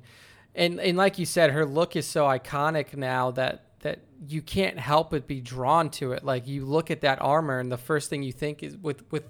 and 0.55 0.79
and 0.79 0.97
like 0.97 1.19
you 1.19 1.25
said, 1.25 1.51
her 1.51 1.65
look 1.65 1.95
is 1.95 2.05
so 2.07 2.25
iconic 2.25 2.95
now 2.95 3.31
that 3.31 3.63
that 3.81 3.99
you 4.27 4.41
can't 4.41 4.79
help 4.79 5.11
but 5.11 5.27
be 5.27 5.41
drawn 5.41 5.89
to 5.89 6.13
it. 6.13 6.23
Like 6.23 6.47
you 6.47 6.65
look 6.65 6.89
at 6.89 7.01
that 7.01 7.21
armor, 7.21 7.59
and 7.59 7.71
the 7.71 7.77
first 7.77 8.09
thing 8.09 8.23
you 8.23 8.31
think 8.31 8.63
is 8.63 8.77
with 8.77 9.03
with 9.11 9.23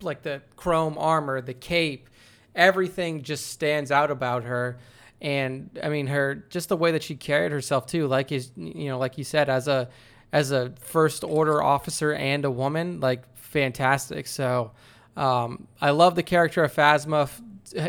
like 0.00 0.22
the 0.22 0.42
chrome 0.56 0.96
armor, 0.96 1.40
the 1.40 1.54
cape, 1.54 2.08
everything 2.54 3.22
just 3.22 3.48
stands 3.48 3.90
out 3.90 4.10
about 4.12 4.44
her. 4.44 4.78
And 5.20 5.78
I 5.82 5.88
mean, 5.88 6.06
her 6.08 6.34
just 6.48 6.68
the 6.68 6.76
way 6.76 6.92
that 6.92 7.02
she 7.02 7.16
carried 7.16 7.52
herself 7.52 7.86
too, 7.86 8.06
like 8.06 8.30
is 8.30 8.52
you 8.56 8.88
know, 8.88 8.98
like 8.98 9.18
you 9.18 9.24
said, 9.24 9.48
as 9.48 9.68
a 9.68 9.88
as 10.32 10.52
a 10.52 10.72
first 10.80 11.24
order 11.24 11.62
officer 11.62 12.12
and 12.12 12.44
a 12.44 12.50
woman, 12.50 13.00
like 13.00 13.22
fantastic. 13.36 14.26
So 14.26 14.72
um, 15.16 15.66
I 15.80 15.90
love 15.90 16.14
the 16.14 16.22
character 16.22 16.62
of 16.62 16.72
Phasma. 16.74 17.28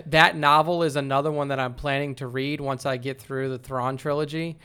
That 0.07 0.35
novel 0.35 0.83
is 0.83 0.95
another 0.95 1.31
one 1.31 1.49
that 1.49 1.59
I'm 1.59 1.73
planning 1.73 2.15
to 2.15 2.27
read 2.27 2.59
once 2.59 2.85
I 2.85 2.97
get 2.97 3.21
through 3.21 3.49
the 3.49 3.59
Thrawn 3.59 3.97
trilogy. 3.97 4.57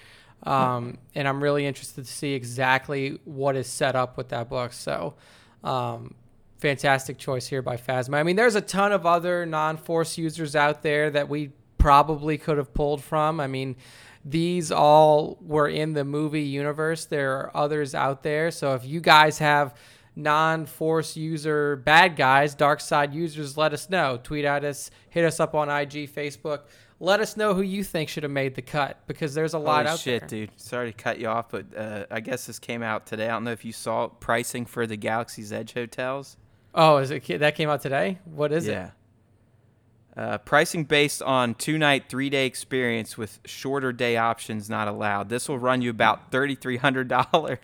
Um, 0.42 0.98
and 1.14 1.26
I'm 1.26 1.42
really 1.42 1.66
interested 1.66 2.04
to 2.04 2.10
see 2.12 2.34
exactly 2.34 3.18
what 3.24 3.56
is 3.56 3.66
set 3.66 3.96
up 3.96 4.16
with 4.16 4.28
that 4.28 4.48
book. 4.48 4.72
So, 4.72 5.14
um, 5.62 6.14
fantastic 6.58 7.18
choice 7.18 7.46
here 7.46 7.62
by 7.62 7.76
Phasma. 7.76 8.16
I 8.16 8.22
mean, 8.22 8.36
there's 8.36 8.54
a 8.54 8.60
ton 8.60 8.92
of 8.92 9.06
other 9.06 9.46
non 9.46 9.76
Force 9.76 10.18
users 10.18 10.54
out 10.54 10.82
there 10.82 11.10
that 11.10 11.28
we 11.28 11.52
probably 11.84 12.38
could 12.38 12.56
have 12.56 12.72
pulled 12.72 13.04
from. 13.04 13.38
I 13.38 13.46
mean, 13.46 13.76
these 14.24 14.72
all 14.72 15.36
were 15.42 15.68
in 15.68 15.92
the 15.92 16.02
movie 16.02 16.40
universe. 16.40 17.04
There 17.04 17.36
are 17.36 17.54
others 17.54 17.94
out 17.94 18.22
there. 18.22 18.50
So 18.50 18.72
if 18.72 18.86
you 18.86 19.02
guys 19.02 19.36
have 19.36 19.74
non 20.16 20.64
force 20.64 21.14
user 21.14 21.76
bad 21.76 22.16
guys, 22.16 22.54
dark 22.54 22.80
side 22.80 23.12
users, 23.12 23.58
let 23.58 23.74
us 23.74 23.90
know. 23.90 24.18
Tweet 24.22 24.46
at 24.46 24.64
us, 24.64 24.90
hit 25.10 25.26
us 25.26 25.40
up 25.40 25.54
on 25.54 25.68
IG, 25.68 26.10
Facebook. 26.10 26.60
Let 27.00 27.20
us 27.20 27.36
know 27.36 27.52
who 27.52 27.60
you 27.60 27.84
think 27.84 28.08
should 28.08 28.22
have 28.22 28.32
made 28.32 28.54
the 28.54 28.62
cut 28.62 29.06
because 29.06 29.34
there's 29.34 29.52
a 29.52 29.58
lot 29.58 29.84
out 29.84 29.84
there. 29.84 29.84
Holy 29.84 29.92
out 29.92 30.00
shit, 30.00 30.20
there. 30.20 30.46
dude. 30.46 30.50
Sorry 30.56 30.90
to 30.90 30.96
cut 30.96 31.18
you 31.18 31.28
off, 31.28 31.50
but 31.50 31.66
uh, 31.76 32.06
I 32.10 32.20
guess 32.20 32.46
this 32.46 32.58
came 32.58 32.82
out 32.82 33.04
today. 33.04 33.26
I 33.26 33.32
don't 33.32 33.44
know 33.44 33.52
if 33.52 33.62
you 33.62 33.72
saw 33.72 34.08
pricing 34.08 34.64
for 34.64 34.86
the 34.86 34.96
Galaxy's 34.96 35.52
Edge 35.52 35.74
hotels. 35.74 36.38
Oh, 36.74 36.96
is 36.96 37.10
it 37.10 37.40
that 37.40 37.54
came 37.56 37.68
out 37.68 37.82
today? 37.82 38.20
What 38.24 38.52
is 38.52 38.68
it? 38.68 38.90
Uh, 40.16 40.38
pricing 40.38 40.84
based 40.84 41.20
on 41.22 41.56
two 41.56 41.76
night, 41.76 42.04
three 42.08 42.30
day 42.30 42.46
experience 42.46 43.18
with 43.18 43.40
shorter 43.44 43.92
day 43.92 44.16
options 44.16 44.70
not 44.70 44.86
allowed. 44.86 45.28
This 45.28 45.48
will 45.48 45.58
run 45.58 45.82
you 45.82 45.90
about 45.90 46.30
thirty 46.30 46.54
three 46.54 46.76
hundred 46.76 47.08
dollars. 47.08 47.58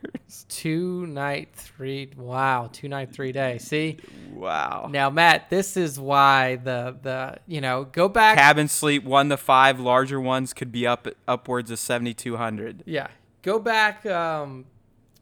Two 0.49 1.07
night, 1.07 1.51
three. 1.55 2.11
Wow, 2.17 2.69
two 2.73 2.89
night, 2.89 3.13
three 3.13 3.31
day. 3.31 3.59
See 3.59 3.99
wow. 4.33 4.89
now, 4.91 5.11
Matt, 5.11 5.49
this 5.49 5.77
is 5.77 6.01
why 6.01 6.57
the 6.57 6.97
the 7.01 7.39
you 7.47 7.61
know 7.61 7.85
go 7.85 8.09
back. 8.09 8.37
Cabin 8.37 8.67
sleep 8.67 9.05
one 9.05 9.29
to 9.29 9.37
five, 9.37 9.79
larger 9.79 10.21
ones 10.21 10.53
could 10.53 10.73
be 10.73 10.89
up 10.89 11.07
upwards 11.29 11.71
of 11.71 11.79
seventy 11.79 12.15
two 12.15 12.37
hundred. 12.37 12.83
Yeah, 12.85 13.09
go 13.43 13.61
back. 13.61 14.05
Um, 14.07 14.67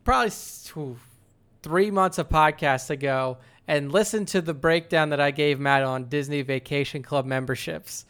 probably 0.02 0.32
ooh, 0.78 0.96
three 1.62 1.90
months 1.90 2.16
of 2.16 2.30
podcasts 2.30 2.88
ago, 2.88 3.36
and 3.68 3.92
listen 3.92 4.24
to 4.26 4.40
the 4.40 4.54
breakdown 4.54 5.10
that 5.10 5.20
I 5.20 5.30
gave 5.30 5.60
Matt 5.60 5.84
on 5.84 6.06
Disney 6.08 6.42
Vacation 6.42 7.02
Club 7.02 7.24
memberships. 7.26 8.04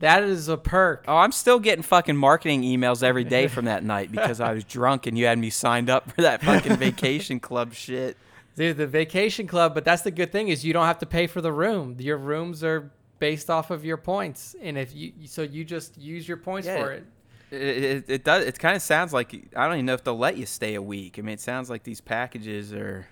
That 0.00 0.22
is 0.22 0.48
a 0.48 0.56
perk. 0.56 1.04
Oh, 1.08 1.16
I'm 1.16 1.32
still 1.32 1.58
getting 1.58 1.82
fucking 1.82 2.16
marketing 2.16 2.62
emails 2.62 3.02
every 3.02 3.24
day 3.24 3.46
from 3.48 3.64
that 3.64 3.82
night 3.82 4.12
because 4.12 4.40
I 4.40 4.52
was 4.52 4.64
drunk 4.64 5.06
and 5.06 5.16
you 5.16 5.24
had 5.26 5.38
me 5.38 5.50
signed 5.50 5.88
up 5.88 6.10
for 6.12 6.22
that 6.22 6.42
fucking 6.42 6.76
vacation 6.76 7.40
club 7.40 7.72
shit. 7.74 8.16
Dude, 8.56 8.76
the 8.76 8.86
vacation 8.86 9.46
club, 9.46 9.72
but 9.74 9.84
that's 9.84 10.02
the 10.02 10.10
good 10.10 10.32
thing 10.32 10.48
is 10.48 10.64
you 10.64 10.72
don't 10.72 10.86
have 10.86 10.98
to 10.98 11.06
pay 11.06 11.26
for 11.28 11.40
the 11.40 11.52
room. 11.52 11.96
Your 11.98 12.16
rooms 12.18 12.62
are 12.64 12.90
based 13.20 13.50
off 13.50 13.70
of 13.70 13.84
your 13.84 13.96
points, 13.96 14.54
and 14.60 14.76
if 14.78 14.94
you 14.94 15.12
so 15.26 15.42
you 15.42 15.64
just 15.64 15.96
use 15.98 16.26
your 16.28 16.36
points 16.36 16.66
Yeah. 16.66 16.78
for 16.82 16.92
it. 16.92 17.04
It, 17.50 17.60
it, 17.60 18.04
it 18.08 18.24
does. 18.24 18.44
It 18.44 18.58
kind 18.58 18.76
of 18.76 18.82
sounds 18.82 19.12
like 19.12 19.32
I 19.56 19.64
don't 19.66 19.74
even 19.76 19.86
know 19.86 19.94
if 19.94 20.04
they'll 20.04 20.18
let 20.18 20.36
you 20.36 20.44
stay 20.46 20.74
a 20.74 20.82
week. 20.82 21.18
I 21.18 21.22
mean, 21.22 21.34
it 21.34 21.40
sounds 21.40 21.70
like 21.70 21.82
these 21.84 22.00
packages 22.00 22.72
are. 22.72 23.06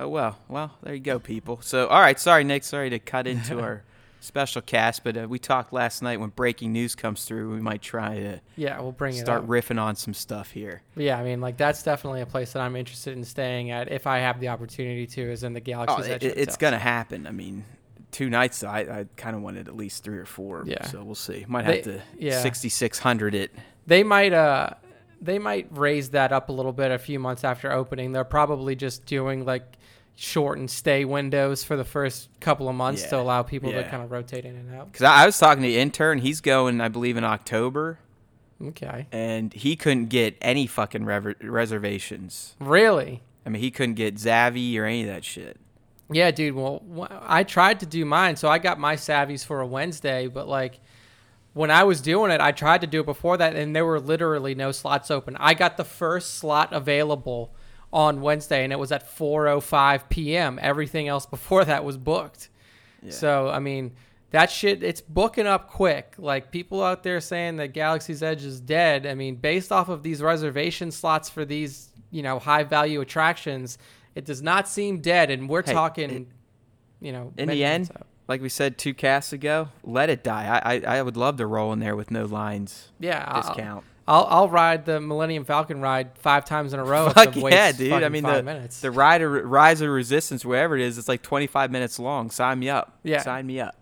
Oh 0.00 0.08
well, 0.08 0.38
well 0.48 0.72
there 0.82 0.94
you 0.94 1.00
go, 1.00 1.18
people. 1.18 1.60
So 1.62 1.86
all 1.88 2.00
right, 2.00 2.18
sorry 2.18 2.44
Nick, 2.44 2.64
sorry 2.64 2.90
to 2.90 2.98
cut 2.98 3.26
into 3.26 3.60
our 3.62 3.84
special 4.20 4.62
cast. 4.62 5.04
But 5.04 5.16
uh, 5.16 5.26
we 5.28 5.38
talked 5.38 5.72
last 5.72 6.02
night 6.02 6.18
when 6.18 6.30
breaking 6.30 6.72
news 6.72 6.94
comes 6.94 7.24
through, 7.24 7.52
we 7.54 7.60
might 7.60 7.82
try 7.82 8.18
to 8.18 8.40
Yeah, 8.56 8.80
we'll 8.80 8.92
bring 8.92 9.14
it 9.14 9.20
start 9.20 9.46
riffing 9.46 9.80
on 9.80 9.94
some 9.96 10.14
stuff 10.14 10.50
here. 10.50 10.82
Yeah, 10.96 11.18
I 11.18 11.22
mean, 11.24 11.40
like 11.40 11.56
that's 11.56 11.82
definitely 11.82 12.22
a 12.22 12.26
place 12.26 12.52
that 12.54 12.60
I'm 12.60 12.74
interested 12.76 13.16
in 13.16 13.24
staying 13.24 13.70
at 13.70 13.92
if 13.92 14.06
I 14.06 14.18
have 14.18 14.40
the 14.40 14.48
opportunity 14.48 15.06
to. 15.06 15.30
Is 15.30 15.44
in 15.44 15.52
the 15.52 15.60
Oh, 15.60 15.64
Galaxy's 15.64 16.06
it, 16.08 16.22
it's 16.24 16.56
gonna 16.56 16.78
happen. 16.78 17.26
I 17.26 17.30
mean, 17.30 17.64
two 18.10 18.28
nights. 18.30 18.64
I, 18.64 18.80
I 18.80 19.06
kind 19.16 19.36
of 19.36 19.42
wanted 19.42 19.68
at 19.68 19.76
least 19.76 20.02
three 20.02 20.18
or 20.18 20.26
four. 20.26 20.64
Yeah. 20.66 20.84
So 20.86 21.04
we'll 21.04 21.14
see. 21.14 21.44
Might 21.48 21.66
They- 21.66 21.76
have 21.76 21.84
to 21.84 22.02
yeah. 22.18 22.40
6600 22.42 23.34
it. 23.34 23.52
They 23.86 24.02
might 24.02 24.32
uh 24.32 24.70
they 25.20 25.38
might 25.38 25.68
raise 25.70 26.10
that 26.10 26.32
up 26.32 26.48
a 26.48 26.52
little 26.52 26.72
bit 26.72 26.90
a 26.90 26.98
few 26.98 27.18
months 27.18 27.44
after 27.44 27.70
opening. 27.72 28.12
They're 28.12 28.24
probably 28.24 28.74
just 28.76 29.06
doing 29.06 29.44
like 29.44 29.64
shortened 30.16 30.70
stay 30.70 31.04
windows 31.04 31.64
for 31.64 31.76
the 31.76 31.84
first 31.84 32.28
couple 32.40 32.68
of 32.68 32.74
months 32.74 33.02
to 33.04 33.18
allow 33.18 33.42
people 33.42 33.72
to 33.72 33.82
kind 33.84 34.02
of 34.02 34.10
rotate 34.10 34.44
in 34.44 34.54
and 34.56 34.74
out. 34.74 34.92
Because 34.92 35.02
I, 35.04 35.22
I 35.22 35.26
was 35.26 35.38
talking 35.38 35.62
to 35.62 35.68
the 35.68 35.78
intern. 35.78 36.18
He's 36.18 36.40
going, 36.40 36.80
I 36.80 36.88
believe, 36.88 37.16
in 37.16 37.24
October, 37.24 37.98
Okay. 38.62 39.06
and 39.10 39.52
he 39.52 39.74
couldn't 39.76 40.06
get 40.06 40.36
any 40.40 40.66
fucking 40.66 41.04
rever- 41.04 41.34
reservations. 41.42 42.54
Really? 42.60 43.22
I 43.44 43.48
mean, 43.48 43.60
he 43.60 43.70
couldn't 43.70 43.94
get 43.96 44.14
Savi 44.16 44.76
or 44.78 44.84
any 44.84 45.02
of 45.02 45.08
that 45.08 45.24
shit. 45.24 45.58
Yeah, 46.10 46.30
dude. 46.30 46.54
Well, 46.54 46.82
I 47.22 47.42
tried 47.44 47.80
to 47.80 47.86
do 47.86 48.04
mine, 48.04 48.36
so 48.36 48.48
I 48.48 48.58
got 48.58 48.78
my 48.78 48.94
Savi's 48.96 49.42
for 49.42 49.60
a 49.60 49.66
Wednesday. 49.66 50.28
But 50.28 50.46
like, 50.46 50.80
when 51.54 51.70
I 51.70 51.82
was 51.84 52.00
doing 52.00 52.30
it, 52.30 52.40
I 52.40 52.52
tried 52.52 52.82
to 52.82 52.86
do 52.86 53.00
it 53.00 53.06
before 53.06 53.36
that, 53.38 53.56
and 53.56 53.74
there 53.74 53.84
were 53.84 53.98
literally 54.00 54.54
no 54.54 54.70
slots 54.70 55.10
open. 55.10 55.36
I 55.40 55.54
got 55.54 55.76
the 55.76 55.84
first 55.84 56.34
slot 56.36 56.72
available 56.72 57.54
on 57.94 58.20
Wednesday, 58.20 58.64
and 58.64 58.72
it 58.72 58.78
was 58.78 58.92
at 58.92 59.06
4:05 59.16 60.08
p.m. 60.10 60.58
Everything 60.60 61.08
else 61.08 61.24
before 61.26 61.64
that 61.64 61.84
was 61.84 61.96
booked. 61.96 62.50
Yeah. 63.02 63.12
So 63.12 63.48
I 63.48 63.60
mean, 63.60 63.92
that 64.32 64.50
shit, 64.50 64.82
it's 64.82 65.00
booking 65.00 65.46
up 65.46 65.70
quick. 65.70 66.14
Like 66.18 66.50
people 66.50 66.82
out 66.82 67.04
there 67.04 67.20
saying 67.20 67.56
that 67.58 67.68
Galaxy's 67.68 68.22
Edge 68.22 68.44
is 68.44 68.60
dead. 68.60 69.06
I 69.06 69.14
mean, 69.14 69.36
based 69.36 69.70
off 69.72 69.88
of 69.88 70.02
these 70.02 70.20
reservation 70.20 70.90
slots 70.90 71.30
for 71.30 71.44
these, 71.44 71.90
you 72.10 72.22
know, 72.22 72.38
high 72.40 72.64
value 72.64 73.00
attractions, 73.00 73.78
it 74.16 74.24
does 74.24 74.42
not 74.42 74.68
seem 74.68 75.00
dead. 75.00 75.30
And 75.30 75.48
we're 75.48 75.62
Hey, 75.64 75.72
talking, 75.72 76.10
it- 76.10 76.26
you 77.00 77.12
know, 77.12 77.32
in 77.38 77.48
the 77.48 77.62
end, 77.64 77.90
out. 77.94 78.06
like 78.26 78.42
we 78.42 78.48
said 78.48 78.76
two 78.76 78.92
casts 78.94 79.32
ago, 79.32 79.68
let 79.84 80.10
it 80.10 80.24
die. 80.24 80.60
I, 80.64 80.74
I 80.74 80.98
I 80.98 81.02
would 81.02 81.16
love 81.16 81.36
to 81.36 81.46
roll 81.46 81.72
in 81.72 81.78
there 81.78 81.94
with 81.94 82.10
no 82.10 82.24
lines 82.24 82.88
yeah, 82.98 83.24
discount. 83.40 83.84
I'll 83.84 83.93
I'll 84.06 84.26
I'll 84.28 84.48
ride 84.48 84.84
the 84.84 85.00
Millennium 85.00 85.44
Falcon 85.44 85.80
ride 85.80 86.18
five 86.18 86.44
times 86.44 86.72
in 86.72 86.80
a 86.80 86.84
row. 86.84 87.10
Fuck 87.10 87.36
yeah, 87.36 87.72
dude! 87.72 87.92
I 87.92 88.08
mean 88.08 88.22
five 88.22 88.36
the 88.36 88.42
minutes. 88.42 88.80
the 88.80 88.90
ride 88.90 89.22
of, 89.22 89.32
rise 89.32 89.80
of 89.80 89.88
resistance, 89.88 90.44
whatever 90.44 90.76
it 90.76 90.82
is, 90.82 90.98
it's 90.98 91.08
like 91.08 91.22
25 91.22 91.70
minutes 91.70 91.98
long. 91.98 92.30
Sign 92.30 92.58
me 92.58 92.68
up. 92.68 92.98
Yeah. 93.02 93.22
sign 93.22 93.46
me 93.46 93.60
up. 93.60 93.76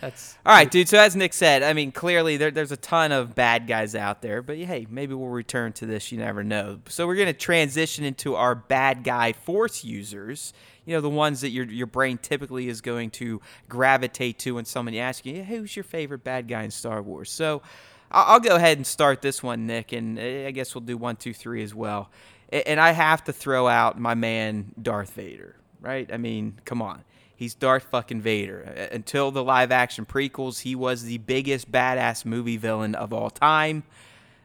That's 0.00 0.36
All 0.46 0.52
right, 0.52 0.70
dude. 0.70 0.88
So 0.88 0.98
as 0.98 1.16
Nick 1.16 1.32
said, 1.32 1.64
I 1.64 1.72
mean, 1.72 1.90
clearly 1.90 2.36
there, 2.36 2.52
there's 2.52 2.70
a 2.70 2.76
ton 2.76 3.10
of 3.10 3.34
bad 3.34 3.66
guys 3.66 3.94
out 3.96 4.22
there, 4.22 4.42
but 4.42 4.56
hey, 4.56 4.86
maybe 4.88 5.14
we'll 5.14 5.28
return 5.28 5.72
to 5.74 5.86
this. 5.86 6.12
You 6.12 6.18
never 6.18 6.44
know. 6.44 6.80
So 6.88 7.06
we're 7.06 7.16
gonna 7.16 7.32
transition 7.32 8.04
into 8.04 8.34
our 8.34 8.54
bad 8.54 9.02
guy 9.02 9.32
force 9.32 9.84
users. 9.84 10.52
You 10.84 10.94
know, 10.94 11.00
the 11.00 11.10
ones 11.10 11.40
that 11.40 11.50
your 11.50 11.66
your 11.66 11.86
brain 11.88 12.18
typically 12.18 12.68
is 12.68 12.80
going 12.80 13.10
to 13.12 13.40
gravitate 13.68 14.38
to 14.40 14.54
when 14.54 14.64
somebody 14.64 15.00
asks 15.00 15.26
you, 15.26 15.34
hey, 15.34 15.42
"Who's 15.42 15.74
your 15.76 15.84
favorite 15.84 16.22
bad 16.22 16.46
guy 16.48 16.62
in 16.62 16.70
Star 16.70 17.02
Wars?" 17.02 17.30
So 17.30 17.62
I'll, 18.10 18.40
go 18.40 18.56
ahead 18.56 18.78
and 18.78 18.86
start 18.86 19.22
this 19.22 19.42
one, 19.42 19.66
Nick, 19.66 19.92
and 19.92 20.18
uh, 20.18 20.46
I 20.46 20.50
guess 20.50 20.74
we'll 20.74 20.82
do 20.82 20.96
one, 20.96 21.16
two, 21.16 21.34
three 21.34 21.62
as 21.62 21.74
well. 21.74 22.10
And 22.50 22.80
I 22.80 22.92
have 22.92 23.24
to 23.24 23.32
throw 23.32 23.68
out 23.68 24.00
my 24.00 24.14
man 24.14 24.72
Darth 24.80 25.12
Vader, 25.12 25.56
right? 25.80 26.10
I 26.12 26.16
mean, 26.16 26.58
come 26.64 26.80
on. 26.80 27.04
He's 27.36 27.54
Darth 27.54 27.84
fucking 27.90 28.20
Vader. 28.22 28.88
Until 28.90 29.30
the 29.30 29.44
live 29.44 29.70
action 29.70 30.06
prequels, 30.06 30.62
he 30.62 30.74
was 30.74 31.04
the 31.04 31.18
biggest 31.18 31.70
badass 31.70 32.24
movie 32.24 32.56
villain 32.56 32.94
of 32.94 33.12
all 33.12 33.30
time. 33.30 33.84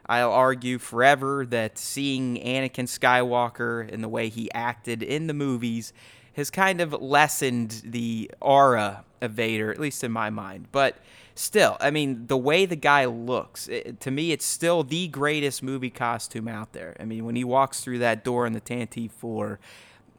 I'll 0.06 0.32
argue 0.32 0.78
forever 0.80 1.46
that 1.48 1.78
seeing 1.78 2.36
Anakin 2.36 2.88
Skywalker 2.88 3.92
and 3.92 4.04
the 4.04 4.10
way 4.10 4.30
he 4.30 4.52
acted 4.52 5.02
in 5.02 5.28
the 5.28 5.34
movies 5.34 5.94
has 6.34 6.50
kind 6.50 6.82
of 6.82 6.94
lessened 6.94 7.82
the 7.86 8.30
aura 8.42 9.06
of 9.22 9.32
Vader, 9.32 9.72
at 9.72 9.80
least 9.80 10.04
in 10.04 10.12
my 10.12 10.30
mind. 10.30 10.68
But 10.72 10.98
still, 11.36 11.78
I 11.80 11.92
mean, 11.92 12.28
the 12.28 12.38
way 12.38 12.66
the 12.66 12.76
guy 12.76 13.06
looks, 13.06 13.68
it, 13.68 14.00
to 14.02 14.12
me, 14.12 14.32
it's 14.32 14.46
still 14.46 14.84
the 14.84 15.08
greatest 15.08 15.64
movie 15.64 15.90
costume 15.90 16.48
out 16.48 16.74
there. 16.74 16.96
I 17.00 17.06
mean, 17.06 17.26
when 17.26 17.36
he 17.36 17.44
walks 17.44 17.82
through 17.82 18.00
that 18.00 18.24
door 18.24 18.46
in 18.46 18.54
the 18.54 18.62
Tantive 18.62 19.12
4, 19.12 19.60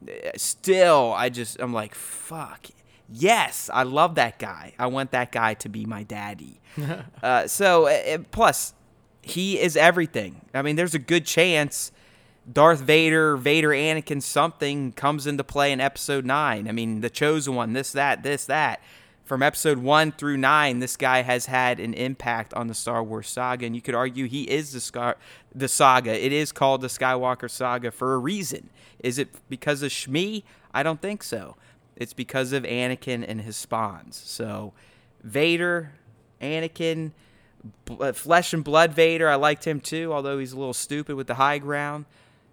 eh, 0.07 0.31
still, 0.35 1.13
I 1.15 1.29
just, 1.29 1.59
I'm 1.59 1.73
like, 1.73 1.95
fuck. 1.95 2.67
Yes, 3.07 3.69
I 3.71 3.83
love 3.83 4.15
that 4.15 4.39
guy. 4.39 4.73
I 4.79 4.87
want 4.87 5.11
that 5.11 5.31
guy 5.31 5.53
to 5.55 5.69
be 5.69 5.85
my 5.85 6.03
daddy. 6.03 6.59
uh, 7.23 7.47
so, 7.47 7.87
uh, 7.87 8.17
plus, 8.31 8.73
he 9.21 9.59
is 9.59 9.77
everything. 9.77 10.41
I 10.53 10.61
mean, 10.61 10.75
there's 10.75 10.95
a 10.95 10.99
good 10.99 11.25
chance 11.25 11.91
Darth 12.51 12.81
Vader, 12.81 13.37
Vader 13.37 13.69
Anakin 13.69 14.21
something 14.21 14.91
comes 14.91 15.25
into 15.25 15.43
play 15.43 15.71
in 15.71 15.81
episode 15.81 16.25
9. 16.25 16.67
I 16.67 16.71
mean, 16.71 17.01
the 17.01 17.09
chosen 17.09 17.55
one, 17.55 17.73
this, 17.73 17.91
that, 17.93 18.23
this, 18.23 18.45
that. 18.45 18.81
From 19.25 19.41
episode 19.41 19.79
1 19.79 20.11
through 20.11 20.37
9, 20.37 20.79
this 20.79 20.95
guy 20.95 21.23
has 21.23 21.47
had 21.47 21.79
an 21.79 21.95
impact 21.95 22.53
on 22.53 22.67
the 22.67 22.75
Star 22.75 23.03
Wars 23.03 23.27
saga, 23.27 23.65
and 23.65 23.75
you 23.75 23.81
could 23.81 23.95
argue 23.95 24.27
he 24.27 24.43
is 24.43 24.71
the, 24.71 24.79
scar- 24.79 25.17
the 25.53 25.67
saga. 25.67 26.23
It 26.23 26.31
is 26.31 26.51
called 26.51 26.81
the 26.81 26.87
Skywalker 26.87 27.49
saga 27.49 27.89
for 27.89 28.13
a 28.13 28.19
reason. 28.19 28.69
Is 28.99 29.17
it 29.17 29.29
because 29.49 29.81
of 29.81 29.91
Shmi? 29.91 30.43
I 30.75 30.83
don't 30.83 31.01
think 31.01 31.23
so. 31.23 31.55
It's 31.95 32.13
because 32.13 32.53
of 32.53 32.63
Anakin 32.63 33.25
and 33.27 33.41
his 33.41 33.57
spawns. 33.57 34.15
So, 34.15 34.73
Vader, 35.23 35.93
Anakin, 36.39 37.11
bl- 37.85 38.03
uh, 38.03 38.13
flesh 38.13 38.53
and 38.53 38.63
blood 38.63 38.93
Vader. 38.93 39.27
I 39.27 39.35
liked 39.35 39.65
him 39.65 39.79
too, 39.79 40.13
although 40.13 40.37
he's 40.37 40.51
a 40.51 40.57
little 40.57 40.73
stupid 40.73 41.15
with 41.15 41.25
the 41.25 41.35
high 41.35 41.57
ground. 41.57 42.05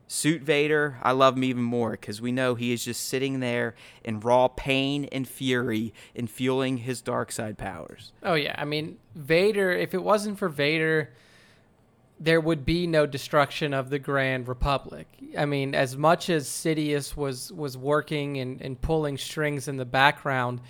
Suit 0.08 0.42
Vader, 0.42 0.98
I 1.02 1.12
love 1.12 1.36
him 1.36 1.44
even 1.44 1.62
more 1.62 1.92
because 1.92 2.20
we 2.20 2.32
know 2.32 2.54
he 2.54 2.72
is 2.72 2.84
just 2.84 3.06
sitting 3.06 3.40
there 3.40 3.74
in 4.04 4.20
raw 4.20 4.48
pain 4.48 5.06
and 5.10 5.26
fury 5.26 5.94
and 6.14 6.30
fueling 6.30 6.78
his 6.78 7.00
dark 7.00 7.32
side 7.32 7.56
powers. 7.56 8.12
Oh 8.22 8.34
yeah, 8.34 8.54
I 8.58 8.64
mean 8.64 8.98
Vader. 9.14 9.70
If 9.70 9.94
it 9.94 10.02
wasn't 10.02 10.38
for 10.38 10.48
Vader, 10.48 11.14
there 12.20 12.40
would 12.40 12.64
be 12.64 12.86
no 12.86 13.06
destruction 13.06 13.74
of 13.74 13.90
the 13.90 13.98
Grand 13.98 14.48
Republic. 14.48 15.08
I 15.36 15.46
mean, 15.46 15.74
as 15.74 15.96
much 15.96 16.30
as 16.30 16.46
Sidious 16.46 17.16
was 17.16 17.52
was 17.52 17.76
working 17.76 18.38
and, 18.38 18.60
and 18.60 18.80
pulling 18.80 19.18
strings 19.18 19.66
in 19.66 19.76
the 19.76 19.84
background, 19.84 20.60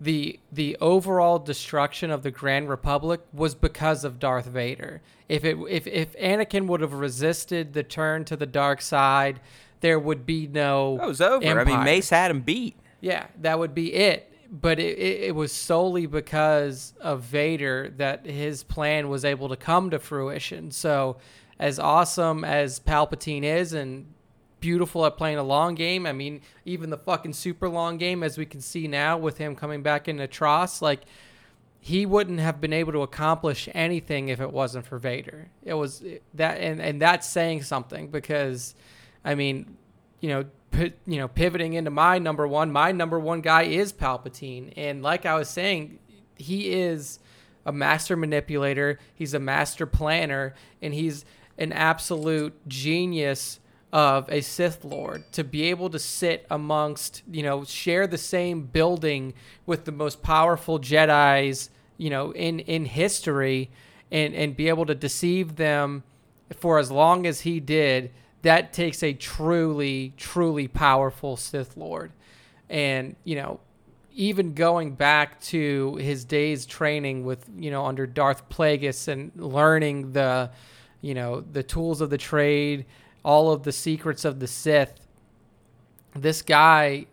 the 0.00 0.40
the 0.50 0.76
overall 0.80 1.38
destruction 1.38 2.10
of 2.10 2.22
the 2.22 2.30
Grand 2.30 2.68
Republic 2.68 3.20
was 3.32 3.54
because 3.54 4.02
of 4.02 4.18
Darth 4.18 4.46
Vader. 4.46 5.02
If 5.28 5.44
it 5.44 5.58
if 5.68 5.86
if 5.86 6.16
Anakin 6.16 6.66
would 6.66 6.80
have 6.80 6.94
resisted 6.94 7.74
the 7.74 7.82
turn 7.82 8.24
to 8.24 8.36
the 8.36 8.46
dark 8.46 8.80
side, 8.80 9.40
there 9.80 9.98
would 9.98 10.24
be 10.24 10.46
no. 10.46 10.98
It 11.02 11.06
was 11.06 11.20
over. 11.20 11.60
I 11.60 11.64
mean, 11.64 11.84
Mace 11.84 12.10
had 12.10 12.30
him 12.30 12.40
beat. 12.40 12.76
Yeah, 13.00 13.26
that 13.40 13.58
would 13.58 13.74
be 13.74 13.92
it. 13.92 14.26
But 14.52 14.80
it, 14.80 14.98
it, 14.98 15.20
it 15.28 15.34
was 15.34 15.52
solely 15.52 16.06
because 16.06 16.92
of 17.00 17.22
Vader 17.22 17.92
that 17.98 18.26
his 18.26 18.64
plan 18.64 19.08
was 19.08 19.24
able 19.24 19.48
to 19.50 19.56
come 19.56 19.90
to 19.90 19.98
fruition. 20.00 20.72
So, 20.72 21.18
as 21.58 21.78
awesome 21.78 22.42
as 22.42 22.80
Palpatine 22.80 23.44
is 23.44 23.72
and 23.72 24.12
beautiful 24.60 25.06
at 25.06 25.16
playing 25.16 25.38
a 25.38 25.42
long 25.42 25.74
game, 25.74 26.06
I 26.06 26.12
mean, 26.12 26.40
even 26.64 26.90
the 26.90 26.98
fucking 26.98 27.32
super 27.32 27.68
long 27.68 27.98
game, 27.98 28.22
as 28.22 28.38
we 28.38 28.46
can 28.46 28.60
see 28.60 28.88
now 28.88 29.16
with 29.18 29.38
him 29.38 29.56
coming 29.56 29.82
back 29.82 30.08
into 30.08 30.26
TROS, 30.26 30.82
like, 30.82 31.02
he 31.82 32.04
wouldn't 32.04 32.40
have 32.40 32.60
been 32.60 32.74
able 32.74 32.92
to 32.92 33.00
accomplish 33.00 33.68
anything 33.72 34.28
if 34.28 34.40
it 34.40 34.52
wasn't 34.52 34.86
for 34.86 34.98
Vader. 34.98 35.48
It 35.64 35.74
was 35.74 36.04
that, 36.34 36.58
and, 36.60 36.80
and 36.80 37.00
that's 37.00 37.26
saying 37.26 37.62
something 37.62 38.08
because, 38.08 38.74
I 39.24 39.34
mean, 39.34 39.76
you 40.20 40.28
know, 40.28 40.44
pi- 40.70 40.92
you 41.06 41.16
know, 41.16 41.28
pivoting 41.28 41.72
into 41.72 41.90
my 41.90 42.18
number 42.18 42.46
one, 42.46 42.70
my 42.70 42.92
number 42.92 43.18
one 43.18 43.40
guy 43.40 43.62
is 43.62 43.94
Palpatine, 43.94 44.74
and 44.76 45.02
like 45.02 45.24
I 45.24 45.34
was 45.36 45.48
saying, 45.48 45.98
he 46.36 46.72
is 46.72 47.18
a 47.64 47.72
master 47.72 48.16
manipulator. 48.16 48.98
He's 49.14 49.34
a 49.34 49.38
master 49.38 49.86
planner, 49.86 50.54
and 50.82 50.94
he's 50.94 51.24
an 51.58 51.72
absolute 51.72 52.54
genius 52.68 53.60
of 53.92 54.30
a 54.30 54.40
Sith 54.40 54.84
Lord 54.84 55.30
to 55.32 55.42
be 55.42 55.64
able 55.64 55.90
to 55.90 55.98
sit 55.98 56.46
amongst, 56.50 57.22
you 57.30 57.42
know, 57.42 57.64
share 57.64 58.06
the 58.06 58.18
same 58.18 58.62
building 58.62 59.34
with 59.66 59.84
the 59.84 59.92
most 59.92 60.22
powerful 60.22 60.78
Jedi's, 60.78 61.70
you 61.96 62.10
know, 62.10 62.32
in 62.32 62.60
in 62.60 62.84
history, 62.84 63.70
and 64.10 64.34
and 64.34 64.56
be 64.56 64.68
able 64.68 64.86
to 64.86 64.94
deceive 64.94 65.56
them 65.56 66.04
for 66.56 66.78
as 66.78 66.90
long 66.90 67.26
as 67.26 67.40
he 67.40 67.60
did. 67.60 68.12
That 68.42 68.72
takes 68.72 69.02
a 69.02 69.12
truly, 69.12 70.14
truly 70.16 70.68
powerful 70.68 71.36
Sith 71.36 71.76
Lord, 71.76 72.12
and 72.68 73.16
you 73.24 73.36
know, 73.36 73.60
even 74.12 74.54
going 74.54 74.94
back 74.94 75.40
to 75.40 75.96
his 75.96 76.24
days 76.24 76.64
training 76.64 77.24
with 77.24 77.44
you 77.58 77.70
know 77.70 77.86
under 77.86 78.06
Darth 78.06 78.48
Plagueis 78.48 79.08
and 79.08 79.32
learning 79.34 80.12
the 80.12 80.50
you 81.00 81.14
know 81.14 81.40
the 81.40 81.62
tools 81.62 82.00
of 82.00 82.10
the 82.10 82.18
trade 82.18 82.86
all 83.22 83.52
of 83.52 83.62
the 83.62 83.72
secrets 83.72 84.24
of 84.24 84.40
the 84.40 84.46
Sith. 84.46 84.94
This 86.14 86.42
guy 86.42 87.06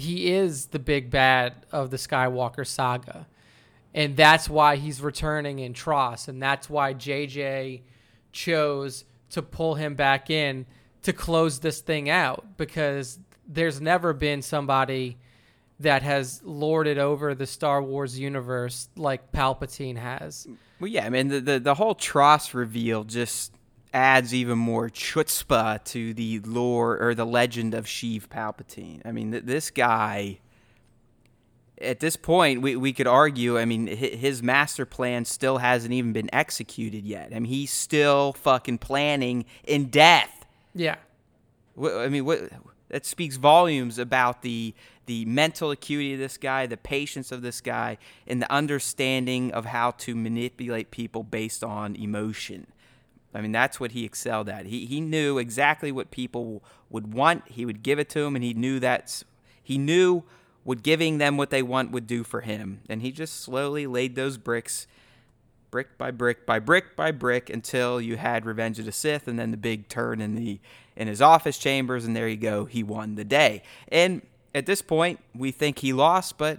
he 0.00 0.32
is 0.32 0.66
the 0.66 0.78
big 0.78 1.10
bad 1.10 1.54
of 1.70 1.90
the 1.90 1.96
Skywalker 1.96 2.66
saga. 2.66 3.26
And 3.92 4.16
that's 4.16 4.48
why 4.48 4.76
he's 4.76 5.00
returning 5.00 5.58
in 5.58 5.74
TROS, 5.74 6.28
and 6.28 6.40
that's 6.40 6.70
why 6.70 6.94
JJ 6.94 7.82
chose 8.32 9.04
to 9.30 9.42
pull 9.42 9.74
him 9.74 9.94
back 9.94 10.30
in 10.30 10.64
to 11.02 11.12
close 11.12 11.58
this 11.58 11.80
thing 11.80 12.08
out. 12.08 12.56
Because 12.56 13.18
there's 13.48 13.80
never 13.80 14.12
been 14.12 14.42
somebody 14.42 15.18
that 15.80 16.02
has 16.02 16.40
lorded 16.44 16.98
over 16.98 17.34
the 17.34 17.46
Star 17.46 17.82
Wars 17.82 18.18
universe 18.18 18.88
like 18.96 19.32
Palpatine 19.32 19.96
has. 19.96 20.46
Well, 20.78 20.88
yeah, 20.88 21.04
I 21.04 21.10
mean 21.10 21.28
the 21.28 21.40
the, 21.40 21.58
the 21.58 21.74
whole 21.74 21.96
TROS 21.96 22.54
reveal 22.54 23.02
just 23.02 23.52
adds 23.92 24.32
even 24.34 24.58
more 24.58 24.88
chutzpah 24.88 25.82
to 25.84 26.14
the 26.14 26.40
lore 26.40 26.98
or 27.00 27.14
the 27.14 27.26
legend 27.26 27.74
of 27.74 27.86
Sheev 27.86 28.28
Palpatine. 28.28 29.02
I 29.04 29.12
mean, 29.12 29.32
th- 29.32 29.44
this 29.44 29.70
guy. 29.70 30.38
At 31.80 32.00
this 32.00 32.14
point, 32.14 32.60
we, 32.60 32.76
we 32.76 32.92
could 32.92 33.06
argue. 33.06 33.58
I 33.58 33.64
mean, 33.64 33.86
his 33.86 34.42
master 34.42 34.84
plan 34.84 35.24
still 35.24 35.58
hasn't 35.58 35.94
even 35.94 36.12
been 36.12 36.28
executed 36.30 37.06
yet. 37.06 37.30
I 37.34 37.38
mean, 37.38 37.46
he's 37.46 37.70
still 37.70 38.34
fucking 38.34 38.78
planning 38.78 39.46
in 39.64 39.86
death. 39.86 40.44
Yeah. 40.74 40.96
I 41.82 42.08
mean, 42.08 42.26
what 42.26 42.50
that 42.90 43.06
speaks 43.06 43.36
volumes 43.36 43.98
about 43.98 44.42
the 44.42 44.74
the 45.06 45.24
mental 45.24 45.70
acuity 45.70 46.12
of 46.12 46.20
this 46.20 46.36
guy, 46.36 46.66
the 46.66 46.76
patience 46.76 47.32
of 47.32 47.42
this 47.42 47.60
guy, 47.60 47.98
and 48.26 48.40
the 48.40 48.52
understanding 48.52 49.50
of 49.52 49.64
how 49.64 49.90
to 49.92 50.14
manipulate 50.14 50.90
people 50.90 51.24
based 51.24 51.64
on 51.64 51.96
emotion. 51.96 52.66
I 53.34 53.40
mean, 53.40 53.52
that's 53.52 53.78
what 53.78 53.92
he 53.92 54.04
excelled 54.04 54.48
at. 54.48 54.66
He 54.66 54.86
he 54.86 55.00
knew 55.00 55.38
exactly 55.38 55.92
what 55.92 56.10
people 56.10 56.62
would 56.88 57.12
want. 57.14 57.44
He 57.46 57.64
would 57.64 57.82
give 57.82 57.98
it 57.98 58.08
to 58.10 58.20
them, 58.20 58.34
and 58.34 58.44
he 58.44 58.54
knew 58.54 58.80
that 58.80 59.22
he 59.62 59.78
knew 59.78 60.24
what 60.64 60.82
giving 60.82 61.18
them 61.18 61.36
what 61.36 61.50
they 61.50 61.62
want 61.62 61.90
would 61.90 62.06
do 62.06 62.24
for 62.24 62.40
him. 62.40 62.80
And 62.88 63.02
he 63.02 63.12
just 63.12 63.40
slowly 63.40 63.86
laid 63.86 64.14
those 64.14 64.36
bricks, 64.36 64.86
brick 65.70 65.96
by 65.96 66.10
brick 66.10 66.44
by 66.44 66.58
brick 66.58 66.96
by 66.96 67.12
brick, 67.12 67.48
until 67.48 68.00
you 68.00 68.16
had 68.16 68.44
Revenge 68.44 68.78
of 68.78 68.84
the 68.84 68.92
Sith, 68.92 69.28
and 69.28 69.38
then 69.38 69.52
the 69.52 69.56
big 69.56 69.88
turn 69.88 70.20
in 70.20 70.34
the 70.34 70.58
in 70.96 71.06
his 71.08 71.22
office 71.22 71.56
chambers, 71.56 72.04
and 72.04 72.16
there 72.16 72.28
you 72.28 72.36
go. 72.36 72.64
He 72.64 72.82
won 72.82 73.14
the 73.14 73.24
day. 73.24 73.62
And 73.88 74.22
at 74.54 74.66
this 74.66 74.82
point, 74.82 75.20
we 75.34 75.52
think 75.52 75.78
he 75.78 75.92
lost, 75.92 76.36
but 76.36 76.58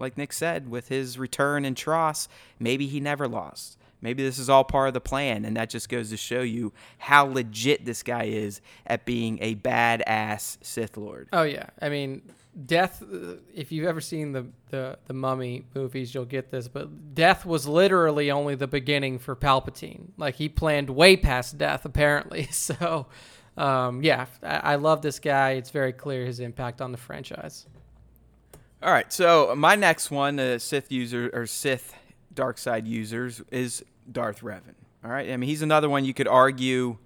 like 0.00 0.18
Nick 0.18 0.32
said, 0.32 0.70
with 0.70 0.88
his 0.88 1.18
return 1.18 1.64
in 1.64 1.74
TROS, 1.74 2.28
maybe 2.58 2.86
he 2.86 3.00
never 3.00 3.28
lost. 3.28 3.76
Maybe 4.02 4.22
this 4.22 4.38
is 4.38 4.48
all 4.48 4.64
part 4.64 4.88
of 4.88 4.94
the 4.94 5.00
plan, 5.00 5.44
and 5.44 5.56
that 5.56 5.70
just 5.70 5.88
goes 5.88 6.10
to 6.10 6.16
show 6.16 6.40
you 6.40 6.72
how 6.98 7.24
legit 7.24 7.84
this 7.84 8.02
guy 8.02 8.24
is 8.24 8.60
at 8.86 9.04
being 9.04 9.38
a 9.40 9.54
badass 9.54 10.58
Sith 10.62 10.96
Lord. 10.96 11.28
Oh 11.32 11.42
yeah, 11.42 11.66
I 11.80 11.88
mean, 11.88 12.22
death. 12.66 13.02
If 13.54 13.72
you've 13.72 13.86
ever 13.86 14.00
seen 14.00 14.32
the 14.32 14.46
the 14.70 14.98
the 15.06 15.14
Mummy 15.14 15.64
movies, 15.74 16.14
you'll 16.14 16.24
get 16.24 16.50
this. 16.50 16.68
But 16.68 17.14
death 17.14 17.44
was 17.44 17.66
literally 17.66 18.30
only 18.30 18.54
the 18.54 18.66
beginning 18.66 19.18
for 19.18 19.36
Palpatine. 19.36 20.08
Like 20.16 20.36
he 20.36 20.48
planned 20.48 20.90
way 20.90 21.16
past 21.16 21.58
death, 21.58 21.84
apparently. 21.84 22.48
So, 22.60 23.06
um, 23.56 24.02
yeah, 24.02 24.26
I, 24.42 24.56
I 24.56 24.74
love 24.76 25.02
this 25.02 25.18
guy. 25.18 25.52
It's 25.52 25.70
very 25.70 25.92
clear 25.92 26.24
his 26.24 26.40
impact 26.40 26.80
on 26.80 26.92
the 26.92 26.98
franchise. 26.98 27.66
All 28.82 28.92
right, 28.92 29.12
so 29.12 29.54
my 29.56 29.74
next 29.74 30.10
one, 30.10 30.38
uh, 30.38 30.58
Sith 30.58 30.90
user 30.90 31.30
or 31.34 31.46
Sith 31.46 31.94
dark 32.34 32.58
side 32.58 32.86
users 32.86 33.42
is 33.50 33.84
Darth 34.10 34.40
Revan. 34.40 34.74
All 35.04 35.10
right, 35.10 35.30
I 35.30 35.36
mean 35.36 35.48
he's 35.48 35.62
another 35.62 35.88
one 35.88 36.04
you 36.04 36.14
could 36.14 36.28
argue. 36.28 36.98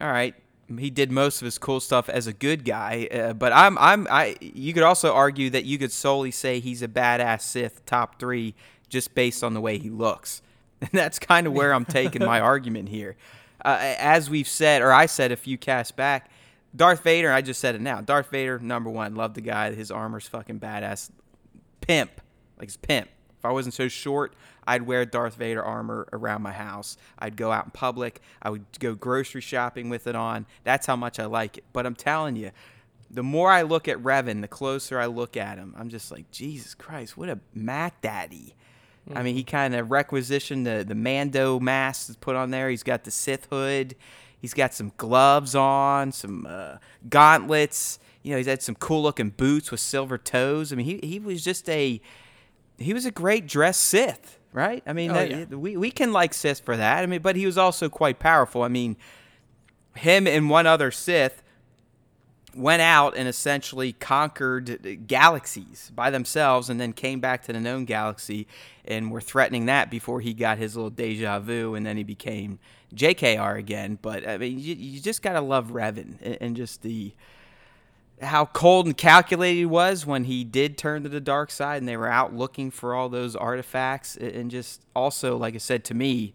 All 0.00 0.10
right, 0.10 0.34
he 0.76 0.90
did 0.90 1.10
most 1.10 1.40
of 1.40 1.46
his 1.46 1.58
cool 1.58 1.80
stuff 1.80 2.08
as 2.08 2.26
a 2.26 2.32
good 2.32 2.64
guy, 2.64 3.08
uh, 3.12 3.32
but 3.32 3.52
I'm 3.52 3.78
I'm 3.78 4.06
I. 4.10 4.36
You 4.40 4.74
could 4.74 4.82
also 4.82 5.14
argue 5.14 5.50
that 5.50 5.64
you 5.64 5.78
could 5.78 5.92
solely 5.92 6.30
say 6.30 6.60
he's 6.60 6.82
a 6.82 6.88
badass 6.88 7.42
Sith 7.42 7.84
top 7.86 8.20
three 8.20 8.54
just 8.88 9.14
based 9.14 9.42
on 9.42 9.54
the 9.54 9.60
way 9.60 9.78
he 9.78 9.90
looks, 9.90 10.42
and 10.80 10.90
that's 10.92 11.18
kind 11.18 11.46
of 11.46 11.52
where 11.52 11.72
I'm 11.72 11.84
taking 11.84 12.24
my 12.24 12.40
argument 12.54 12.90
here. 12.90 13.16
Uh, 13.64 13.76
as 13.98 14.30
we've 14.30 14.46
said, 14.46 14.82
or 14.82 14.92
I 14.92 15.06
said 15.06 15.32
a 15.32 15.36
few 15.36 15.58
casts 15.58 15.90
back, 15.90 16.30
Darth 16.76 17.02
Vader. 17.02 17.32
I 17.32 17.40
just 17.42 17.60
said 17.60 17.74
it 17.74 17.80
now. 17.80 18.00
Darth 18.00 18.30
Vader, 18.30 18.58
number 18.60 18.90
one. 18.90 19.16
Love 19.16 19.34
the 19.34 19.40
guy. 19.40 19.72
His 19.72 19.90
armor's 19.90 20.28
fucking 20.28 20.60
badass. 20.60 21.10
Pimp, 21.80 22.20
like 22.58 22.68
his 22.68 22.76
pimp. 22.76 23.08
If 23.38 23.44
I 23.44 23.52
wasn't 23.52 23.74
so 23.74 23.88
short, 23.88 24.34
I'd 24.66 24.82
wear 24.82 25.04
Darth 25.04 25.36
Vader 25.36 25.62
armor 25.62 26.08
around 26.12 26.42
my 26.42 26.52
house. 26.52 26.96
I'd 27.18 27.36
go 27.36 27.52
out 27.52 27.66
in 27.66 27.70
public. 27.70 28.20
I 28.42 28.50
would 28.50 28.64
go 28.78 28.94
grocery 28.94 29.40
shopping 29.40 29.88
with 29.88 30.06
it 30.06 30.16
on. 30.16 30.46
That's 30.64 30.86
how 30.86 30.96
much 30.96 31.18
I 31.18 31.26
like 31.26 31.58
it. 31.58 31.64
But 31.72 31.86
I'm 31.86 31.94
telling 31.94 32.36
you, 32.36 32.50
the 33.10 33.22
more 33.22 33.50
I 33.50 33.62
look 33.62 33.88
at 33.88 33.96
Revan, 33.98 34.42
the 34.42 34.48
closer 34.48 34.98
I 34.98 35.06
look 35.06 35.36
at 35.36 35.56
him. 35.56 35.74
I'm 35.78 35.88
just 35.88 36.10
like, 36.10 36.30
Jesus 36.30 36.74
Christ, 36.74 37.16
what 37.16 37.28
a 37.28 37.38
Mac 37.54 38.00
Daddy. 38.02 38.54
Mm-hmm. 39.08 39.18
I 39.18 39.22
mean, 39.22 39.34
he 39.34 39.44
kind 39.44 39.74
of 39.74 39.90
requisitioned 39.90 40.66
the, 40.66 40.84
the 40.86 40.94
Mando 40.94 41.58
mask 41.58 42.08
that's 42.08 42.18
put 42.18 42.36
on 42.36 42.50
there. 42.50 42.68
He's 42.68 42.82
got 42.82 43.04
the 43.04 43.10
Sith 43.10 43.46
hood. 43.50 43.94
He's 44.38 44.54
got 44.54 44.74
some 44.74 44.92
gloves 44.96 45.54
on, 45.54 46.12
some 46.12 46.46
uh, 46.48 46.76
gauntlets. 47.08 47.98
You 48.22 48.32
know, 48.32 48.36
he's 48.36 48.46
had 48.46 48.62
some 48.62 48.74
cool 48.74 49.02
looking 49.02 49.30
boots 49.30 49.70
with 49.70 49.80
silver 49.80 50.18
toes. 50.18 50.72
I 50.72 50.76
mean, 50.76 50.86
he, 50.86 51.06
he 51.06 51.18
was 51.18 51.42
just 51.42 51.68
a 51.70 52.00
he 52.78 52.94
was 52.94 53.04
a 53.04 53.10
great 53.10 53.46
dressed 53.46 53.82
Sith, 53.82 54.38
right? 54.52 54.82
I 54.86 54.92
mean, 54.92 55.10
oh, 55.10 55.14
that, 55.14 55.30
yeah. 55.30 55.44
we 55.44 55.76
we 55.76 55.90
can 55.90 56.12
like 56.12 56.32
Sith 56.32 56.60
for 56.60 56.76
that. 56.76 57.02
I 57.02 57.06
mean, 57.06 57.20
but 57.20 57.36
he 57.36 57.46
was 57.46 57.58
also 57.58 57.88
quite 57.88 58.18
powerful. 58.18 58.62
I 58.62 58.68
mean, 58.68 58.96
him 59.94 60.26
and 60.26 60.48
one 60.48 60.66
other 60.66 60.90
Sith 60.90 61.42
went 62.54 62.82
out 62.82 63.16
and 63.16 63.28
essentially 63.28 63.92
conquered 63.92 65.06
galaxies 65.06 65.92
by 65.94 66.10
themselves 66.10 66.68
and 66.68 66.80
then 66.80 66.92
came 66.92 67.20
back 67.20 67.42
to 67.44 67.52
the 67.52 67.60
known 67.60 67.84
galaxy 67.84 68.48
and 68.84 69.10
were 69.10 69.20
threatening 69.20 69.66
that 69.66 69.90
before 69.90 70.20
he 70.20 70.32
got 70.32 70.58
his 70.58 70.74
little 70.74 70.90
deja 70.90 71.38
vu 71.38 71.74
and 71.74 71.86
then 71.86 71.96
he 71.96 72.02
became 72.02 72.58
JKR 72.94 73.58
again. 73.58 73.98
But 74.00 74.26
I 74.26 74.38
mean, 74.38 74.58
you, 74.58 74.74
you 74.74 75.00
just 75.00 75.22
got 75.22 75.34
to 75.34 75.40
love 75.40 75.68
Revan 75.68 76.16
and, 76.20 76.38
and 76.40 76.56
just 76.56 76.82
the 76.82 77.12
how 78.22 78.46
cold 78.46 78.86
and 78.86 78.96
calculated 78.96 79.56
he 79.56 79.66
was 79.66 80.04
when 80.04 80.24
he 80.24 80.44
did 80.44 80.76
turn 80.76 81.02
to 81.02 81.08
the 81.08 81.20
dark 81.20 81.50
side 81.50 81.78
and 81.78 81.88
they 81.88 81.96
were 81.96 82.08
out 82.08 82.34
looking 82.34 82.70
for 82.70 82.94
all 82.94 83.08
those 83.08 83.36
artifacts 83.36 84.16
and 84.16 84.50
just 84.50 84.82
also 84.94 85.36
like 85.36 85.54
I 85.54 85.58
said 85.58 85.84
to 85.86 85.94
me 85.94 86.34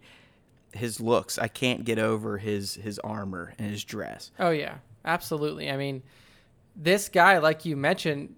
his 0.72 1.00
looks 1.00 1.38
I 1.38 1.48
can't 1.48 1.84
get 1.84 1.98
over 1.98 2.38
his 2.38 2.74
his 2.74 2.98
armor 3.00 3.54
and 3.58 3.70
his 3.70 3.84
dress. 3.84 4.30
Oh 4.38 4.50
yeah, 4.50 4.76
absolutely. 5.04 5.70
I 5.70 5.76
mean, 5.76 6.02
this 6.74 7.08
guy 7.08 7.38
like 7.38 7.64
you 7.64 7.76
mentioned 7.76 8.34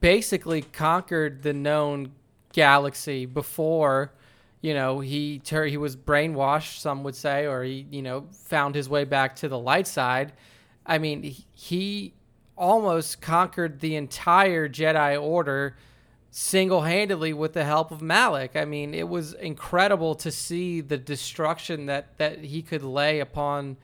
basically 0.00 0.62
conquered 0.62 1.42
the 1.42 1.52
known 1.52 2.12
galaxy 2.52 3.26
before 3.26 4.12
you 4.60 4.74
know 4.74 5.00
he 5.00 5.38
ter- 5.38 5.66
he 5.66 5.76
was 5.76 5.96
brainwashed 5.96 6.78
some 6.80 7.04
would 7.04 7.14
say 7.14 7.46
or 7.46 7.62
he 7.62 7.86
you 7.90 8.02
know 8.02 8.26
found 8.32 8.74
his 8.74 8.88
way 8.88 9.04
back 9.04 9.36
to 9.36 9.48
the 9.48 9.58
light 9.58 9.86
side. 9.86 10.32
I 10.84 10.96
mean, 10.98 11.22
he 11.52 12.14
almost 12.58 13.20
conquered 13.20 13.80
the 13.80 13.96
entire 13.96 14.68
Jedi 14.68 15.20
Order 15.20 15.76
single 16.30 16.82
handedly 16.82 17.32
with 17.32 17.54
the 17.54 17.64
help 17.64 17.90
of 17.90 18.02
Malak. 18.02 18.56
I 18.56 18.64
mean, 18.64 18.92
it 18.92 19.08
was 19.08 19.32
incredible 19.34 20.14
to 20.16 20.30
see 20.30 20.80
the 20.80 20.98
destruction 20.98 21.86
that, 21.86 22.18
that 22.18 22.44
he 22.44 22.60
could 22.60 22.82
lay 22.82 23.20
upon, 23.20 23.76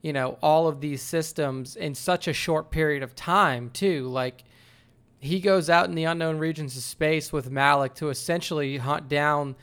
you 0.00 0.12
know, 0.12 0.38
all 0.42 0.68
of 0.68 0.80
these 0.80 1.02
systems 1.02 1.76
in 1.76 1.94
such 1.94 2.26
a 2.26 2.32
short 2.32 2.70
period 2.70 3.02
of 3.02 3.14
time, 3.14 3.70
too. 3.70 4.06
Like, 4.08 4.44
he 5.20 5.38
goes 5.38 5.68
out 5.68 5.88
in 5.88 5.94
the 5.94 6.04
unknown 6.04 6.38
regions 6.38 6.76
of 6.76 6.82
space 6.82 7.32
with 7.32 7.50
Malak 7.50 7.94
to 7.96 8.08
essentially 8.08 8.78
hunt 8.78 9.08
down 9.08 9.54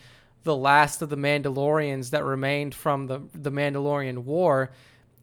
the 0.44 0.56
last 0.56 1.02
of 1.02 1.10
the 1.10 1.18
Mandalorians 1.18 2.12
that 2.12 2.24
remained 2.24 2.74
from 2.74 3.08
the, 3.08 3.22
the 3.34 3.52
Mandalorian 3.52 4.20
War, 4.20 4.72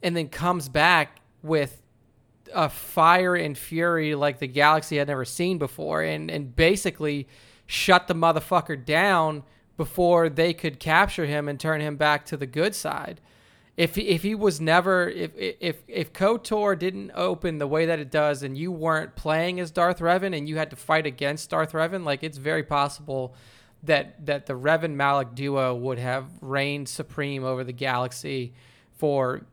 and 0.03 0.15
then 0.17 0.29
comes 0.29 0.69
back 0.69 1.21
with 1.43 1.81
a 2.55 2.69
fire 2.69 3.35
and 3.35 3.57
fury 3.57 4.15
like 4.15 4.39
the 4.39 4.47
galaxy 4.47 4.97
had 4.97 5.09
never 5.09 5.25
seen 5.25 5.59
before 5.59 6.03
and, 6.03 6.31
and 6.31 6.55
basically 6.55 7.29
shut 7.67 8.07
the 8.07 8.15
motherfucker 8.15 8.83
down 8.83 9.43
before 9.77 10.29
they 10.29 10.55
could 10.55 10.79
capture 10.79 11.27
him 11.27 11.49
and 11.49 11.61
turn 11.61 11.81
him 11.81 11.97
back 11.97 12.25
to 12.27 12.37
the 12.37 12.47
good 12.47 12.75
side. 12.75 13.21
If 13.77 13.97
he, 13.97 14.09
if 14.09 14.23
he 14.23 14.35
was 14.35 14.59
never 14.59 15.07
if 15.09 15.33
if 15.37 15.83
if 15.87 16.13
KOTOR 16.15 16.79
didn't 16.79 17.13
open 17.15 17.59
the 17.59 17.67
way 17.67 17.85
that 17.85 17.99
it 17.99 18.11
does 18.11 18.43
and 18.43 18.57
you 18.57 18.73
weren't 18.73 19.17
playing 19.17 19.61
as 19.61 19.71
Darth 19.71 19.99
Revan 19.99 20.35
and 20.35 20.49
you 20.49 20.57
had 20.57 20.71
to 20.71 20.77
fight 20.77 21.07
against 21.07 21.51
Darth 21.51 21.73
Revan, 21.73 22.05
like 22.05 22.23
it's 22.23 22.39
very 22.39 22.63
possible 22.63 23.35
that 23.83 24.25
that 24.25 24.47
the 24.47 24.55
Revan 24.55 24.95
Malak 24.95 25.35
duo 25.35 25.75
would 25.75 25.99
have 25.99 26.27
reigned 26.41 26.89
supreme 26.89 27.45
over 27.45 27.65
the 27.65 27.73
galaxy 27.73 28.55
for 28.93 29.45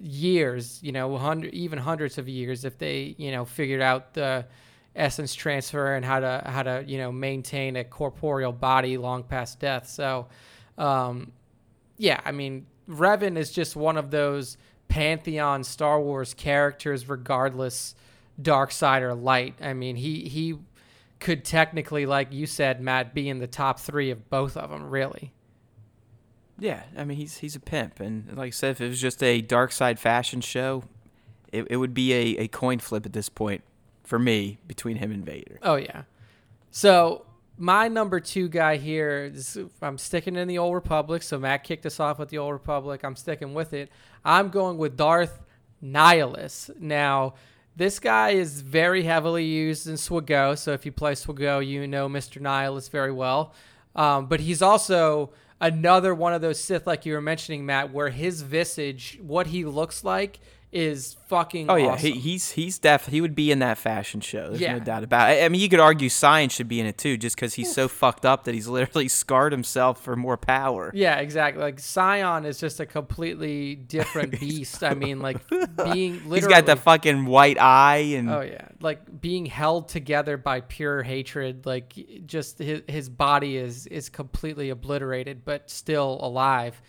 years, 0.00 0.80
you 0.82 0.92
know, 0.92 1.16
hundred, 1.16 1.54
even 1.54 1.78
hundreds 1.78 2.18
of 2.18 2.28
years 2.28 2.64
if 2.64 2.78
they, 2.78 3.14
you 3.18 3.30
know, 3.30 3.44
figured 3.44 3.82
out 3.82 4.14
the 4.14 4.46
essence 4.96 5.34
transfer 5.34 5.94
and 5.94 6.04
how 6.04 6.18
to 6.18 6.42
how 6.46 6.62
to 6.62 6.82
you 6.86 6.98
know 6.98 7.12
maintain 7.12 7.76
a 7.76 7.84
corporeal 7.84 8.52
body 8.52 8.96
long 8.96 9.22
past 9.22 9.60
death. 9.60 9.88
So, 9.88 10.28
um, 10.78 11.32
yeah, 11.96 12.20
I 12.24 12.32
mean, 12.32 12.66
Revan 12.88 13.36
is 13.36 13.52
just 13.52 13.76
one 13.76 13.96
of 13.96 14.10
those 14.10 14.56
pantheon 14.88 15.64
Star 15.64 16.00
Wars 16.00 16.34
characters, 16.34 17.08
regardless 17.08 17.94
dark 18.40 18.72
side 18.72 19.02
or 19.02 19.14
light. 19.14 19.54
I 19.60 19.74
mean, 19.74 19.96
he 19.96 20.28
he 20.28 20.58
could 21.20 21.44
technically, 21.44 22.06
like 22.06 22.32
you 22.32 22.46
said, 22.46 22.80
Matt, 22.80 23.14
be 23.14 23.28
in 23.28 23.38
the 23.38 23.46
top 23.46 23.78
three 23.78 24.10
of 24.10 24.30
both 24.30 24.56
of 24.56 24.70
them, 24.70 24.90
really. 24.90 25.32
Yeah, 26.60 26.82
I 26.96 27.04
mean 27.04 27.16
he's 27.16 27.38
he's 27.38 27.56
a 27.56 27.60
pimp, 27.60 28.00
and 28.00 28.36
like 28.36 28.48
I 28.48 28.50
said, 28.50 28.72
if 28.72 28.80
it 28.80 28.88
was 28.88 29.00
just 29.00 29.22
a 29.22 29.40
dark 29.40 29.72
side 29.72 29.98
fashion 29.98 30.40
show, 30.40 30.84
it, 31.52 31.66
it 31.70 31.76
would 31.78 31.94
be 31.94 32.12
a, 32.12 32.42
a 32.42 32.48
coin 32.48 32.78
flip 32.78 33.06
at 33.06 33.12
this 33.12 33.28
point 33.28 33.62
for 34.04 34.18
me 34.18 34.58
between 34.68 34.96
him 34.96 35.10
and 35.10 35.24
Vader. 35.24 35.58
Oh 35.62 35.76
yeah. 35.76 36.02
So 36.70 37.26
my 37.56 37.88
number 37.88 38.20
two 38.20 38.48
guy 38.48 38.76
here 38.76 39.30
is 39.32 39.58
I'm 39.82 39.98
sticking 39.98 40.36
in 40.36 40.48
the 40.48 40.58
Old 40.58 40.74
Republic. 40.74 41.22
So 41.22 41.38
Matt 41.38 41.64
kicked 41.64 41.84
us 41.86 42.00
off 42.00 42.18
with 42.18 42.30
the 42.30 42.38
Old 42.38 42.52
Republic. 42.52 43.02
I'm 43.04 43.16
sticking 43.16 43.54
with 43.54 43.72
it. 43.72 43.90
I'm 44.24 44.48
going 44.48 44.78
with 44.78 44.96
Darth 44.96 45.42
Nihilus. 45.82 46.70
Now, 46.80 47.34
this 47.76 47.98
guy 47.98 48.30
is 48.30 48.62
very 48.62 49.02
heavily 49.02 49.44
used 49.44 49.86
in 49.86 49.94
SWGOH. 49.94 50.58
So 50.58 50.72
if 50.72 50.84
you 50.86 50.92
play 50.92 51.12
SWGOH, 51.12 51.66
you 51.66 51.86
know 51.86 52.08
Mr. 52.08 52.40
Nihilus 52.40 52.90
very 52.90 53.12
well. 53.12 53.54
Um, 53.94 54.26
but 54.26 54.40
he's 54.40 54.62
also 54.62 55.32
another 55.60 56.14
one 56.14 56.32
of 56.32 56.40
those 56.40 56.60
Sith, 56.60 56.86
like 56.86 57.04
you 57.04 57.14
were 57.14 57.20
mentioning, 57.20 57.66
Matt, 57.66 57.92
where 57.92 58.08
his 58.08 58.42
visage, 58.42 59.18
what 59.22 59.48
he 59.48 59.64
looks 59.64 60.04
like, 60.04 60.40
is 60.72 61.16
fucking. 61.26 61.68
Oh 61.68 61.74
yeah, 61.74 61.88
awesome. 61.88 62.12
he, 62.12 62.18
he's 62.20 62.52
he's 62.52 62.78
def 62.78 63.06
he 63.06 63.20
would 63.20 63.34
be 63.34 63.50
in 63.50 63.58
that 63.58 63.76
fashion 63.76 64.20
show. 64.20 64.50
There's 64.50 64.60
Yeah. 64.60 64.74
no 64.74 64.78
doubt 64.84 65.02
about 65.02 65.30
it. 65.32 65.42
I 65.42 65.48
mean, 65.48 65.60
you 65.60 65.68
could 65.68 65.80
argue 65.80 66.08
Sion 66.08 66.48
should 66.48 66.68
be 66.68 66.78
in 66.78 66.86
it 66.86 66.96
too, 66.96 67.16
just 67.16 67.34
because 67.34 67.54
he's 67.54 67.72
so 67.74 67.88
fucked 67.88 68.24
up 68.24 68.44
that 68.44 68.54
he's 68.54 68.68
literally 68.68 69.08
scarred 69.20 69.50
himself 69.50 70.00
for 70.00 70.14
more 70.14 70.36
power. 70.36 70.92
Yeah, 70.94 71.16
exactly. 71.18 71.60
Like 71.62 71.80
Sion 71.80 72.44
is 72.44 72.60
just 72.60 72.78
a 72.78 72.86
completely 72.86 73.74
different 73.74 74.38
beast. 74.40 74.84
I 74.84 74.94
mean, 74.94 75.18
like 75.18 75.38
being 75.48 76.12
literally. 76.28 76.36
He's 76.38 76.46
got 76.46 76.66
the 76.66 76.76
fucking 76.76 77.26
white 77.26 77.58
eye 77.58 78.14
and 78.16 78.30
Oh 78.30 78.42
yeah, 78.42 78.68
like 78.80 79.20
being 79.20 79.46
held 79.46 79.88
together 79.88 80.36
by 80.36 80.60
pure 80.60 81.02
hatred. 81.02 81.66
Like 81.66 81.94
just 82.26 82.60
his 82.60 82.82
his 82.86 83.08
body 83.08 83.56
is 83.56 83.88
is 83.88 84.08
completely 84.08 84.70
obliterated, 84.70 85.44
but 85.44 85.68
still 85.68 86.18
alive. 86.22 86.80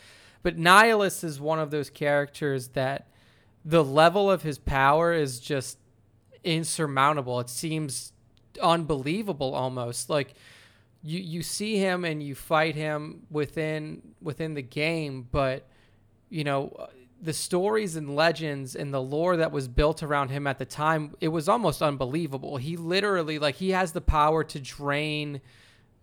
But 0.43 0.57
Nihilus 0.57 1.23
is 1.23 1.39
one 1.39 1.59
of 1.59 1.71
those 1.71 1.89
characters 1.89 2.69
that 2.69 3.07
the 3.63 3.83
level 3.83 4.29
of 4.29 4.41
his 4.41 4.57
power 4.57 5.13
is 5.13 5.39
just 5.39 5.77
insurmountable. 6.43 7.39
It 7.39 7.49
seems 7.49 8.13
unbelievable 8.61 9.53
almost. 9.53 10.09
Like 10.09 10.33
you 11.03 11.19
you 11.19 11.43
see 11.43 11.77
him 11.77 12.05
and 12.05 12.21
you 12.21 12.35
fight 12.35 12.75
him 12.75 13.23
within 13.29 14.01
within 14.21 14.53
the 14.53 14.61
game, 14.61 15.27
but 15.31 15.67
you 16.29 16.43
know 16.43 16.89
the 17.21 17.33
stories 17.33 17.95
and 17.95 18.15
legends 18.15 18.75
and 18.75 18.91
the 18.91 19.01
lore 19.01 19.37
that 19.37 19.51
was 19.51 19.67
built 19.67 20.01
around 20.01 20.29
him 20.29 20.47
at 20.47 20.57
the 20.57 20.65
time 20.65 21.13
it 21.21 21.27
was 21.27 21.47
almost 21.47 21.81
unbelievable 21.81 22.57
he 22.57 22.75
literally 22.75 23.37
like 23.37 23.55
he 23.55 23.69
has 23.69 23.91
the 23.91 24.01
power 24.01 24.43
to 24.43 24.59
drain 24.59 25.39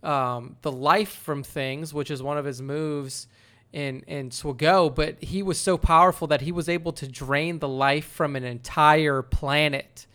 um, 0.01 0.55
the 0.61 0.71
life 0.71 1.11
from 1.11 1.43
things 1.43 1.93
which 1.93 2.09
is 2.09 2.23
one 2.23 2.37
of 2.37 2.45
his 2.45 2.61
moves 2.61 3.27
in 3.71 4.01
in 4.07 4.29
SWGOH 4.29 4.95
but 4.95 5.23
he 5.23 5.43
was 5.43 5.59
so 5.59 5.77
powerful 5.77 6.27
that 6.27 6.41
he 6.41 6.51
was 6.51 6.67
able 6.67 6.91
to 6.93 7.07
drain 7.07 7.59
the 7.59 7.67
life 7.67 8.05
from 8.05 8.35
an 8.35 8.43
entire 8.43 9.21
planet 9.21 10.07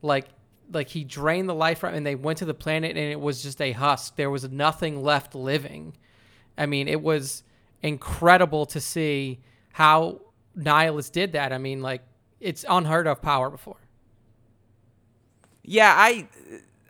like 0.00 0.28
like 0.72 0.88
he 0.88 1.04
drained 1.04 1.48
the 1.48 1.54
life 1.54 1.80
from 1.80 1.94
and 1.94 2.06
they 2.06 2.14
went 2.14 2.38
to 2.38 2.44
the 2.44 2.54
planet 2.54 2.96
and 2.96 3.12
it 3.12 3.20
was 3.20 3.42
just 3.42 3.60
a 3.60 3.72
husk 3.72 4.16
there 4.16 4.30
was 4.30 4.48
nothing 4.50 5.02
left 5.02 5.34
living 5.34 5.94
i 6.56 6.64
mean 6.64 6.88
it 6.88 7.02
was 7.02 7.42
incredible 7.82 8.64
to 8.64 8.80
see 8.80 9.40
how 9.72 10.20
Nihilus 10.56 11.10
did 11.10 11.32
that. 11.32 11.52
I 11.52 11.58
mean, 11.58 11.82
like 11.82 12.02
it's 12.40 12.64
unheard 12.68 13.06
of 13.06 13.22
power 13.22 13.50
before. 13.50 13.76
Yeah, 15.62 15.94
I, 15.96 16.28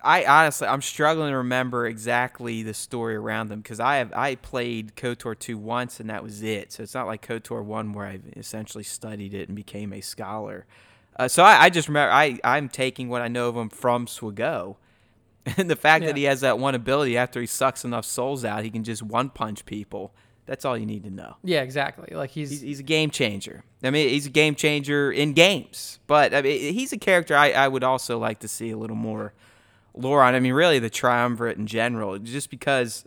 I 0.03 0.24
honestly, 0.24 0.66
I'm 0.66 0.82
struggling 0.82 1.30
to 1.30 1.36
remember 1.38 1.86
exactly 1.86 2.62
the 2.62 2.74
story 2.74 3.14
around 3.14 3.48
them 3.48 3.61
because 3.61 3.80
I 3.80 3.96
have 3.96 4.12
I 4.12 4.34
played 4.34 4.96
Kotor 4.96 5.38
two 5.38 5.57
once 5.57 6.00
and 6.00 6.11
that 6.11 6.22
was 6.22 6.42
it. 6.42 6.72
So 6.72 6.82
it's 6.82 6.94
not 6.94 7.07
like 7.07 7.26
Kotor 7.26 7.64
one 7.64 7.92
where 7.92 8.07
I 8.07 8.20
essentially 8.36 8.84
studied 8.84 9.34
it 9.34 9.48
and 9.48 9.57
became 9.57 9.92
a 9.92 10.00
scholar. 10.00 10.66
Uh, 11.16 11.28
so 11.28 11.42
I, 11.44 11.64
I 11.64 11.70
just 11.70 11.88
remember 11.88 12.12
I 12.12 12.38
I'm 12.42 12.68
taking 12.68 13.09
what 13.09 13.22
I 13.22 13.28
know 13.28 13.48
of 13.48 13.57
him 13.57 13.68
from 13.68 14.07
SWGOH. 14.07 14.76
And 15.57 15.68
the 15.68 15.74
fact 15.74 16.05
that 16.05 16.16
he 16.16 16.22
has 16.24 16.42
that 16.42 16.61
one 16.61 16.76
ability 16.76 17.16
after 17.16 17.40
he 17.40 17.48
sucks 17.48 17.84
enough 17.84 18.05
souls 18.05 18.44
out, 18.44 18.62
he 18.62 18.70
can 18.70 18.84
just 18.84 19.03
one 19.03 19.28
punch 19.28 19.66
people. 19.66 20.12
That's 20.46 20.64
all 20.64 20.78
you 20.78 20.86
need 20.86 21.03
to 21.03 21.11
know. 21.11 21.36
Yeah, 21.42 21.62
exactly. 21.62 22.14
Like 22.14 22.30
he's, 22.30 22.50
He's, 22.50 22.61
he's 22.61 22.78
a 22.80 22.84
game 22.84 23.11
changer. 23.11 23.64
I 23.82 23.90
mean, 23.90 24.09
he's 24.09 24.26
a 24.26 24.30
game 24.30 24.55
changer 24.55 25.11
in 25.11 25.32
games, 25.32 25.98
but 26.07 26.32
I 26.32 26.42
mean, 26.42 26.72
he's 26.74 26.92
a 26.92 26.96
character 26.98 27.34
I, 27.36 27.50
I 27.50 27.66
would 27.66 27.82
also 27.82 28.18
like 28.18 28.38
to 28.40 28.48
see 28.48 28.70
a 28.70 28.76
little 28.76 28.94
more 28.94 29.32
lore 29.95 30.22
on. 30.22 30.34
I 30.34 30.40
mean, 30.40 30.55
really, 30.55 30.78
the 30.78 30.90
triumvirate 30.90 31.59
in 31.59 31.66
general, 31.66 32.18
just 32.18 32.51
because 32.51 33.05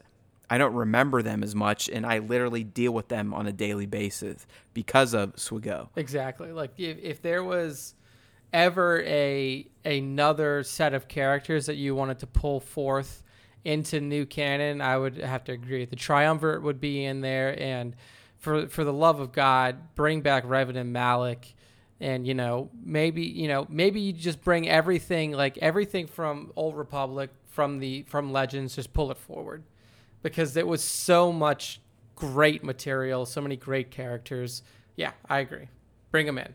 I 0.50 0.58
don't 0.58 0.74
remember 0.74 1.22
them 1.22 1.44
as 1.44 1.56
much, 1.56 1.90
and 1.90 2.06
I 2.06 2.20
literally 2.20 2.64
deal 2.64 2.92
with 2.92 3.08
them 3.08 3.34
on 3.34 3.48
a 3.48 3.52
daily 3.52 3.86
basis 3.86 4.46
because 4.74 5.14
of 5.14 5.36
SWGOH. 5.36 5.90
exactly 5.96 6.52
like 6.52 6.72
if, 6.78 6.98
if 7.02 7.22
there 7.22 7.44
was 7.44 7.96
ever 8.54 9.02
a 9.04 9.68
another 9.84 10.64
set 10.64 10.94
of 10.94 11.08
characters 11.08 11.66
that 11.66 11.76
you 11.76 11.96
wanted 11.96 12.20
to 12.20 12.28
pull 12.28 12.60
forth 12.60 13.24
into 13.64 14.00
new 14.00 14.26
canon, 14.26 14.80
I 14.80 14.98
would 14.98 15.18
have 15.18 15.44
to 15.46 15.52
agree. 15.52 15.86
The 15.86 15.96
triumvirate 15.96 16.62
would 16.62 16.80
be 16.80 17.04
in 17.04 17.22
there, 17.22 17.60
and 17.60 17.96
for 18.38 18.68
for 18.68 18.84
the 18.84 18.94
love 18.94 19.20
of 19.20 19.32
God, 19.32 19.96
bring 19.96 20.22
back 20.22 20.46
Revan 20.46 20.76
and 20.76 20.94
Malak. 20.94 21.55
And 22.00 22.28
you 22.28 22.34
know, 22.34 22.70
maybe 22.84 23.24
you 23.24 23.48
know, 23.48 23.66
maybe 23.70 24.02
you 24.02 24.14
just 24.14 24.44
bring 24.44 24.68
everything, 24.68 25.32
like 25.32 25.58
everything 25.60 26.08
from 26.08 26.52
Old 26.56 26.76
Republic, 26.76 27.30
from 27.48 27.80
the 27.80 28.04
from 28.04 28.32
Legends, 28.32 28.76
just 28.76 28.94
pull 28.94 29.12
it 29.12 29.18
forward, 29.18 29.64
because 30.22 30.54
there 30.54 30.66
was 30.66 30.84
so 30.84 31.32
much 31.32 31.80
great 32.16 32.64
material, 32.64 33.26
so 33.26 33.42
many 33.42 33.56
great 33.56 33.92
characters. 33.92 34.62
Yeah, 34.96 35.12
I 35.30 35.40
agree. 35.40 35.68
Bring 36.12 36.26
them 36.26 36.38
in. 36.38 36.54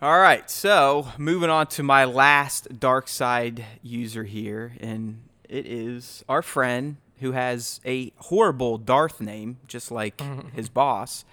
All 0.00 0.18
right, 0.18 0.50
so 0.50 1.06
moving 1.16 1.48
on 1.48 1.68
to 1.68 1.84
my 1.84 2.04
last 2.04 2.80
dark 2.80 3.06
side 3.06 3.64
user 3.82 4.24
here, 4.24 4.72
and 4.80 5.22
it 5.48 5.64
is 5.64 6.24
our 6.28 6.42
friend 6.42 6.96
who 7.20 7.30
has 7.32 7.80
a 7.86 8.12
horrible 8.16 8.78
Darth 8.78 9.20
name, 9.20 9.58
just 9.68 9.92
like 9.92 10.20
his 10.54 10.68
boss, 10.68 11.24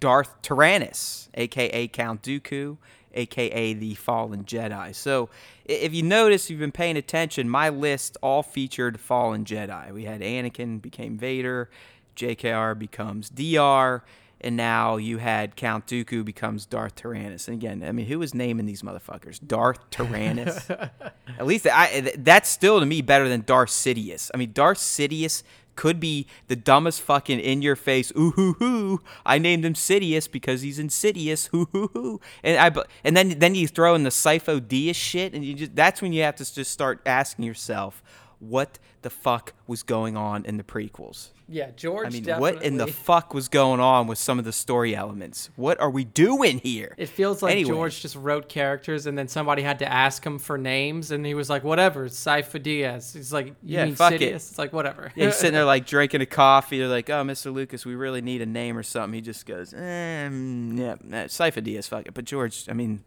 Darth 0.00 0.40
Tyrannus, 0.42 1.28
aka 1.34 1.88
Count 1.88 2.22
Dooku, 2.22 2.76
aka 3.14 3.72
the 3.74 3.94
Fallen 3.94 4.44
Jedi. 4.44 4.94
So, 4.94 5.28
if 5.64 5.92
you 5.92 6.02
notice, 6.02 6.48
you've 6.48 6.60
been 6.60 6.72
paying 6.72 6.96
attention, 6.96 7.48
my 7.48 7.68
list 7.68 8.16
all 8.22 8.42
featured 8.42 9.00
Fallen 9.00 9.44
Jedi. 9.44 9.92
We 9.92 10.04
had 10.04 10.20
Anakin 10.20 10.80
became 10.80 11.18
Vader, 11.18 11.68
JKR 12.16 12.78
becomes 12.78 13.30
DR, 13.30 14.02
and 14.40 14.56
now 14.56 14.96
you 14.96 15.18
had 15.18 15.56
Count 15.56 15.86
Dooku 15.86 16.24
becomes 16.24 16.64
Darth 16.64 16.94
Tyrannus. 16.94 17.48
And 17.48 17.56
again, 17.56 17.82
I 17.82 17.92
mean, 17.92 18.06
who 18.06 18.18
was 18.20 18.34
naming 18.34 18.66
these 18.66 18.82
motherfuckers? 18.82 19.40
Darth 19.44 19.90
Tyrannus. 19.90 20.70
At 21.38 21.46
least 21.46 21.66
I, 21.66 22.12
that's 22.18 22.48
still 22.48 22.78
to 22.80 22.86
me 22.86 23.02
better 23.02 23.28
than 23.28 23.42
Darth 23.42 23.70
Sidious. 23.70 24.30
I 24.32 24.36
mean, 24.36 24.52
Darth 24.52 24.78
Sidious 24.78 25.42
could 25.78 26.00
be 26.00 26.26
the 26.48 26.56
dumbest 26.56 27.00
fucking 27.00 27.38
in 27.38 27.62
your 27.62 27.76
face. 27.76 28.10
Ooh 28.18 28.32
hoo 28.32 28.54
hoo! 28.54 29.00
I 29.24 29.38
named 29.38 29.64
him 29.64 29.74
Sidious 29.74 30.28
because 30.28 30.62
he's 30.62 30.80
insidious. 30.80 31.46
Hoo 31.46 31.68
hoo 31.70 31.88
hoo! 31.92 32.20
And 32.42 32.58
I, 32.58 32.82
and 33.04 33.16
then 33.16 33.38
then 33.38 33.54
you 33.54 33.68
throw 33.68 33.94
in 33.94 34.02
the 34.02 34.10
Sifo 34.10 34.60
Dyas 34.60 34.96
shit, 34.96 35.34
and 35.34 35.44
you 35.44 35.54
just 35.54 35.76
that's 35.76 36.02
when 36.02 36.12
you 36.12 36.22
have 36.22 36.34
to 36.34 36.52
just 36.52 36.72
start 36.72 37.00
asking 37.06 37.44
yourself, 37.44 38.02
what 38.40 38.78
the 39.02 39.10
fuck 39.10 39.52
was 39.66 39.82
going 39.82 40.16
on 40.16 40.44
in 40.44 40.56
the 40.56 40.64
prequels? 40.64 41.30
Yeah, 41.50 41.70
George. 41.74 42.06
I 42.06 42.10
mean, 42.10 42.24
definitely. 42.24 42.56
what 42.56 42.62
in 42.62 42.76
the 42.76 42.86
fuck 42.86 43.32
was 43.32 43.48
going 43.48 43.80
on 43.80 44.06
with 44.06 44.18
some 44.18 44.38
of 44.38 44.44
the 44.44 44.52
story 44.52 44.94
elements? 44.94 45.48
What 45.56 45.80
are 45.80 45.88
we 45.88 46.04
doing 46.04 46.58
here? 46.58 46.94
It 46.98 47.08
feels 47.08 47.42
like 47.42 47.52
Anyway. 47.52 47.70
George 47.70 48.02
just 48.02 48.16
wrote 48.16 48.50
characters, 48.50 49.06
and 49.06 49.16
then 49.16 49.28
somebody 49.28 49.62
had 49.62 49.78
to 49.78 49.90
ask 49.90 50.24
him 50.24 50.38
for 50.38 50.58
names, 50.58 51.10
and 51.10 51.24
he 51.24 51.32
was 51.32 51.48
like, 51.48 51.64
"Whatever, 51.64 52.08
Sifo 52.08 52.62
Dyas." 52.62 53.14
He's 53.14 53.32
like, 53.32 53.46
"You 53.46 53.54
Yeah, 53.62 53.86
mean 53.86 53.94
fuck 53.94 54.12
it. 54.12 54.20
It's 54.22 54.58
like, 54.58 54.74
"Whatever." 54.74 55.10
Yeah, 55.14 55.26
he's 55.26 55.36
sitting 55.36 55.54
there 55.54 55.64
like 55.76 55.86
drinking 55.86 56.20
a 56.20 56.26
coffee. 56.26 56.78
They're 56.78 56.88
like, 56.88 57.08
"Oh, 57.08 57.24
Mr. 57.24 57.52
Lucas, 57.52 57.86
we 57.86 57.94
really 57.94 58.20
need 58.20 58.42
a 58.42 58.46
name 58.46 58.76
or 58.76 58.82
something." 58.82 59.14
He 59.14 59.22
just 59.22 59.46
goes, 59.46 59.72
um, 59.72 60.76
"Yeah, 60.76 60.96
nah, 61.02 61.24
Sifo 61.24 61.62
Dyas, 61.64 61.88
fuck 61.88 62.06
it." 62.06 62.12
But 62.14 62.26
George, 62.26 62.68
I 62.68 62.74
mean, 62.74 63.04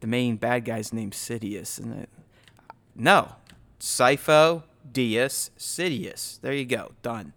the 0.00 0.06
main 0.06 0.36
bad 0.36 0.66
guy's 0.66 0.92
named 0.92 1.14
Sidious, 1.14 1.78
and 1.80 2.02
it, 2.02 2.10
no, 2.94 3.32
Sifo 3.80 4.64
Dyas 4.92 5.50
Sidious. 5.58 6.40
There 6.40 6.52
you 6.52 6.64
go, 6.64 6.92
done. 7.02 7.32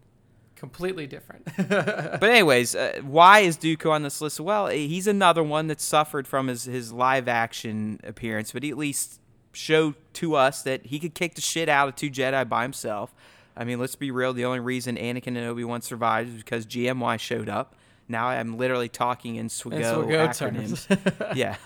Completely 0.56 1.08
different. 1.08 1.48
But 1.58 2.24
anyways, 2.24 2.76
uh, 2.76 3.02
why 3.04 3.40
is 3.40 3.58
Dooku 3.58 3.90
on 3.90 4.04
this 4.04 4.22
list? 4.22 4.40
Well, 4.40 4.68
eh, 4.68 4.76
he's 4.76 5.08
another 5.08 5.42
one 5.42 5.68
that 5.68 5.82
suffered 5.82 6.28
from 6.28 6.48
his 6.48 6.66
his 6.66 6.94
live 6.94 7.28
action 7.28 8.00
appearance, 8.04 8.52
but 8.52 8.62
he 8.62 8.70
at 8.70 8.78
least 8.78 9.20
showed 9.54 9.96
to 10.14 10.36
us 10.36 10.62
that 10.64 10.86
he 10.86 11.00
could 11.00 11.16
kick 11.16 11.34
the 11.36 11.42
shit 11.42 11.68
out 11.68 11.88
of 11.88 11.96
two 11.96 12.12
Jedi 12.12 12.48
by 12.48 12.62
himself. 12.62 13.14
I 13.56 13.64
mean, 13.64 13.80
let's 13.80 13.96
be 13.96 14.12
real. 14.12 14.34
The 14.34 14.46
only 14.46 14.60
reason 14.60 14.98
Anakin 14.98 15.28
and 15.30 15.40
Obi 15.40 15.64
Wan 15.64 15.82
survived 15.82 16.30
is 16.30 16.36
because 16.36 16.66
GMY 16.66 17.20
showed 17.20 17.50
up. 17.50 17.76
Now 18.08 18.28
I'm 18.28 18.58
literally 18.58 18.90
talking 18.90 19.36
in 19.36 19.48
SWGOH 19.48 20.08
acronyms. 20.08 21.36
yeah. 21.36 21.56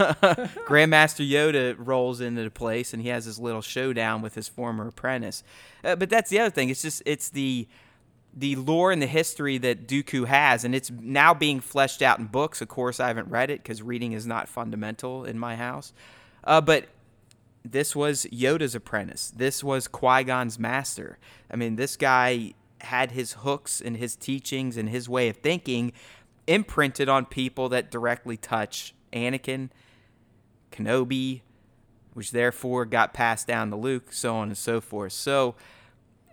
Grandmaster 0.68 1.28
Yoda 1.28 1.76
rolls 1.78 2.22
into 2.22 2.44
the 2.44 2.52
place 2.52 2.94
and 2.94 3.02
he 3.02 3.10
has 3.10 3.26
his 3.26 3.40
little 3.40 3.62
showdown 3.62 4.22
with 4.22 4.36
his 4.36 4.48
former 4.48 4.88
apprentice. 4.88 5.44
Uh, 5.84 5.96
but 5.96 6.10
that's 6.10 6.30
the 6.30 6.40
other 6.40 6.52
thing. 6.52 6.70
It's 6.70 6.82
just 6.82 7.02
it's 7.06 7.30
the 7.30 7.68
the 8.36 8.56
lore 8.58 8.92
and 8.92 9.02
the 9.02 9.08
history 9.08 9.58
that 9.60 9.88
Dooku 9.88 10.28
has, 10.28 10.66
and 10.66 10.76
it's 10.76 10.92
now 10.92 11.34
being 11.34 11.62
fleshed 11.62 12.02
out 12.02 12.20
in 12.20 12.26
books. 12.26 12.62
Of 12.62 12.68
course, 12.68 13.00
I 13.00 13.08
haven't 13.08 13.30
read 13.30 13.50
it 13.50 13.64
because 13.64 13.82
reading 13.82 14.12
is 14.12 14.28
not 14.28 14.50
fundamental 14.50 15.24
in 15.24 15.40
my 15.40 15.56
house. 15.56 15.94
Uh, 16.44 16.60
but 16.60 16.88
this 17.64 17.96
was 17.96 18.26
Yoda's 18.26 18.76
apprentice. 18.76 19.32
This 19.36 19.64
was 19.64 19.88
Qui 19.88 20.24
Gon's 20.26 20.60
master. 20.60 21.18
I 21.50 21.56
mean, 21.56 21.78
this 21.78 21.96
guy 21.96 22.54
had 22.82 23.12
his 23.12 23.34
hooks 23.34 23.82
and 23.82 23.98
his 23.98 24.16
teachings 24.16 24.78
and 24.78 24.90
his 24.90 25.10
way 25.10 25.30
of 25.30 25.38
thinking 25.38 25.94
imprinted 26.48 27.10
on 27.10 27.26
people 27.26 27.70
that 27.70 27.92
directly 27.92 28.38
touch 28.38 28.94
Anakin, 29.14 29.70
Kenobi, 30.72 31.42
which 32.14 32.32
therefore 32.32 32.86
got 32.86 33.14
passed 33.14 33.48
down 33.48 33.70
to 33.70 33.76
Luke, 33.76 34.14
so 34.14 34.36
on 34.36 34.50
and 34.50 34.58
so 34.58 34.80
forth. 34.80 35.14
So, 35.14 35.56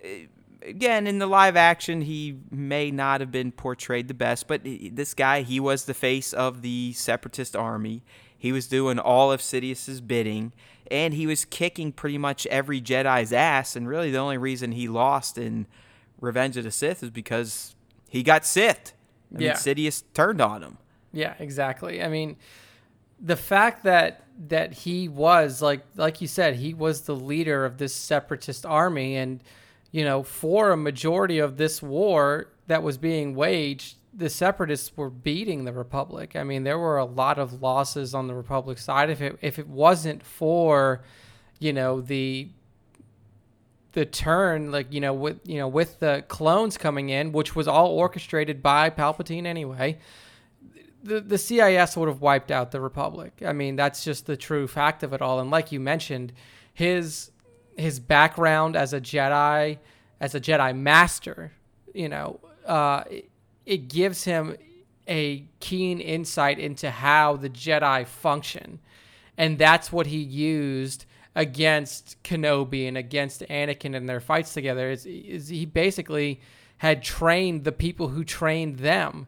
eh, 0.03 0.27
again, 0.65 1.07
in 1.07 1.19
the 1.19 1.27
live 1.27 1.57
action, 1.57 2.03
he 2.03 2.39
may 2.51 2.91
not 2.91 3.21
have 3.21 3.33
been 3.33 3.53
portrayed 3.53 4.09
the 4.09 4.15
best, 4.15 4.47
but 4.47 4.63
this 4.65 5.15
guy, 5.15 5.43
he 5.43 5.61
was 5.61 5.85
the 5.85 5.95
face 5.95 6.33
of 6.33 6.63
the 6.63 6.93
Separatist 6.93 7.57
army. 7.57 8.03
He 8.37 8.53
was 8.53 8.67
doing 8.67 8.99
all 8.99 9.31
of 9.33 9.41
Sidious's 9.41 10.01
bidding, 10.01 10.53
and 10.91 11.15
he 11.15 11.27
was 11.27 11.45
kicking 11.45 11.93
pretty 11.93 12.19
much 12.19 12.47
every 12.47 12.81
Jedi's 12.81 13.33
ass. 13.33 13.77
And 13.77 13.89
really, 13.89 14.11
the 14.11 14.19
only 14.19 14.39
reason 14.39 14.73
he 14.73 14.89
lost 14.89 15.39
in 15.39 15.67
Revenge 16.21 16.57
of 16.57 16.65
the 16.65 16.71
Sith 16.71 17.03
is 17.03 17.11
because 17.11 17.75
he 18.09 18.23
got 18.23 18.45
Sith. 18.45 18.95
I 19.35 19.41
yeah. 19.41 19.49
mean, 19.49 19.57
Sidious 19.57 20.03
turned 20.15 20.41
on 20.41 20.63
him. 20.63 20.79
Yeah, 21.13 21.35
exactly. 21.39 22.03
I 22.03 22.09
mean, 22.09 22.37
the 23.21 23.37
fact 23.37 23.85
that 23.85 24.25
that 24.49 24.73
he 24.73 25.09
was 25.09 25.63
like 25.63 25.85
like 25.97 26.21
you 26.21 26.27
said, 26.27 26.57
he 26.57 26.75
was 26.75 27.03
the 27.03 27.15
leader 27.15 27.65
of 27.65 27.79
this 27.79 27.95
separatist 27.95 28.67
army, 28.67 29.17
and 29.17 29.43
you 29.91 30.05
know, 30.05 30.23
for 30.23 30.71
a 30.71 30.77
majority 30.77 31.39
of 31.39 31.57
this 31.57 31.83
war 31.83 32.49
that 32.67 32.83
was 32.83 32.97
being 32.99 33.35
waged, 33.35 33.97
the 34.15 34.31
separatists 34.31 34.97
were 34.97 35.11
beating 35.11 35.65
the 35.65 35.73
republic. 35.73 36.35
I 36.35 36.45
mean, 36.45 36.65
there 36.65 36.79
were 36.79 36.99
a 36.99 37.05
lot 37.05 37.39
of 37.39 37.63
losses 37.63 38.15
on 38.15 38.27
the 38.27 38.35
republic 38.35 38.79
side. 38.79 39.11
If 39.11 39.21
it 39.21 39.39
if 39.41 39.59
it 39.59 39.69
wasn't 39.69 40.23
for, 40.23 41.03
you 41.59 41.73
know, 41.73 42.01
the 42.01 42.49
the 43.93 44.05
turn 44.05 44.71
like 44.71 44.93
you 44.93 45.01
know 45.01 45.13
with 45.13 45.39
you 45.45 45.59
know 45.59 45.69
with 45.69 46.01
the 46.01 46.25
clones 46.29 46.79
coming 46.79 47.09
in 47.09 47.33
which 47.33 47.55
was 47.55 47.69
all 47.69 47.89
orchestrated 47.89 48.63
by 48.63 48.89
palpatine 48.89 49.47
anyway 49.47 49.99
the 51.03 51.21
the 51.21 51.37
CIS 51.37 51.97
would 51.97 52.09
have 52.09 52.21
wiped 52.21 52.51
out 52.51 52.71
the 52.71 52.81
republic 52.81 53.43
i 53.45 53.53
mean 53.53 53.77
that's 53.77 54.03
just 54.05 54.27
the 54.27 54.37
true 54.37 54.67
fact 54.67 55.03
of 55.03 55.13
it 55.13 55.21
all 55.21 55.41
and 55.41 55.51
like 55.51 55.73
you 55.73 55.81
mentioned 55.81 56.33
his 56.73 57.33
his 57.77 58.01
background 58.01 58.77
as 58.77 58.93
a 58.93 59.01
Jedi, 59.01 59.79
as 60.21 60.35
a 60.35 60.41
Jedi 60.41 60.77
master, 60.77 61.53
you 61.95 62.09
know, 62.09 62.41
uh, 62.67 63.05
it, 63.11 63.31
it 63.67 63.89
gives 63.89 64.25
him 64.25 64.57
a 65.09 65.45
keen 65.61 66.01
insight 66.01 66.59
into 66.59 66.91
how 66.91 67.37
the 67.37 67.49
Jedi 67.51 68.07
function. 68.07 68.79
And 69.37 69.59
that's 69.59 69.91
what 69.91 70.07
he 70.07 70.19
used 70.19 71.07
against 71.35 72.23
Kenobi 72.23 72.87
and 72.87 72.97
against 72.97 73.41
Anakin 73.49 73.95
in 73.95 74.07
their 74.07 74.21
fights 74.21 74.55
together. 74.55 74.91
Is, 74.91 75.07
is 75.07 75.49
he 75.49 75.65
basically 75.65 76.41
had 76.79 77.03
trained 77.03 77.65
the 77.65 77.73
people 77.73 78.09
who 78.09 78.25
trained 78.25 78.79
them 78.79 79.27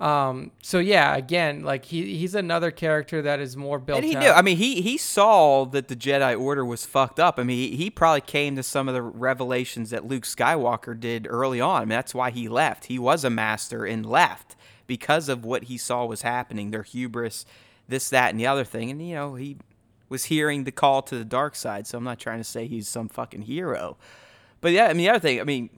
um, 0.00 0.50
so 0.62 0.78
yeah, 0.78 1.14
again, 1.14 1.62
like 1.62 1.84
he 1.84 2.16
he's 2.16 2.34
another 2.34 2.70
character 2.70 3.20
that 3.20 3.38
is 3.38 3.54
more 3.54 3.78
built. 3.78 3.98
And 3.98 4.06
he 4.06 4.16
out. 4.16 4.22
knew. 4.22 4.30
I 4.30 4.40
mean, 4.40 4.56
he 4.56 4.80
he 4.80 4.96
saw 4.96 5.66
that 5.66 5.88
the 5.88 5.96
Jedi 5.96 6.40
Order 6.40 6.64
was 6.64 6.86
fucked 6.86 7.20
up. 7.20 7.38
I 7.38 7.42
mean, 7.42 7.58
he, 7.58 7.76
he 7.76 7.90
probably 7.90 8.22
came 8.22 8.56
to 8.56 8.62
some 8.62 8.88
of 8.88 8.94
the 8.94 9.02
revelations 9.02 9.90
that 9.90 10.06
Luke 10.06 10.22
Skywalker 10.22 10.98
did 10.98 11.26
early 11.28 11.60
on. 11.60 11.76
I 11.76 11.84
mean, 11.84 11.90
that's 11.90 12.14
why 12.14 12.30
he 12.30 12.48
left. 12.48 12.86
He 12.86 12.98
was 12.98 13.24
a 13.24 13.30
master 13.30 13.84
and 13.84 14.06
left 14.06 14.56
because 14.86 15.28
of 15.28 15.44
what 15.44 15.64
he 15.64 15.76
saw 15.76 16.06
was 16.06 16.22
happening. 16.22 16.70
Their 16.70 16.82
hubris, 16.82 17.44
this, 17.86 18.08
that, 18.08 18.30
and 18.30 18.40
the 18.40 18.46
other 18.46 18.64
thing. 18.64 18.90
And 18.90 19.06
you 19.06 19.14
know, 19.14 19.34
he 19.34 19.58
was 20.10 20.24
hearing 20.24 20.64
the 20.64 20.72
call 20.72 21.00
to 21.00 21.16
the 21.16 21.24
dark 21.24 21.56
side. 21.56 21.86
So 21.86 21.96
I'm 21.96 22.04
not 22.04 22.18
trying 22.18 22.38
to 22.38 22.44
say 22.44 22.66
he's 22.66 22.86
some 22.86 23.08
fucking 23.08 23.42
hero. 23.42 23.96
But 24.60 24.72
yeah, 24.72 24.86
I 24.86 24.88
mean, 24.88 25.06
the 25.06 25.08
other 25.08 25.20
thing, 25.20 25.40
I 25.40 25.44
mean, 25.44 25.70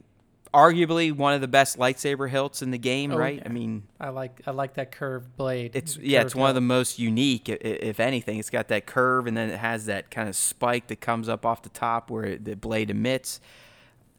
arguably 0.52 1.12
one 1.12 1.34
of 1.34 1.40
the 1.40 1.48
best 1.48 1.78
lightsaber 1.78 2.28
hilts 2.28 2.62
in 2.62 2.70
the 2.70 2.78
game, 2.78 3.12
oh, 3.12 3.16
right? 3.16 3.36
Yeah. 3.36 3.42
I 3.46 3.48
mean, 3.48 3.84
I 4.00 4.08
like 4.08 4.42
I 4.46 4.50
like 4.50 4.74
that 4.74 4.92
curved 4.92 5.36
blade. 5.36 5.72
It's 5.74 5.96
yeah, 5.96 6.22
it's 6.22 6.34
one 6.34 6.46
hilt. 6.46 6.50
of 6.50 6.54
the 6.56 6.60
most 6.62 6.98
unique, 6.98 7.48
if 7.48 8.00
anything. 8.00 8.38
It's 8.38 8.50
got 8.50 8.68
that 8.68 8.86
curve, 8.86 9.26
and 9.26 9.36
then 9.36 9.50
it 9.50 9.58
has 9.58 9.86
that 9.86 10.10
kind 10.10 10.28
of 10.28 10.36
spike 10.36 10.88
that 10.88 11.00
comes 11.00 11.28
up 11.28 11.46
off 11.46 11.62
the 11.62 11.68
top 11.68 12.10
where 12.10 12.36
the 12.36 12.56
blade 12.56 12.90
emits. 12.90 13.40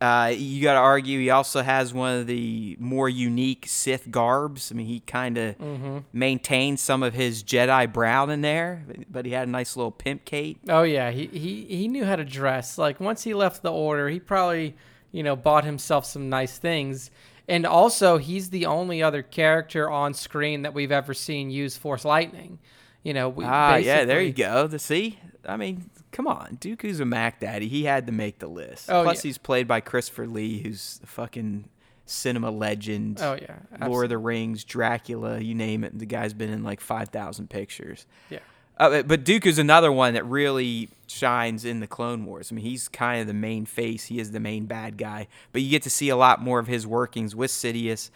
Uh, 0.04 0.28
you 0.28 0.62
got 0.62 0.74
to 0.74 0.80
argue 0.80 1.20
he 1.20 1.30
also 1.30 1.62
has 1.62 1.94
one 1.94 2.20
of 2.20 2.28
the 2.28 2.76
more 2.80 3.08
unique 3.08 3.66
Sith 3.68 4.12
garbs. 4.12 4.72
I 4.72 4.76
mean, 4.76 4.88
he 4.88 5.00
kind 5.00 5.38
of 5.38 5.58
mm-hmm. 5.58 6.00
maintained 6.12 6.80
some 6.80 7.04
of 7.04 7.14
his 7.14 7.42
Jedi 7.44 7.92
brown 7.92 8.30
in 8.30 8.42
there, 8.42 8.86
but 9.10 9.26
he 9.26 9.32
had 9.32 9.48
a 9.48 9.52
nice 9.52 9.78
little 9.78 9.92
pimp 9.92 10.26
cape. 10.26 10.60
Oh 10.68 10.84
yeah, 10.84 11.12
he 11.12 11.28
he 11.28 11.66
he 11.70 11.88
knew 11.88 12.04
how 12.04 12.18
to 12.18 12.26
dress. 12.26 12.78
Like 12.78 13.00
once 13.00 13.24
he 13.24 13.34
left 13.34 13.64
the 13.64 13.72
order, 13.72 14.10
he 14.10 14.20
probably 14.20 14.76
you 15.14 15.24
know, 15.24 15.38
bought 15.38 15.64
himself 15.64 16.06
some 16.06 16.28
nice 16.28 16.58
things. 16.58 17.10
And 17.48 17.66
also, 17.66 18.18
he's 18.18 18.50
the 18.50 18.66
only 18.66 19.02
other 19.02 19.22
character 19.22 19.90
on 19.90 20.14
screen 20.14 20.64
that 20.64 20.74
we've 20.74 20.92
ever 20.92 21.14
seen 21.14 21.50
use 21.50 21.78
Force 21.78 22.04
Lightning. 22.04 22.60
You 23.04 23.14
know, 23.14 23.30
we 23.30 23.46
ah, 23.46 23.76
yeah, 23.76 24.06
there 24.06 24.22
you 24.22 24.34
go. 24.34 24.68
The 24.68 24.80
see, 24.80 25.20
I 25.46 25.58
mean, 25.58 25.90
come 26.14 26.28
on, 26.28 26.58
Dooku's 26.62 27.02
a 27.02 27.06
Mac 27.06 27.42
Daddy. 27.42 27.68
He 27.68 27.84
had 27.84 28.06
to 28.08 28.14
make 28.14 28.40
the 28.40 28.48
list. 28.48 28.90
Oh, 28.90 29.04
Plus, 29.04 29.18
yeah. 29.18 29.30
he's 29.30 29.38
played 29.38 29.68
by 29.68 29.82
Christopher 29.82 30.28
Lee, 30.28 30.62
who's 30.62 31.02
a 31.04 31.08
fucking 31.08 31.68
cinema 32.06 32.52
legend. 32.52 33.20
Oh 33.22 33.34
yeah, 33.34 33.58
absolutely. 33.72 33.90
Lord 33.90 34.06
of 34.06 34.10
the 34.12 34.18
Rings, 34.20 34.64
Dracula, 34.64 35.40
you 35.40 35.56
name 35.56 35.84
it. 35.84 35.98
The 35.98 36.06
guy's 36.06 36.34
been 36.34 36.52
in 36.52 36.64
like 36.64 36.80
five 36.80 37.10
thousand 37.10 37.50
pictures. 37.50 38.06
Yeah. 38.30 38.40
Uh, 38.78 39.04
but 39.04 39.24
Dooku's 39.24 39.60
another 39.60 39.92
one 39.92 40.16
that 40.16 40.26
really 40.26 40.90
shines 41.08 41.64
in 41.64 41.80
the 41.80 41.86
Clone 41.86 42.26
Wars. 42.26 42.52
I 42.52 42.56
mean, 42.56 42.66
he's 42.66 42.88
kind 42.88 43.22
of 43.22 43.28
the 43.28 43.34
main 43.34 43.66
face. 43.66 44.06
He 44.06 44.20
is 44.20 44.32
the 44.32 44.40
main 44.40 44.66
bad 44.66 44.98
guy. 44.98 45.28
But 45.52 45.62
you 45.62 45.70
get 45.70 45.84
to 45.84 45.92
see 45.92 46.10
a 46.10 46.16
lot 46.16 46.42
more 46.42 46.58
of 46.58 46.66
his 46.66 46.88
workings 46.88 47.36
with 47.36 47.52
Sidious, 47.52 48.10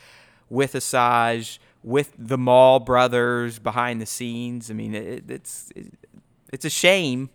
with 0.50 0.74
Asajj, 0.74 1.60
with 1.84 2.12
the 2.18 2.40
Maul 2.40 2.80
brothers 2.80 3.60
behind 3.60 4.02
the 4.02 4.08
scenes. 4.08 4.72
I 4.72 4.74
mean, 4.74 4.96
it, 4.96 5.30
it's 5.30 5.72
it, 5.76 5.94
it's 6.52 6.66
a 6.66 6.72
shame 6.72 7.30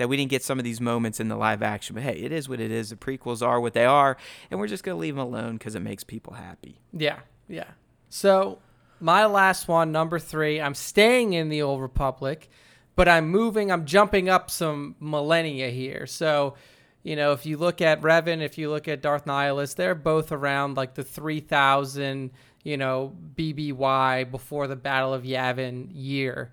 that 0.00 0.08
we 0.08 0.16
didn't 0.16 0.30
get 0.30 0.42
some 0.42 0.58
of 0.58 0.64
these 0.64 0.80
moments 0.80 1.20
in 1.20 1.28
the 1.28 1.36
live 1.36 1.62
action. 1.62 1.94
But 1.94 2.04
hey, 2.04 2.18
it 2.18 2.32
is 2.32 2.48
what 2.48 2.58
it 2.58 2.70
is. 2.70 2.88
The 2.88 2.96
prequels 2.96 3.46
are 3.46 3.60
what 3.60 3.74
they 3.74 3.84
are, 3.84 4.16
and 4.50 4.58
we're 4.58 4.66
just 4.66 4.82
gonna 4.82 4.96
leave 4.96 5.14
them 5.14 5.26
alone 5.26 5.58
because 5.58 5.74
it 5.74 5.80
makes 5.80 6.04
people 6.04 6.32
happy. 6.32 6.80
Yeah, 6.92 7.18
yeah. 7.48 7.68
So 8.08 8.60
my 8.98 9.26
last 9.26 9.68
one, 9.68 9.92
number 9.92 10.18
three. 10.18 10.58
I'm 10.58 10.74
staying 10.74 11.34
in 11.34 11.50
the 11.50 11.60
Old 11.60 11.82
Republic, 11.82 12.48
but 12.96 13.08
I'm 13.08 13.28
moving. 13.28 13.70
I'm 13.70 13.84
jumping 13.84 14.30
up 14.30 14.50
some 14.50 14.96
millennia 15.00 15.68
here. 15.68 16.06
So, 16.06 16.54
you 17.02 17.14
know, 17.14 17.32
if 17.32 17.44
you 17.44 17.58
look 17.58 17.82
at 17.82 18.00
Revan, 18.00 18.40
if 18.40 18.56
you 18.56 18.70
look 18.70 18.88
at 18.88 19.02
Darth 19.02 19.26
Nihilus, 19.26 19.74
they're 19.74 19.94
both 19.94 20.32
around 20.32 20.78
like 20.78 20.94
the 20.94 21.02
3000, 21.02 22.30
you 22.62 22.76
know, 22.78 23.14
BBY 23.34 24.30
before 24.30 24.66
the 24.66 24.76
Battle 24.76 25.12
of 25.12 25.24
Yavin 25.24 25.88
year. 25.92 26.52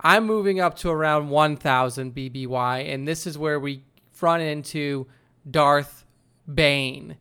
I'm 0.00 0.26
moving 0.26 0.60
up 0.60 0.76
to 0.78 0.90
around 0.90 1.30
1000 1.30 2.14
BBY, 2.14 2.92
and 2.92 3.08
this 3.08 3.26
is 3.26 3.38
where 3.38 3.58
we 3.58 3.82
run 4.20 4.40
into 4.40 5.06
Darth 5.50 6.04
Bane. 6.52 7.16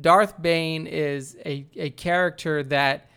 Darth 0.00 0.40
Bane 0.40 0.86
is 0.86 1.36
a, 1.44 1.66
a 1.76 1.90
character 1.90 2.62
that 2.64 3.10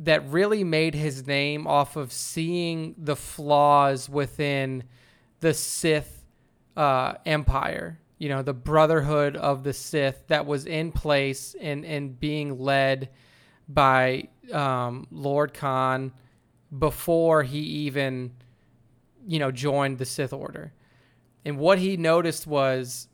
that 0.00 0.28
really 0.28 0.64
made 0.64 0.94
his 0.94 1.24
name 1.24 1.68
off 1.68 1.94
of 1.94 2.12
seeing 2.12 2.96
the 2.98 3.14
flaws 3.14 4.08
within 4.08 4.82
the 5.38 5.54
Sith 5.54 6.24
uh, 6.76 7.14
empire. 7.24 8.00
You 8.18 8.28
know, 8.28 8.42
the 8.42 8.54
brotherhood 8.54 9.36
of 9.36 9.62
the 9.62 9.72
Sith 9.72 10.24
that 10.26 10.46
was 10.46 10.66
in 10.66 10.90
place 10.90 11.54
and, 11.60 11.84
and 11.84 12.18
being 12.18 12.58
led 12.58 13.10
by 13.68 14.28
um, 14.52 15.06
Lord 15.12 15.54
Kaan 15.54 16.10
before 16.78 17.42
he 17.42 17.58
even, 17.58 18.32
you 19.26 19.38
know, 19.38 19.50
joined 19.50 19.98
the 19.98 20.04
Sith 20.04 20.32
Order. 20.32 20.72
And 21.44 21.58
what 21.58 21.78
he 21.78 21.96
noticed 21.96 22.46
was 22.46 23.08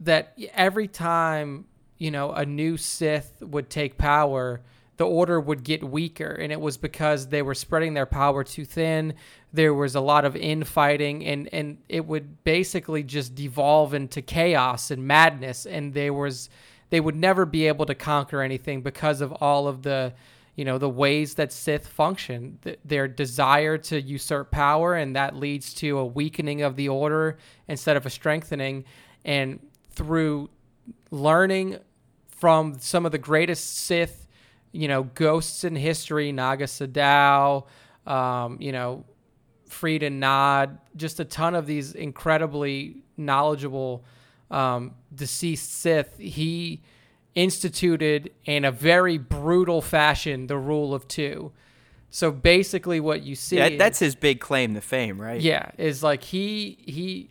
that 0.00 0.36
every 0.54 0.88
time, 0.88 1.66
you 1.98 2.10
know, 2.10 2.32
a 2.32 2.44
new 2.46 2.76
Sith 2.76 3.42
would 3.42 3.68
take 3.68 3.98
power, 3.98 4.62
the 4.96 5.06
order 5.06 5.40
would 5.40 5.62
get 5.62 5.82
weaker. 5.82 6.30
And 6.30 6.52
it 6.52 6.60
was 6.60 6.76
because 6.76 7.28
they 7.28 7.42
were 7.42 7.54
spreading 7.54 7.94
their 7.94 8.06
power 8.06 8.44
too 8.44 8.64
thin. 8.64 9.14
There 9.52 9.74
was 9.74 9.94
a 9.94 10.00
lot 10.00 10.24
of 10.24 10.36
infighting 10.36 11.24
and 11.24 11.48
and 11.52 11.78
it 11.88 12.06
would 12.06 12.44
basically 12.44 13.02
just 13.02 13.34
devolve 13.34 13.94
into 13.94 14.20
chaos 14.20 14.90
and 14.90 15.06
madness. 15.06 15.64
And 15.64 15.94
there 15.94 16.12
was 16.12 16.50
they 16.90 17.00
would 17.00 17.16
never 17.16 17.46
be 17.46 17.66
able 17.66 17.86
to 17.86 17.94
conquer 17.94 18.42
anything 18.42 18.82
because 18.82 19.20
of 19.20 19.32
all 19.32 19.68
of 19.68 19.82
the 19.82 20.12
you 20.60 20.66
know, 20.66 20.76
the 20.76 20.90
ways 20.90 21.36
that 21.36 21.52
Sith 21.52 21.86
function, 21.86 22.58
th- 22.62 22.78
their 22.84 23.08
desire 23.08 23.78
to 23.78 23.98
usurp 23.98 24.50
power, 24.50 24.94
and 24.94 25.16
that 25.16 25.34
leads 25.34 25.72
to 25.72 25.96
a 25.96 26.04
weakening 26.04 26.60
of 26.60 26.76
the 26.76 26.90
order 26.90 27.38
instead 27.66 27.96
of 27.96 28.04
a 28.04 28.10
strengthening. 28.10 28.84
And 29.24 29.58
through 29.88 30.50
learning 31.10 31.78
from 32.28 32.78
some 32.78 33.06
of 33.06 33.12
the 33.12 33.16
greatest 33.16 33.74
Sith, 33.74 34.28
you 34.70 34.86
know, 34.86 35.04
ghosts 35.04 35.64
in 35.64 35.76
history, 35.76 36.30
Naga 36.30 36.66
Sadow, 36.66 37.64
um, 38.06 38.58
you 38.60 38.72
know, 38.72 39.06
Freedon 39.66 40.20
Nadd, 40.20 40.76
just 40.94 41.20
a 41.20 41.24
ton 41.24 41.54
of 41.54 41.64
these 41.64 41.94
incredibly 41.94 42.96
knowledgeable 43.16 44.04
um, 44.50 44.94
deceased 45.14 45.72
Sith. 45.72 46.18
He 46.18 46.82
instituted 47.34 48.30
in 48.44 48.64
a 48.64 48.72
very 48.72 49.18
brutal 49.18 49.80
fashion 49.80 50.46
the 50.46 50.58
rule 50.58 50.94
of 50.94 51.06
two. 51.08 51.52
So 52.10 52.32
basically, 52.32 52.98
what 52.98 53.22
you 53.22 53.36
see 53.36 53.58
yeah, 53.58 53.76
that's 53.76 54.00
his 54.00 54.16
big 54.16 54.40
claim 54.40 54.74
to 54.74 54.80
fame, 54.80 55.20
right? 55.20 55.40
Yeah, 55.40 55.70
is 55.78 56.02
like 56.02 56.24
he 56.24 56.78
he, 56.84 57.30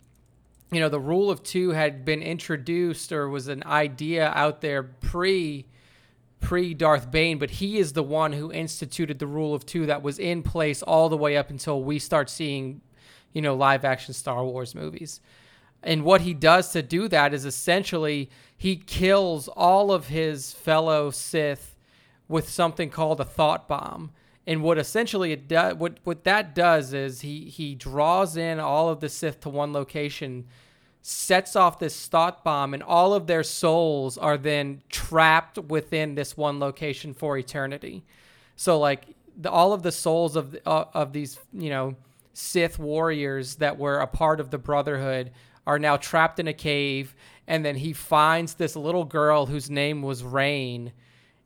you 0.72 0.80
know, 0.80 0.88
the 0.88 1.00
rule 1.00 1.30
of 1.30 1.42
two 1.42 1.70
had 1.70 2.04
been 2.04 2.22
introduced 2.22 3.12
or 3.12 3.28
was 3.28 3.48
an 3.48 3.62
idea 3.66 4.30
out 4.30 4.62
there 4.62 4.82
pre 4.82 5.66
pre 6.40 6.72
Darth 6.72 7.10
Bane, 7.10 7.38
but 7.38 7.50
he 7.50 7.78
is 7.78 7.92
the 7.92 8.02
one 8.02 8.32
who 8.32 8.50
instituted 8.50 9.18
the 9.18 9.26
rule 9.26 9.54
of 9.54 9.66
two 9.66 9.84
that 9.86 10.02
was 10.02 10.18
in 10.18 10.42
place 10.42 10.82
all 10.82 11.10
the 11.10 11.16
way 11.16 11.36
up 11.36 11.50
until 11.50 11.82
we 11.82 11.98
start 11.98 12.30
seeing, 12.30 12.80
you 13.34 13.42
know, 13.42 13.54
live 13.54 13.84
action 13.84 14.14
Star 14.14 14.42
Wars 14.44 14.74
movies. 14.74 15.20
And 15.82 16.04
what 16.04 16.22
he 16.22 16.34
does 16.34 16.72
to 16.72 16.82
do 16.82 17.08
that 17.08 17.32
is 17.32 17.44
essentially 17.44 18.30
he 18.56 18.76
kills 18.76 19.48
all 19.48 19.90
of 19.90 20.08
his 20.08 20.52
fellow 20.52 21.10
Sith 21.10 21.76
with 22.28 22.48
something 22.48 22.90
called 22.90 23.20
a 23.20 23.24
thought 23.24 23.66
bomb. 23.66 24.12
And 24.46 24.62
what 24.62 24.78
essentially 24.78 25.32
it 25.32 25.48
does, 25.48 25.74
what 25.74 25.98
what 26.04 26.24
that 26.24 26.54
does 26.54 26.92
is 26.92 27.20
he 27.20 27.44
he 27.44 27.74
draws 27.74 28.36
in 28.36 28.58
all 28.58 28.88
of 28.88 29.00
the 29.00 29.08
Sith 29.08 29.40
to 29.40 29.48
one 29.48 29.72
location, 29.72 30.46
sets 31.02 31.56
off 31.56 31.78
this 31.78 32.06
thought 32.06 32.42
bomb, 32.42 32.74
and 32.74 32.82
all 32.82 33.14
of 33.14 33.26
their 33.26 33.42
souls 33.42 34.18
are 34.18 34.36
then 34.36 34.82
trapped 34.88 35.58
within 35.58 36.14
this 36.14 36.36
one 36.36 36.58
location 36.58 37.14
for 37.14 37.38
eternity. 37.38 38.02
So 38.56 38.78
like 38.78 39.06
the, 39.36 39.50
all 39.50 39.72
of 39.72 39.82
the 39.82 39.92
souls 39.92 40.36
of 40.36 40.56
uh, 40.66 40.84
of 40.94 41.12
these 41.12 41.38
you 41.52 41.70
know 41.70 41.96
Sith 42.32 42.78
warriors 42.78 43.56
that 43.56 43.78
were 43.78 44.00
a 44.00 44.06
part 44.06 44.40
of 44.40 44.50
the 44.50 44.58
Brotherhood 44.58 45.30
are 45.70 45.78
now 45.78 45.96
trapped 45.96 46.40
in 46.40 46.48
a 46.48 46.52
cave 46.52 47.14
and 47.46 47.64
then 47.64 47.76
he 47.76 47.92
finds 47.92 48.54
this 48.54 48.74
little 48.74 49.04
girl 49.04 49.46
whose 49.46 49.70
name 49.70 50.02
was 50.02 50.24
Rain 50.24 50.92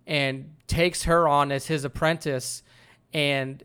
and 0.06 0.54
takes 0.66 1.02
her 1.02 1.28
on 1.28 1.52
as 1.52 1.66
his 1.66 1.84
apprentice. 1.84 2.62
And 3.12 3.62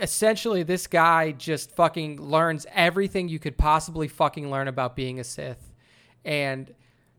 essentially 0.00 0.62
this 0.62 0.86
guy 0.86 1.32
just 1.32 1.72
fucking 1.72 2.22
learns 2.22 2.66
everything 2.72 3.28
you 3.28 3.38
could 3.38 3.58
possibly 3.58 4.08
fucking 4.08 4.50
learn 4.50 4.66
about 4.66 4.96
being 4.96 5.20
a 5.20 5.24
Sith. 5.24 5.74
And 6.24 6.72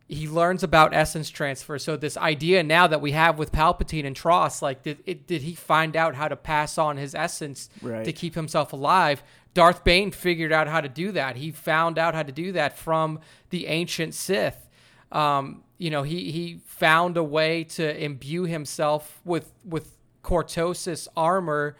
he 0.08 0.28
learns 0.28 0.64
about 0.64 0.94
essence 0.94 1.30
transfer. 1.30 1.80
So 1.80 1.96
this 1.96 2.18
idea 2.18 2.62
now 2.64 2.88
that 2.88 3.02
we 3.02 3.12
have 3.12 3.38
with 3.38 3.52
Palpatine 3.52 4.06
and 4.06 4.16
TROS, 4.16 4.62
like 4.62 4.84
did 4.84 5.00
it, 5.06 5.28
did 5.28 5.42
he 5.44 5.56
find 5.56 5.96
out 5.96 6.16
how 6.16 6.28
to 6.28 6.36
pass 6.36 6.78
on 6.78 6.98
his 6.98 7.16
essence 7.16 7.70
right. 7.82 8.04
to 8.04 8.12
keep 8.12 8.36
himself 8.36 8.74
alive? 8.74 9.24
Darth 9.54 9.84
Bane 9.84 10.12
figured 10.12 10.52
out 10.52 10.68
how 10.68 10.82
to 10.82 10.90
do 10.90 11.12
that. 11.14 11.38
He 11.38 11.52
found 11.52 11.98
out 11.98 12.16
how 12.16 12.24
to 12.24 12.32
do 12.32 12.52
that 12.54 12.78
from 12.78 13.20
the 13.50 13.68
ancient 13.68 14.14
Sith. 14.14 14.68
Um, 15.12 15.64
you 15.78 15.90
know, 15.90 16.04
he 16.04 16.32
he 16.32 16.60
found 16.66 17.18
a 17.18 17.24
way 17.24 17.64
to 17.66 18.04
imbue 18.04 18.44
himself 18.44 19.22
with 19.24 19.52
with 19.64 19.96
cortosis 20.24 21.08
armor 21.16 21.76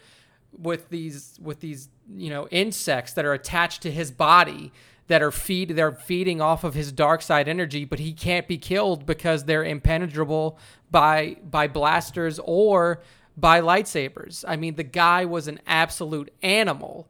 with 0.56 0.88
these 0.88 1.38
with 1.42 1.60
these 1.60 1.88
you 2.14 2.30
know 2.30 2.46
insects 2.48 3.12
that 3.14 3.24
are 3.24 3.32
attached 3.32 3.82
to 3.82 3.90
his 3.90 4.10
body 4.10 4.72
that 5.06 5.22
are 5.22 5.30
feed 5.30 5.70
they're 5.70 5.92
feeding 5.92 6.40
off 6.40 6.64
of 6.64 6.74
his 6.74 6.90
dark 6.92 7.22
side 7.22 7.48
energy 7.48 7.84
but 7.84 7.98
he 7.98 8.12
can't 8.12 8.48
be 8.48 8.58
killed 8.58 9.04
because 9.04 9.44
they're 9.44 9.64
impenetrable 9.64 10.58
by 10.90 11.36
by 11.42 11.66
blasters 11.68 12.40
or 12.44 13.02
by 13.36 13.60
lightsabers 13.60 14.44
i 14.48 14.56
mean 14.56 14.76
the 14.76 14.82
guy 14.82 15.24
was 15.24 15.48
an 15.48 15.60
absolute 15.66 16.32
animal 16.42 17.08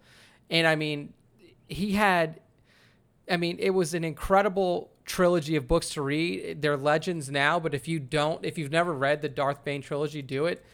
and 0.50 0.66
I 0.66 0.76
mean, 0.76 1.12
he 1.68 1.92
had, 1.92 2.40
I 3.30 3.36
mean, 3.36 3.56
it 3.58 3.70
was 3.70 3.94
an 3.94 4.04
incredible 4.04 4.90
trilogy 5.04 5.56
of 5.56 5.66
books 5.66 5.90
to 5.90 6.02
read. 6.02 6.62
They're 6.62 6.76
legends 6.76 7.30
now, 7.30 7.58
but 7.58 7.74
if 7.74 7.88
you 7.88 7.98
don't, 7.98 8.44
if 8.44 8.58
you've 8.58 8.70
never 8.70 8.92
read 8.92 9.22
the 9.22 9.28
Darth 9.28 9.64
Bane 9.64 9.82
trilogy, 9.82 10.22
do 10.22 10.46
it. 10.46 10.64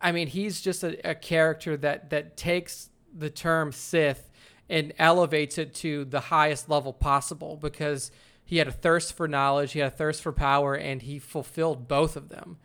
I 0.00 0.12
mean, 0.12 0.28
he's 0.28 0.60
just 0.60 0.82
a, 0.82 1.10
a 1.10 1.14
character 1.14 1.76
that 1.78 2.10
that 2.10 2.36
takes 2.36 2.90
the 3.16 3.30
term 3.30 3.72
Sith 3.72 4.30
and 4.68 4.92
elevates 4.98 5.58
it 5.58 5.74
to 5.74 6.04
the 6.04 6.20
highest 6.20 6.68
level 6.68 6.92
possible 6.92 7.56
because 7.56 8.10
he 8.44 8.58
had 8.58 8.68
a 8.68 8.72
thirst 8.72 9.14
for 9.16 9.26
knowledge, 9.26 9.72
he 9.72 9.78
had 9.78 9.88
a 9.92 9.96
thirst 9.96 10.22
for 10.22 10.32
power, 10.32 10.74
and 10.74 11.02
he 11.02 11.18
fulfilled 11.18 11.88
both 11.88 12.16
of 12.16 12.28
them. 12.28 12.58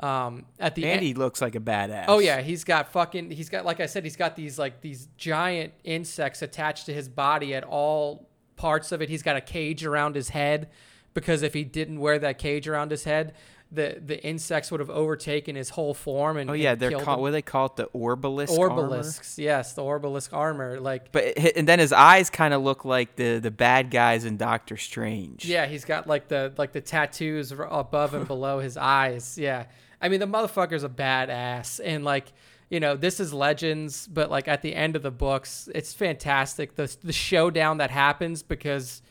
Um, 0.00 0.46
at 0.60 0.76
the 0.76 0.86
and 0.86 1.02
he 1.02 1.12
looks 1.12 1.40
like 1.42 1.56
a 1.56 1.60
badass. 1.60 2.04
Oh 2.06 2.20
yeah, 2.20 2.40
he's 2.40 2.62
got 2.64 2.92
fucking. 2.92 3.32
He's 3.32 3.48
got 3.48 3.64
like 3.64 3.80
I 3.80 3.86
said, 3.86 4.04
he's 4.04 4.16
got 4.16 4.36
these 4.36 4.58
like 4.58 4.80
these 4.80 5.08
giant 5.16 5.72
insects 5.82 6.40
attached 6.40 6.86
to 6.86 6.94
his 6.94 7.08
body 7.08 7.54
at 7.54 7.64
all 7.64 8.28
parts 8.56 8.92
of 8.92 9.02
it. 9.02 9.08
He's 9.08 9.22
got 9.22 9.36
a 9.36 9.40
cage 9.40 9.84
around 9.84 10.14
his 10.14 10.28
head 10.28 10.68
because 11.14 11.42
if 11.42 11.52
he 11.52 11.64
didn't 11.64 11.98
wear 11.98 12.18
that 12.20 12.38
cage 12.38 12.68
around 12.68 12.92
his 12.92 13.04
head, 13.04 13.34
the 13.70 14.00
the 14.04 14.22
insects 14.24 14.70
would 14.70 14.80
have 14.80 14.88
overtaken 14.88 15.54
his 15.54 15.68
whole 15.70 15.92
form 15.92 16.38
and 16.38 16.48
oh 16.48 16.54
yeah 16.54 16.72
and 16.72 16.80
they're 16.80 16.98
called 17.00 17.20
what 17.20 17.28
do 17.28 17.32
they 17.32 17.42
call 17.42 17.66
it 17.66 17.76
the 17.76 17.86
orbalisk 17.88 18.48
orbalisks 18.48 19.38
armor? 19.38 19.44
yes 19.44 19.74
the 19.74 19.82
orbalisk 19.82 20.32
armor 20.32 20.80
like 20.80 21.12
but 21.12 21.36
and 21.54 21.68
then 21.68 21.78
his 21.78 21.92
eyes 21.92 22.30
kind 22.30 22.54
of 22.54 22.62
look 22.62 22.86
like 22.86 23.16
the 23.16 23.38
the 23.38 23.50
bad 23.50 23.90
guys 23.90 24.24
in 24.24 24.38
doctor 24.38 24.78
strange 24.78 25.44
yeah 25.44 25.66
he's 25.66 25.84
got 25.84 26.06
like 26.06 26.28
the 26.28 26.50
like 26.56 26.72
the 26.72 26.80
tattoos 26.80 27.52
above 27.52 28.14
and 28.14 28.26
below 28.26 28.58
his 28.58 28.78
eyes 28.78 29.36
yeah 29.36 29.66
I 30.00 30.08
mean, 30.08 30.20
the 30.20 30.26
motherfucker's 30.26 30.84
a 30.84 30.88
badass, 30.88 31.80
and 31.84 32.04
like, 32.04 32.32
you 32.70 32.80
know, 32.80 32.96
this 32.96 33.20
is 33.20 33.32
Legends, 33.32 34.06
but 34.06 34.30
like 34.30 34.46
at 34.48 34.62
the 34.62 34.74
end 34.74 34.96
of 34.96 35.02
the 35.02 35.10
books, 35.10 35.68
it's 35.74 35.92
fantastic. 35.92 36.76
The 36.76 36.94
the 37.02 37.12
showdown 37.12 37.78
that 37.78 37.90
happens 37.90 38.42
because, 38.42 39.02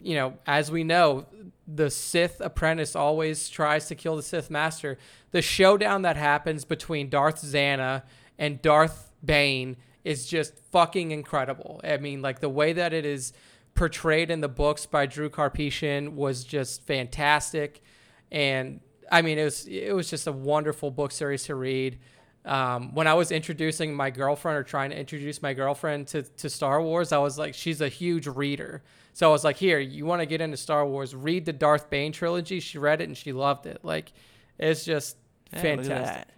you 0.00 0.14
know, 0.14 0.34
as 0.46 0.70
we 0.70 0.84
know, 0.84 1.26
the 1.66 1.90
Sith 1.90 2.40
apprentice 2.40 2.96
always 2.96 3.48
tries 3.48 3.86
to 3.88 3.94
kill 3.94 4.16
the 4.16 4.22
Sith 4.22 4.50
master. 4.50 4.98
The 5.30 5.42
showdown 5.42 6.02
that 6.02 6.16
happens 6.16 6.64
between 6.64 7.08
Darth 7.08 7.42
Zannah 7.42 8.02
and 8.38 8.60
Darth 8.60 9.12
Bane 9.24 9.76
is 10.04 10.26
just 10.26 10.58
fucking 10.70 11.10
incredible. 11.10 11.80
I 11.84 11.98
mean, 11.98 12.22
like 12.22 12.40
the 12.40 12.48
way 12.48 12.72
that 12.72 12.92
it 12.92 13.06
is 13.06 13.32
portrayed 13.74 14.30
in 14.30 14.40
the 14.40 14.48
books 14.48 14.86
by 14.86 15.06
Drew 15.06 15.30
Karpyshyn 15.30 16.14
was 16.14 16.44
just 16.44 16.84
fantastic. 16.84 17.82
And 18.30 18.80
I 19.10 19.22
mean, 19.22 19.38
it 19.38 19.44
was 19.44 19.66
it 19.66 19.94
was 19.94 20.10
just 20.10 20.26
a 20.26 20.32
wonderful 20.32 20.90
book 20.90 21.12
series 21.12 21.44
to 21.44 21.54
read. 21.54 21.98
Um, 22.44 22.92
when 22.94 23.06
I 23.06 23.14
was 23.14 23.30
introducing 23.30 23.94
my 23.94 24.10
girlfriend 24.10 24.58
or 24.58 24.64
trying 24.64 24.90
to 24.90 24.98
introduce 24.98 25.42
my 25.42 25.54
girlfriend 25.54 26.08
to, 26.08 26.22
to 26.22 26.50
Star 26.50 26.82
Wars, 26.82 27.12
I 27.12 27.18
was 27.18 27.38
like, 27.38 27.54
she's 27.54 27.80
a 27.80 27.88
huge 27.88 28.26
reader. 28.26 28.82
So 29.12 29.28
I 29.28 29.32
was 29.32 29.44
like, 29.44 29.56
here, 29.56 29.78
you 29.78 30.06
want 30.06 30.20
to 30.20 30.26
get 30.26 30.40
into 30.40 30.56
Star 30.56 30.86
Wars? 30.86 31.14
Read 31.14 31.44
the 31.44 31.52
Darth 31.52 31.90
Bane 31.90 32.12
trilogy. 32.12 32.60
She 32.60 32.78
read 32.78 33.00
it 33.00 33.04
and 33.04 33.16
she 33.16 33.32
loved 33.32 33.66
it. 33.66 33.80
Like, 33.82 34.12
it's 34.58 34.84
just 34.84 35.16
fantastic. 35.52 36.28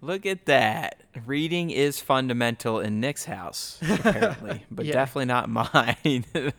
Look 0.00 0.26
at 0.26 0.46
that. 0.46 1.02
Reading 1.24 1.70
is 1.70 2.00
fundamental 2.00 2.80
in 2.80 3.00
Nick's 3.00 3.24
house, 3.24 3.78
apparently, 3.88 4.64
but 4.70 4.84
yeah. 4.84 4.92
definitely 4.92 5.26
not 5.26 5.48
mine. 5.48 6.24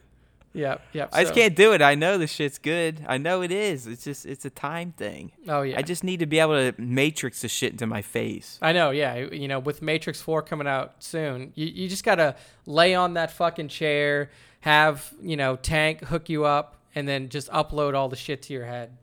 Yeah, 0.56 0.78
yeah. 0.94 1.08
I 1.12 1.24
just 1.24 1.36
can't 1.36 1.54
do 1.54 1.74
it. 1.74 1.82
I 1.82 1.96
know 1.96 2.18
the 2.18 2.28
shit's 2.28 2.60
good. 2.60 3.04
I 3.08 3.18
know 3.18 3.42
it 3.42 3.52
is. 3.52 3.88
It's 3.88 4.06
just 4.06 4.26
it's 4.26 4.46
a 4.46 4.50
time 4.50 4.94
thing. 4.94 5.34
Oh 5.50 5.64
yeah. 5.64 5.78
I 5.78 5.82
just 5.82 6.02
need 6.02 6.22
to 6.22 6.26
be 6.26 6.40
able 6.40 6.54
to 6.54 6.82
matrix 6.82 7.42
the 7.42 7.50
shit 7.50 7.74
into 7.74 7.86
my 7.86 8.02
face. 8.02 8.58
I 8.62 8.72
know. 8.72 8.92
Yeah. 8.92 9.16
You 9.18 9.50
know, 9.50 9.60
with 9.60 9.82
Matrix 9.82 10.22
Four 10.22 10.42
coming 10.42 10.66
out 10.66 11.04
soon, 11.04 11.52
you 11.56 11.66
you 11.68 11.90
just 11.90 12.06
gotta 12.06 12.38
lay 12.66 12.96
on 12.96 13.16
that 13.16 13.32
fucking 13.32 13.68
chair, 13.68 14.32
have 14.66 15.14
you 15.22 15.38
know 15.38 15.56
Tank 15.56 16.04
hook 16.06 16.28
you 16.28 16.44
up, 16.44 16.76
and 16.96 17.08
then 17.08 17.30
just 17.30 17.50
upload 17.52 17.94
all 17.94 18.10
the 18.10 18.16
shit 18.16 18.42
to 18.44 18.54
your 18.54 18.66
head. 18.66 18.98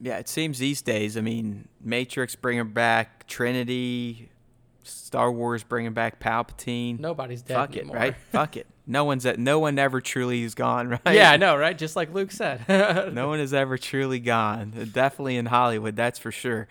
Yeah, 0.00 0.18
it 0.18 0.28
seems 0.28 0.58
these 0.58 0.82
days. 0.82 1.16
I 1.16 1.20
mean, 1.20 1.68
Matrix 1.80 2.34
bringing 2.34 2.70
back 2.70 3.26
Trinity, 3.28 4.28
Star 4.82 5.30
Wars 5.30 5.62
bringing 5.62 5.92
back 5.92 6.18
Palpatine. 6.18 6.98
Nobody's 6.98 7.42
dead 7.42 7.54
Fuck 7.54 7.76
anymore. 7.76 7.96
it, 7.96 8.00
right? 8.00 8.16
Fuck 8.32 8.56
it. 8.56 8.66
No 8.84 9.04
one's 9.04 9.24
at. 9.24 9.38
No 9.38 9.60
one 9.60 9.78
ever 9.78 10.00
truly 10.00 10.42
is 10.42 10.56
gone, 10.56 10.88
right? 11.06 11.14
Yeah, 11.14 11.30
I 11.30 11.36
know, 11.36 11.56
right? 11.56 11.78
Just 11.78 11.94
like 11.94 12.12
Luke 12.12 12.32
said. 12.32 12.68
no 13.14 13.28
one 13.28 13.38
is 13.38 13.54
ever 13.54 13.78
truly 13.78 14.18
gone. 14.18 14.74
Uh, 14.76 14.86
definitely 14.92 15.36
in 15.36 15.46
Hollywood, 15.46 15.94
that's 15.94 16.18
for 16.18 16.32
sure. 16.32 16.66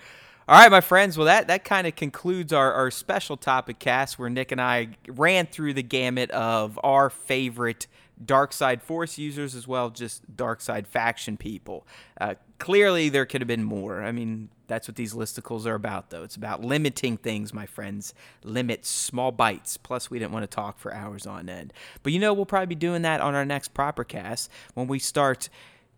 All 0.48 0.60
right, 0.60 0.70
my 0.70 0.82
friends. 0.82 1.18
Well, 1.18 1.26
that 1.26 1.48
that 1.48 1.64
kind 1.64 1.88
of 1.88 1.96
concludes 1.96 2.52
our, 2.52 2.74
our 2.74 2.92
special 2.92 3.38
topic 3.38 3.80
cast 3.80 4.20
where 4.20 4.30
Nick 4.30 4.52
and 4.52 4.60
I 4.60 4.90
ran 5.08 5.46
through 5.48 5.74
the 5.74 5.84
gamut 5.84 6.32
of 6.32 6.78
our 6.84 7.10
favorite 7.10 7.88
dark 8.24 8.54
side 8.54 8.82
force 8.82 9.18
users 9.18 9.56
as 9.56 9.68
well 9.68 9.90
just 9.90 10.36
dark 10.36 10.62
side 10.62 10.88
faction 10.88 11.38
people. 11.38 11.86
Uh, 12.20 12.36
clearly, 12.60 13.10
there 13.10 13.26
could 13.26 13.42
have 13.42 13.48
been 13.48 13.64
more. 13.64 14.04
I 14.04 14.12
mean, 14.12 14.50
That's 14.68 14.88
what 14.88 14.96
these 14.96 15.14
listicles 15.14 15.66
are 15.66 15.76
about, 15.76 16.10
though. 16.10 16.24
It's 16.24 16.36
about 16.36 16.64
limiting 16.64 17.18
things, 17.18 17.54
my 17.54 17.66
friends. 17.66 18.14
Limit 18.44 18.86
small 18.86 19.32
bites. 19.32 19.78
Plus, 19.78 20.10
we 20.10 20.18
didn't 20.18 20.32
want 20.32 20.44
to 20.44 20.56
talk 20.56 20.80
for 20.80 20.94
hours 20.94 21.28
on 21.28 21.50
end. 21.50 21.72
But 22.02 22.14
you 22.14 22.20
know, 22.20 22.34
we'll 22.34 22.46
probably 22.46 22.68
be 22.68 22.76
doing 22.76 23.04
that 23.04 23.22
on 23.22 23.36
our 23.36 23.46
next 23.46 23.74
proper 23.74 24.04
cast 24.04 24.50
when 24.74 24.88
we 24.88 24.98
start 25.00 25.50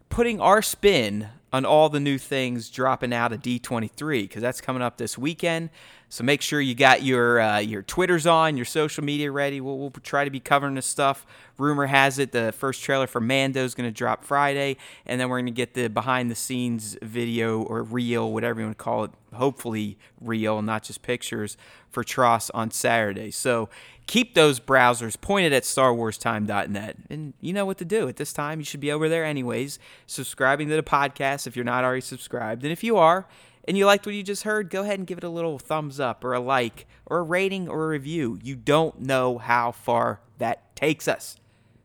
putting 0.10 0.40
our 0.42 0.62
spin 0.62 1.30
on 1.54 1.66
all 1.66 1.90
the 1.90 2.00
new 2.00 2.18
things 2.18 2.70
dropping 2.70 3.14
out 3.14 3.32
of 3.32 3.42
D23 3.42 4.24
because 4.24 4.42
that's 4.42 4.60
coming 4.60 4.82
up 4.82 4.98
this 4.98 5.18
weekend. 5.18 5.70
So 6.10 6.24
make 6.24 6.42
sure 6.42 6.62
you 6.62 6.76
got 6.76 7.04
your 7.04 7.40
uh, 7.40 7.60
your 7.60 7.82
Twitters 7.82 8.26
on, 8.26 8.56
your 8.56 8.66
social 8.66 9.04
media 9.04 9.32
ready. 9.32 9.60
We'll, 9.60 9.78
we'll 9.78 9.92
try 9.92 10.24
to 10.24 10.30
be 10.30 10.40
covering 10.40 10.76
this 10.76 10.86
stuff. 10.86 11.26
Rumor 11.58 11.88
has 11.88 12.20
it 12.20 12.32
the 12.32 12.54
first 12.54 12.82
trailer 12.82 13.08
for 13.08 13.20
Mando 13.20 13.64
is 13.64 13.76
going 13.76 13.90
to 13.90 13.94
drop 13.94 14.24
Friday, 14.24 14.78
and 15.06 15.20
then 15.20 15.30
we're 15.30 15.38
going 15.38 15.48
to 15.48 15.52
get 15.52 15.74
the 15.74 15.90
behind 15.90 16.32
the 16.32 16.36
scenes 16.36 16.98
video 17.02 17.62
or 17.62 17.84
reel, 17.84 18.32
whatever 18.32 18.62
you 18.62 18.68
want 18.68 18.78
to 18.78 18.84
call 18.84 19.04
it. 19.06 19.12
Hopefully 19.34 19.98
real, 20.22 20.62
not 20.62 20.84
just 20.84 21.02
pictures 21.02 21.58
for 21.90 22.04
TROS 22.04 22.50
on 22.52 22.72
Saturday. 22.72 23.32
So 23.32 23.68
keep 24.08 24.34
those 24.34 24.60
browsers 24.60 25.20
pointed 25.20 25.54
at 25.54 25.64
StarWarsTime.net, 25.64 26.98
and 27.10 27.34
you 27.42 27.54
know 27.54 27.66
what 27.66 27.78
to 27.78 27.86
do. 27.86 28.08
At 28.08 28.16
this 28.16 28.34
time, 28.34 28.60
you 28.60 28.66
should 28.66 28.80
be 28.80 28.92
over 28.92 29.08
there 29.08 29.26
anyways, 29.26 29.78
subscribing 30.06 30.70
to 30.70 30.76
the 30.76 30.84
podcast 30.84 31.46
if 31.46 31.56
you're 31.56 31.66
not 31.66 31.84
already 31.84 32.02
subscribed, 32.02 32.64
and 32.64 32.72
if 32.72 32.84
you 32.84 32.98
are 32.98 33.28
and 33.68 33.78
you 33.78 33.86
liked 33.86 34.06
what 34.06 34.16
you 34.16 34.24
just 34.24 34.44
heard, 34.44 34.70
go 34.70 34.84
ahead 34.84 34.98
and 34.98 35.08
give 35.08 35.18
it 35.18 35.24
a 35.26 35.30
little 35.30 35.60
thumbs 35.60 36.00
up 36.00 36.24
or 36.24 36.34
a 36.34 36.40
like 36.40 36.88
or 37.06 37.20
a 37.20 37.24
rating 37.24 37.68
or 37.68 37.84
a 37.84 37.88
review. 37.90 38.40
You 38.42 38.56
don't 38.56 39.02
know 39.02 39.38
how 39.38 39.74
far 39.74 40.22
that 40.38 40.74
takes 40.76 41.08
us. 41.08 41.38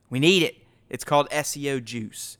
We 0.08 0.20
need 0.20 0.44
it. 0.44 0.58
It's 0.88 1.04
called 1.04 1.28
SEO 1.30 1.82
juice. 1.82 2.38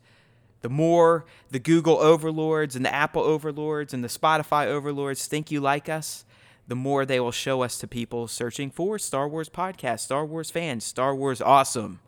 The 0.61 0.69
more 0.69 1.25
the 1.51 1.59
Google 1.59 1.99
overlords 1.99 2.77
and 2.77 2.85
the 2.85 2.95
Apple 2.95 3.23
overlords 3.23 3.93
and 3.93 4.05
the 4.05 4.09
Spotify 4.09 4.67
overlords 4.67 5.27
think 5.27 5.51
you 5.51 5.61
like 5.61 5.89
us, 5.89 6.25
the 6.67 6.77
more 6.77 7.05
they 7.05 7.21
will 7.21 7.33
show 7.33 7.63
us 7.63 7.79
to 7.79 7.87
people 7.87 8.29
searching 8.29 8.71
for 8.71 8.99
Star 8.99 9.29
Wars 9.29 9.49
podcast, 9.49 10.01
Star 10.01 10.25
Wars 10.25 10.51
fans, 10.51 10.85
Star 10.85 11.15
Wars 11.15 11.41
awesome. 11.41 12.01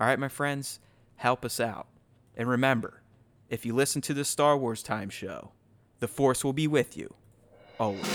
All 0.00 0.06
right, 0.06 0.18
my 0.18 0.28
friends, 0.28 0.80
help 1.16 1.44
us 1.44 1.60
out. 1.60 1.86
And 2.36 2.48
remember, 2.48 3.02
if 3.48 3.66
you 3.66 3.74
listen 3.74 4.00
to 4.02 4.14
the 4.14 4.24
Star 4.24 4.56
Wars 4.56 4.82
Time 4.82 5.10
show, 5.10 5.52
the 6.00 6.08
Force 6.08 6.42
will 6.42 6.54
be 6.54 6.66
with 6.66 6.96
you 6.96 7.14
always. 7.78 8.08